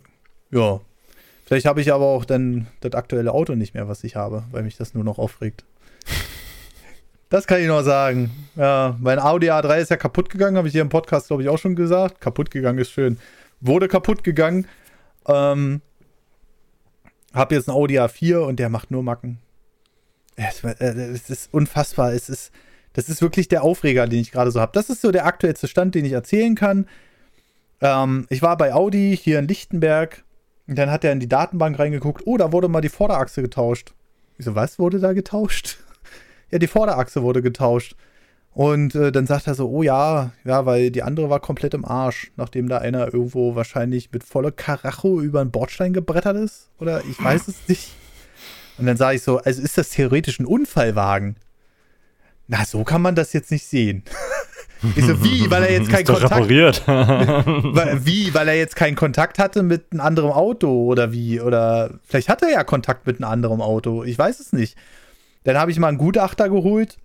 [0.52, 0.82] ja.
[1.45, 4.64] Vielleicht habe ich aber auch dann das aktuelle Auto nicht mehr, was ich habe, weil
[4.64, 5.65] mich das nur noch aufregt.
[7.34, 8.30] Das kann ich noch sagen.
[8.56, 11.50] Ja, mein Audi A3 ist ja kaputt gegangen, habe ich hier im Podcast, glaube ich,
[11.50, 12.22] auch schon gesagt.
[12.22, 13.18] Kaputt gegangen ist schön.
[13.60, 14.68] Wurde kaputt gegangen.
[15.28, 15.82] Ähm,
[17.34, 19.40] habe jetzt ein Audi A4 und der macht nur Macken.
[20.36, 22.14] Es, äh, es ist unfassbar.
[22.14, 22.52] Es ist,
[22.94, 24.74] das ist wirklich der Aufreger, den ich gerade so habe.
[24.76, 26.88] Das ist so der aktuellste Stand, den ich erzählen kann.
[27.82, 30.24] Ähm, ich war bei Audi hier in Lichtenberg
[30.68, 32.28] und dann hat er in die Datenbank reingeguckt.
[32.28, 33.96] Oh, da wurde mal die Vorderachse getauscht.
[34.38, 35.80] Ich so, was wurde da getauscht?
[36.52, 37.95] Ja, die Vorderachse wurde getauscht.
[38.53, 41.86] Und äh, dann sagt er so, oh ja, ja, weil die andere war komplett im
[41.86, 46.70] Arsch, nachdem da einer irgendwo wahrscheinlich mit voller Karacho über einen Bordstein gebrettert ist.
[46.80, 47.90] Oder ich weiß es nicht.
[48.78, 51.36] Und dann sage ich so, also ist das theoretisch ein Unfallwagen?
[52.48, 54.03] Na, so kann man das jetzt nicht sehen.
[54.98, 56.86] Ich so, wie, weil er jetzt keinen Kontakt repariert.
[58.06, 61.40] wie, weil er jetzt keinen Kontakt hatte mit einem anderen Auto oder wie?
[61.40, 64.03] Oder vielleicht hat er ja Kontakt mit einem anderen Auto.
[64.03, 64.78] Ich weiß es nicht.
[65.44, 66.98] Dann habe ich mal einen Gutachter geholt,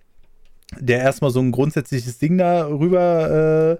[0.79, 3.79] der erstmal so ein grundsätzliches Ding da rüber,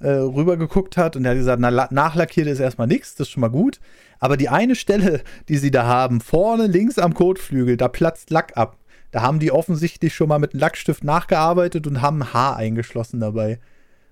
[0.00, 3.28] äh, äh, rüber geguckt hat und der hat gesagt, na, nachlackiert ist erstmal nichts, das
[3.28, 3.80] ist schon mal gut.
[4.18, 8.56] Aber die eine Stelle, die sie da haben, vorne links am Kotflügel, da platzt Lack
[8.56, 8.76] ab.
[9.10, 13.18] Da haben die offensichtlich schon mal mit einem Lackstift nachgearbeitet und haben ein Haar eingeschlossen
[13.18, 13.58] dabei.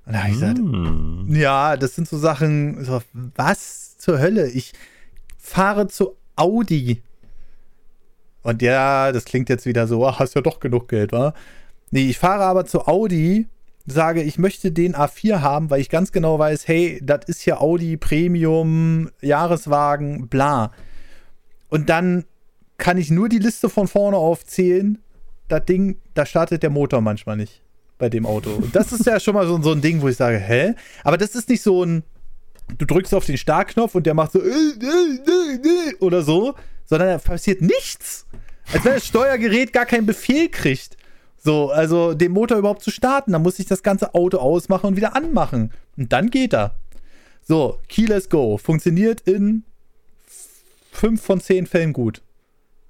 [0.06, 1.35] Und da habe ich gesagt, mm.
[1.35, 4.48] ja, das sind so Sachen, so, was zur Hölle?
[4.48, 4.73] Ich
[5.36, 7.02] fahre zu Audi.
[8.49, 11.35] Und ja, das klingt jetzt wieder so, ach, hast ja doch genug Geld, wa?
[11.91, 13.47] Nee, ich fahre aber zu Audi
[13.85, 17.61] sage, ich möchte den A4 haben, weil ich ganz genau weiß, hey, das ist ja
[17.61, 20.73] Audi Premium, Jahreswagen, bla.
[21.69, 22.25] Und dann
[22.79, 24.97] kann ich nur die Liste von vorne aufzählen.
[25.49, 27.61] Das Ding, da startet der Motor manchmal nicht
[27.99, 28.49] bei dem Auto.
[28.49, 30.75] Und das ist ja schon mal so, so ein Ding, wo ich sage, hä?
[31.05, 32.03] Aber das ist nicht so ein,
[32.79, 36.55] du drückst auf den Startknopf und der macht so äh, äh, oder so,
[36.89, 38.27] sondern da passiert nichts.
[38.73, 40.97] Als wenn das Steuergerät gar keinen Befehl kriegt.
[41.43, 43.32] So, also den Motor überhaupt zu starten.
[43.32, 45.73] Dann muss ich das ganze Auto ausmachen und wieder anmachen.
[45.97, 46.74] Und dann geht er.
[47.43, 49.65] So, Keyless Go funktioniert in
[50.93, 52.23] fünf von zehn Fällen gut.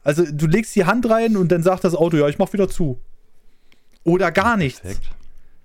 [0.03, 2.69] Also du legst die Hand rein und dann sagt das Auto, ja, ich mach wieder
[2.69, 2.99] zu.
[4.05, 4.81] Oder gar nichts.
[4.81, 5.11] Perfekt.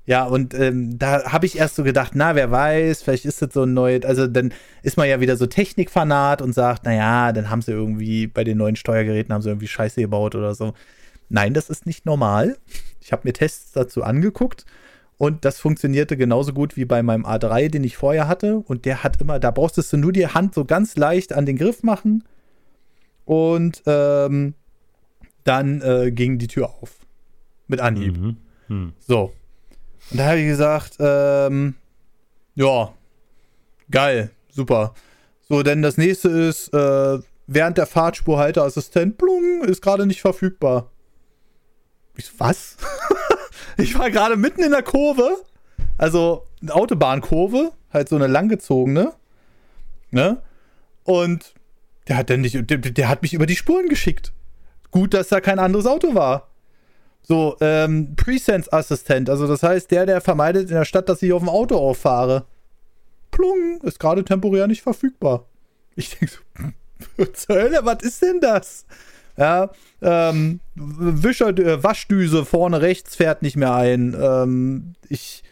[0.06, 3.54] Ja, und ähm, da habe ich erst so gedacht, na, wer weiß, vielleicht ist das
[3.54, 7.50] so ein neues, also dann ist man ja wieder so Technikfanat und sagt, naja, dann
[7.50, 10.74] haben sie irgendwie bei den neuen Steuergeräten haben sie irgendwie Scheiße gebaut oder so.
[11.30, 12.58] Nein, das ist nicht normal.
[13.00, 14.66] Ich habe mir Tests dazu angeguckt
[15.18, 18.58] und das funktionierte genauso gut wie bei meinem A3, den ich vorher hatte.
[18.58, 21.56] Und der hat immer, da brauchst du nur die Hand so ganz leicht an den
[21.56, 22.26] Griff machen
[23.24, 24.54] und ähm,
[25.46, 26.98] dann äh, ging die Tür auf.
[27.68, 28.18] Mit Anhieb.
[28.18, 28.38] Mhm.
[28.68, 28.94] Mhm.
[29.00, 29.32] So.
[30.12, 31.76] Und da habe ich gesagt, ähm,
[32.56, 32.94] ja,
[33.90, 34.94] geil, super.
[35.50, 40.92] So, denn das nächste ist, äh, während der Fahrtspurhalteassistent, plung, ist gerade nicht verfügbar.
[42.16, 42.78] Ich so, was?
[43.78, 45.38] ich war gerade mitten in der Kurve,
[45.98, 49.14] also eine Autobahnkurve, halt so eine langgezogene,
[50.12, 50.42] ne?
[51.04, 51.54] Und
[52.08, 54.34] der hat dann nicht, der, der hat mich über die Spuren geschickt.
[54.92, 56.50] Gut, dass da kein anderes Auto war.
[57.26, 61.42] So, ähm, Presense-Assistent, also das heißt, der, der vermeidet in der Stadt, dass ich auf
[61.42, 62.46] dem Auto auffahre.
[63.32, 65.46] Plung, ist gerade temporär nicht verfügbar.
[65.96, 66.36] Ich denke
[67.18, 68.86] so, zur Hölle, was ist denn das?
[69.38, 69.72] Ja,
[70.02, 74.16] ähm, Wischer, äh, Waschdüse vorne rechts fährt nicht mehr ein.
[74.20, 75.44] Ähm, ich.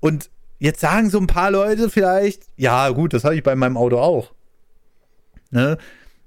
[0.00, 3.76] Und jetzt sagen so ein paar Leute vielleicht, ja, gut, das habe ich bei meinem
[3.76, 4.32] Auto auch.
[5.50, 5.76] Ne?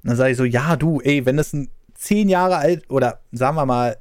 [0.03, 3.55] Dann sage ich so, ja, du, ey, wenn das ein zehn Jahre alt oder sagen
[3.55, 3.97] wir mal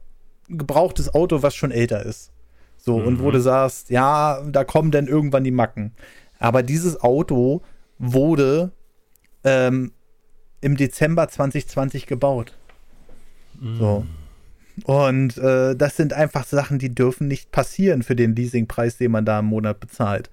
[0.50, 2.32] gebrauchtes Auto, was schon älter ist.
[2.76, 3.06] So, mhm.
[3.06, 5.92] und wo du sagst, ja, da kommen dann irgendwann die Macken.
[6.38, 7.62] Aber dieses Auto
[7.98, 8.72] wurde
[9.44, 9.92] ähm,
[10.60, 12.56] im Dezember 2020 gebaut.
[13.60, 13.76] Mhm.
[13.78, 14.06] So.
[14.84, 19.26] Und äh, das sind einfach Sachen, die dürfen nicht passieren für den Leasingpreis, den man
[19.26, 20.30] da im Monat bezahlt.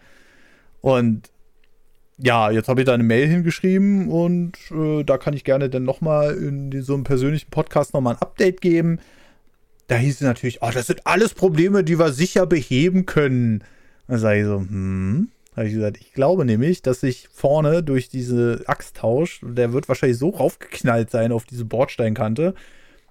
[0.79, 1.31] Und
[2.17, 5.83] ja, jetzt habe ich da eine Mail hingeschrieben und äh, da kann ich gerne dann
[5.83, 8.99] nochmal in so einem persönlichen Podcast nochmal ein Update geben
[9.87, 13.63] da hieß es natürlich, oh, das sind alles Probleme, die wir sicher beheben können.
[14.07, 15.29] Dann sage ich so, hm.
[15.55, 20.19] Habe ich gesagt, ich glaube nämlich, dass sich vorne durch diese Axttausch, der wird wahrscheinlich
[20.19, 22.53] so raufgeknallt sein auf diese Bordsteinkante,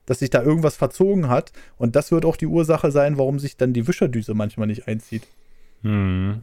[0.07, 1.51] dass sich da irgendwas verzogen hat.
[1.77, 5.27] Und das wird auch die Ursache sein, warum sich dann die Wischerdüse manchmal nicht einzieht.
[5.83, 6.43] Hm.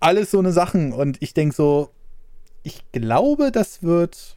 [0.00, 0.92] Alles so eine Sachen.
[0.92, 1.88] Und ich denke so,
[2.62, 4.36] ich glaube, das wird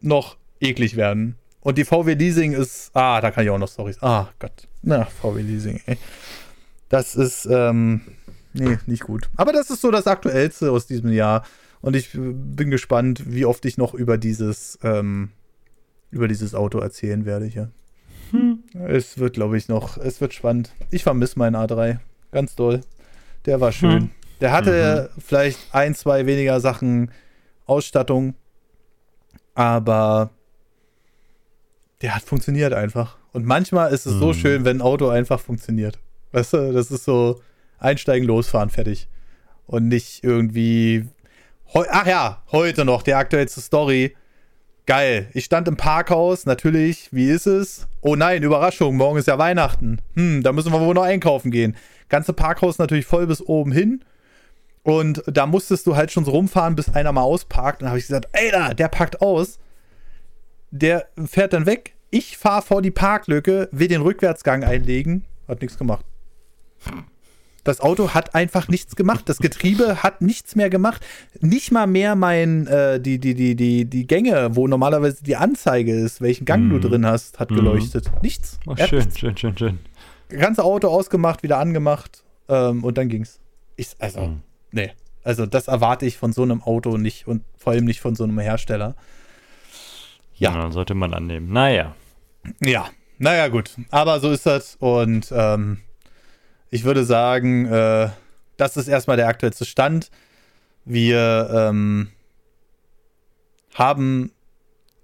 [0.00, 1.34] noch eklig werden.
[1.60, 4.02] Und die VW Leasing ist, ah, da kann ich auch noch Stories.
[4.02, 4.68] Ah, Gott.
[4.82, 5.98] Na, VW Leasing, ey.
[6.88, 8.02] Das ist, ähm,
[8.54, 9.28] nee, nicht gut.
[9.36, 11.44] Aber das ist so das Aktuellste aus diesem Jahr.
[11.80, 15.30] Und ich bin gespannt, wie oft ich noch über dieses, ähm,
[16.10, 17.70] über dieses Auto erzählen werde hier.
[18.30, 18.62] Hm.
[18.86, 20.72] Es wird, glaube ich, noch, es wird spannend.
[20.90, 21.98] Ich vermisse meinen A3.
[22.32, 22.80] Ganz doll.
[23.46, 24.00] Der war schön.
[24.00, 24.10] Hm.
[24.40, 25.20] Der hatte mhm.
[25.20, 27.10] vielleicht ein, zwei weniger Sachen
[27.66, 28.34] Ausstattung,
[29.54, 30.30] aber
[32.02, 33.16] der hat funktioniert einfach.
[33.32, 34.18] Und manchmal ist es mhm.
[34.20, 35.98] so schön, wenn ein Auto einfach funktioniert.
[36.32, 37.40] Weißt du, das ist so
[37.78, 39.08] einsteigen, losfahren, fertig.
[39.66, 41.06] Und nicht irgendwie.
[41.74, 44.14] Ach ja, heute noch, die aktuellste Story.
[44.86, 45.28] Geil.
[45.34, 47.08] Ich stand im Parkhaus, natürlich.
[47.12, 47.86] Wie ist es?
[48.00, 50.00] Oh nein, Überraschung, morgen ist ja Weihnachten.
[50.14, 51.76] Hm, da müssen wir wohl noch einkaufen gehen.
[52.08, 54.02] Ganze Parkhaus natürlich voll bis oben hin.
[54.82, 57.82] Und da musstest du halt schon so rumfahren, bis einer mal ausparkt.
[57.82, 59.58] Dann habe ich gesagt, ey da, der packt aus
[60.70, 61.94] der fährt dann weg.
[62.10, 65.24] Ich fahre vor die Parklücke, will den Rückwärtsgang einlegen.
[65.46, 66.04] Hat nichts gemacht.
[67.64, 69.28] Das Auto hat einfach nichts gemacht.
[69.28, 71.04] Das Getriebe hat nichts mehr gemacht.
[71.40, 75.92] Nicht mal mehr mein, äh, die, die, die, die, die Gänge, wo normalerweise die Anzeige
[75.92, 76.70] ist, welchen Gang mm.
[76.70, 76.80] du mhm.
[76.80, 77.56] drin hast, hat mm.
[77.56, 78.10] geleuchtet.
[78.22, 78.58] Nichts.
[78.66, 79.18] Oh, schön, nichts.
[79.18, 79.78] schön, schön, schön.
[80.30, 83.38] Ganze Auto ausgemacht, wieder angemacht ähm, und dann ging's.
[83.76, 84.42] Ich, also, mm.
[84.72, 84.92] nee.
[85.22, 88.24] Also, das erwarte ich von so einem Auto nicht und vor allem nicht von so
[88.24, 88.94] einem Hersteller.
[90.38, 90.54] Ja.
[90.54, 90.70] ja.
[90.70, 91.52] Sollte man annehmen.
[91.52, 91.94] Naja.
[92.60, 92.88] Ja,
[93.18, 93.72] naja, gut.
[93.90, 94.76] Aber so ist das.
[94.76, 95.78] Und ähm,
[96.70, 98.08] ich würde sagen, äh,
[98.56, 100.10] das ist erstmal der aktuellste Stand.
[100.84, 102.08] Wir ähm,
[103.74, 104.32] haben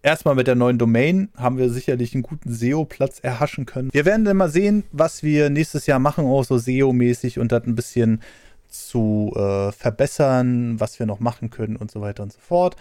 [0.02, 3.90] erstmal mit der neuen Domain haben wir sicherlich einen guten SEO-Platz erhaschen können.
[3.92, 7.64] Wir werden dann mal sehen, was wir nächstes Jahr machen, auch so SEO-mäßig und das
[7.64, 8.22] ein bisschen
[8.68, 12.76] zu äh, verbessern, was wir noch machen können und so weiter und so fort.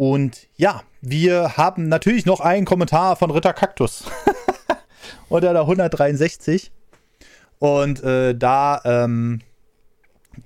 [0.00, 4.04] Und ja, wir haben natürlich noch einen Kommentar von Ritter Kaktus.
[5.28, 6.72] Unter der 163.
[7.58, 9.42] Und äh, da ähm,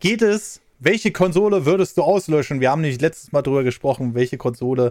[0.01, 2.59] geht es, welche Konsole würdest du auslöschen?
[2.59, 4.91] Wir haben nämlich letztes Mal drüber gesprochen, welche Konsole,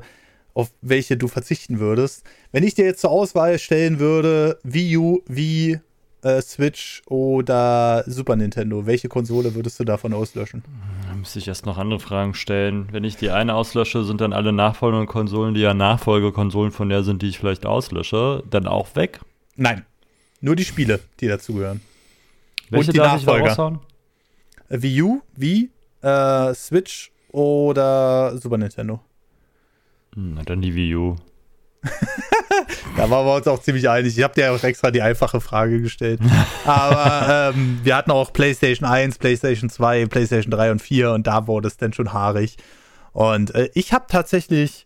[0.53, 2.23] auf welche du verzichten würdest.
[2.53, 5.81] Wenn ich dir jetzt zur Auswahl stellen würde, Wii U, Wii,
[6.23, 10.63] äh, Switch oder Super Nintendo, welche Konsole würdest du davon auslöschen?
[11.07, 12.87] Da müsste ich erst noch andere Fragen stellen.
[12.91, 17.03] Wenn ich die eine auslösche, sind dann alle nachfolgenden Konsolen, die ja Nachfolgekonsolen von der
[17.03, 19.19] sind, die ich vielleicht auslösche, dann auch weg?
[19.55, 19.85] Nein.
[20.41, 21.81] Nur die Spiele, die dazugehören.
[22.69, 23.49] Welche Und die darf ich da Nachfolger.
[23.49, 23.79] raushauen?
[24.69, 25.69] Äh, Wii U, Wii,
[26.01, 28.99] äh, Switch oder Super Nintendo.
[30.15, 31.15] Hm, Na, dann die Wii U.
[32.95, 34.15] Da waren wir uns auch ziemlich einig.
[34.17, 36.19] Ich habe dir auch extra die einfache Frage gestellt.
[36.65, 41.47] Aber ähm, wir hatten auch PlayStation 1, PlayStation 2, PlayStation 3 und 4 und da
[41.47, 42.57] wurde es dann schon haarig.
[43.11, 44.85] Und äh, ich habe tatsächlich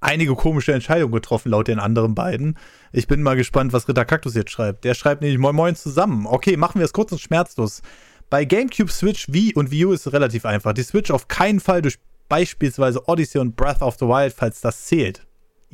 [0.00, 2.58] einige komische Entscheidungen getroffen, laut den anderen beiden.
[2.90, 4.84] Ich bin mal gespannt, was Ritter Kaktus jetzt schreibt.
[4.84, 6.26] Der schreibt nämlich Moin Moin zusammen.
[6.26, 7.82] Okay, machen wir es kurz und schmerzlos.
[8.30, 10.72] Bei GameCube, Switch, Wii und Wii U ist es relativ einfach.
[10.72, 11.98] Die Switch auf keinen Fall durch
[12.28, 15.24] beispielsweise Odyssey und Breath of the Wild, falls das zählt.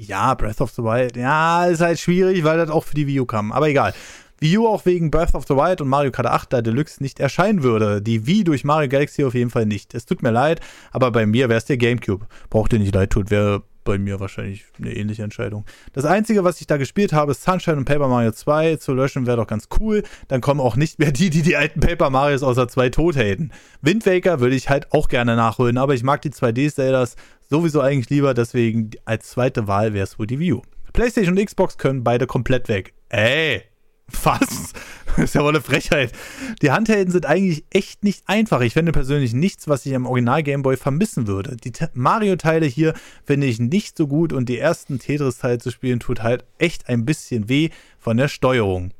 [0.01, 3.19] Ja, Breath of the Wild, ja, ist halt schwierig, weil das auch für die Wii
[3.19, 3.51] U kam.
[3.51, 3.93] Aber egal.
[4.39, 7.19] Wii U auch wegen Breath of the Wild und Mario Kart 8 da Deluxe nicht
[7.19, 8.01] erscheinen würde.
[8.01, 9.95] Die Wii durch Mario Galaxy auf jeden Fall nicht.
[9.95, 10.61] Es tut mir leid,
[10.93, 12.29] aber bei mir wäre es der GameCube.
[12.49, 15.65] Braucht ihr nicht leid tut, wäre bei mir wahrscheinlich eine ähnliche Entscheidung.
[15.94, 18.77] Das Einzige, was ich da gespielt habe, ist Sunshine und Paper Mario 2.
[18.77, 20.02] Zu löschen wäre doch ganz cool.
[20.28, 23.51] Dann kommen auch nicht mehr die, die die alten Paper Marios außer 2 tot haten.
[23.81, 27.16] Wind Waker würde ich halt auch gerne nachholen, aber ich mag die 2D-Zeldas
[27.48, 30.60] sowieso eigentlich lieber, deswegen als zweite Wahl wäre es wohl die U.
[30.93, 32.93] PlayStation und Xbox können beide komplett weg.
[33.09, 33.62] Ey,
[34.23, 34.41] was?
[35.07, 36.13] Das ist ja wohl eine Frechheit.
[36.63, 38.61] Die Handhelden sind eigentlich echt nicht einfach.
[38.61, 41.57] Ich finde persönlich nichts, was ich am Original Gameboy vermissen würde.
[41.57, 42.95] Die Te- Mario-Teile hier
[43.25, 47.05] finde ich nicht so gut und die ersten Tetris-Teile zu spielen tut halt echt ein
[47.05, 48.93] bisschen weh von der Steuerung.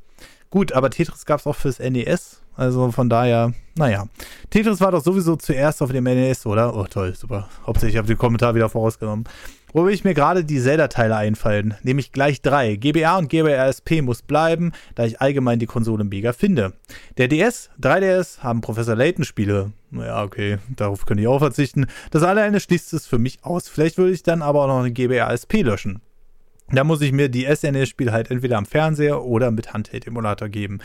[0.51, 2.41] Gut, aber Tetris gab es auch fürs NES.
[2.57, 4.09] Also von daher, naja.
[4.51, 6.75] Tetris war doch sowieso zuerst auf dem NES, oder?
[6.75, 7.49] Oh, toll, super.
[7.65, 9.25] Hauptsächlich habe ich den Kommentar wieder vorausgenommen.
[9.73, 12.77] Wobei ich mir gerade die Zelda-Teile einfallen, nämlich gleich drei.
[12.77, 16.73] GBA und GBA-SP muss bleiben, da ich allgemein die Konsole mega finde.
[17.19, 19.73] Der DS, 3DS haben Professor Layton-Spiele.
[19.91, 21.87] Naja, okay, darauf könnte ich auch verzichten.
[22.11, 23.69] Das alleine schließt es für mich aus.
[23.69, 26.01] Vielleicht würde ich dann aber auch noch den GBA-SP löschen.
[26.71, 30.81] Da muss ich mir die SNES-Spiele halt entweder am Fernseher oder mit Handheld-Emulator geben.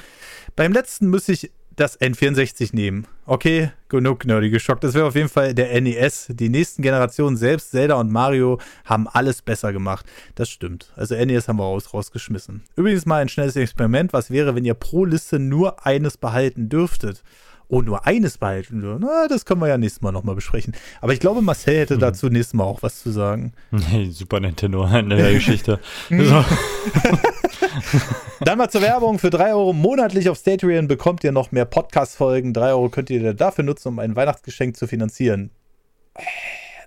[0.56, 3.08] Beim letzten müsste ich das N64 nehmen.
[3.26, 4.84] Okay, genug nerdy geschockt.
[4.84, 6.28] Das wäre auf jeden Fall der NES.
[6.30, 10.06] Die nächsten Generationen, selbst Zelda und Mario, haben alles besser gemacht.
[10.36, 10.92] Das stimmt.
[10.96, 12.64] Also NES haben wir raus, rausgeschmissen.
[12.76, 14.14] Übrigens mal ein schnelles Experiment.
[14.14, 17.24] Was wäre, wenn ihr pro Liste nur eines behalten dürftet?
[17.68, 19.02] Oh, nur eines behalten dürfen.
[19.02, 20.74] Na, das können wir ja nächstes Mal nochmal besprechen.
[21.02, 23.54] Aber ich glaube, Marcel hätte dazu nächstes Mal auch was zu sagen.
[23.72, 25.80] Nee, Super Nintendo in der Geschichte.
[28.42, 29.20] Dann mal zur Werbung.
[29.20, 32.54] Für 3 Euro monatlich auf Statrian bekommt ihr noch mehr Podcast-Folgen.
[32.54, 35.50] 3 Euro könnt ihr dafür nutzen, um ein Weihnachtsgeschenk zu finanzieren.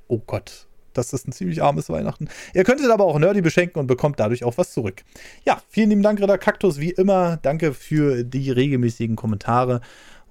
[0.08, 0.66] Oh Gott.
[0.96, 2.28] Das ist ein ziemlich armes Weihnachten.
[2.54, 5.04] Ihr könntet aber auch Nerdy beschenken und bekommt dadurch auch was zurück.
[5.44, 7.38] Ja, vielen lieben Dank, Ritter Kaktus, wie immer.
[7.42, 9.82] Danke für die regelmäßigen Kommentare.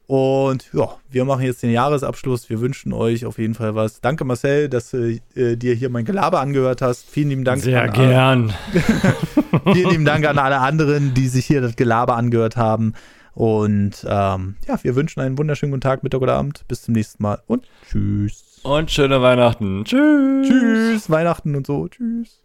[0.07, 2.49] Und ja, wir machen jetzt den Jahresabschluss.
[2.49, 4.01] Wir wünschen euch auf jeden Fall was.
[4.01, 7.09] Danke, Marcel, dass du äh, dir hier mein Gelaber angehört hast.
[7.09, 7.63] Vielen lieben Dank.
[7.63, 8.53] Sehr gern.
[9.73, 12.93] Vielen lieben Dank an alle anderen, die sich hier das Gelaber angehört haben.
[13.33, 16.65] Und ähm, ja, wir wünschen einen wunderschönen guten Tag, Mittag oder Abend.
[16.67, 18.61] Bis zum nächsten Mal und tschüss.
[18.63, 19.85] Und schöne Weihnachten.
[19.85, 20.47] Tschüss.
[20.47, 21.87] Tschüss, Weihnachten und so.
[21.87, 22.44] Tschüss.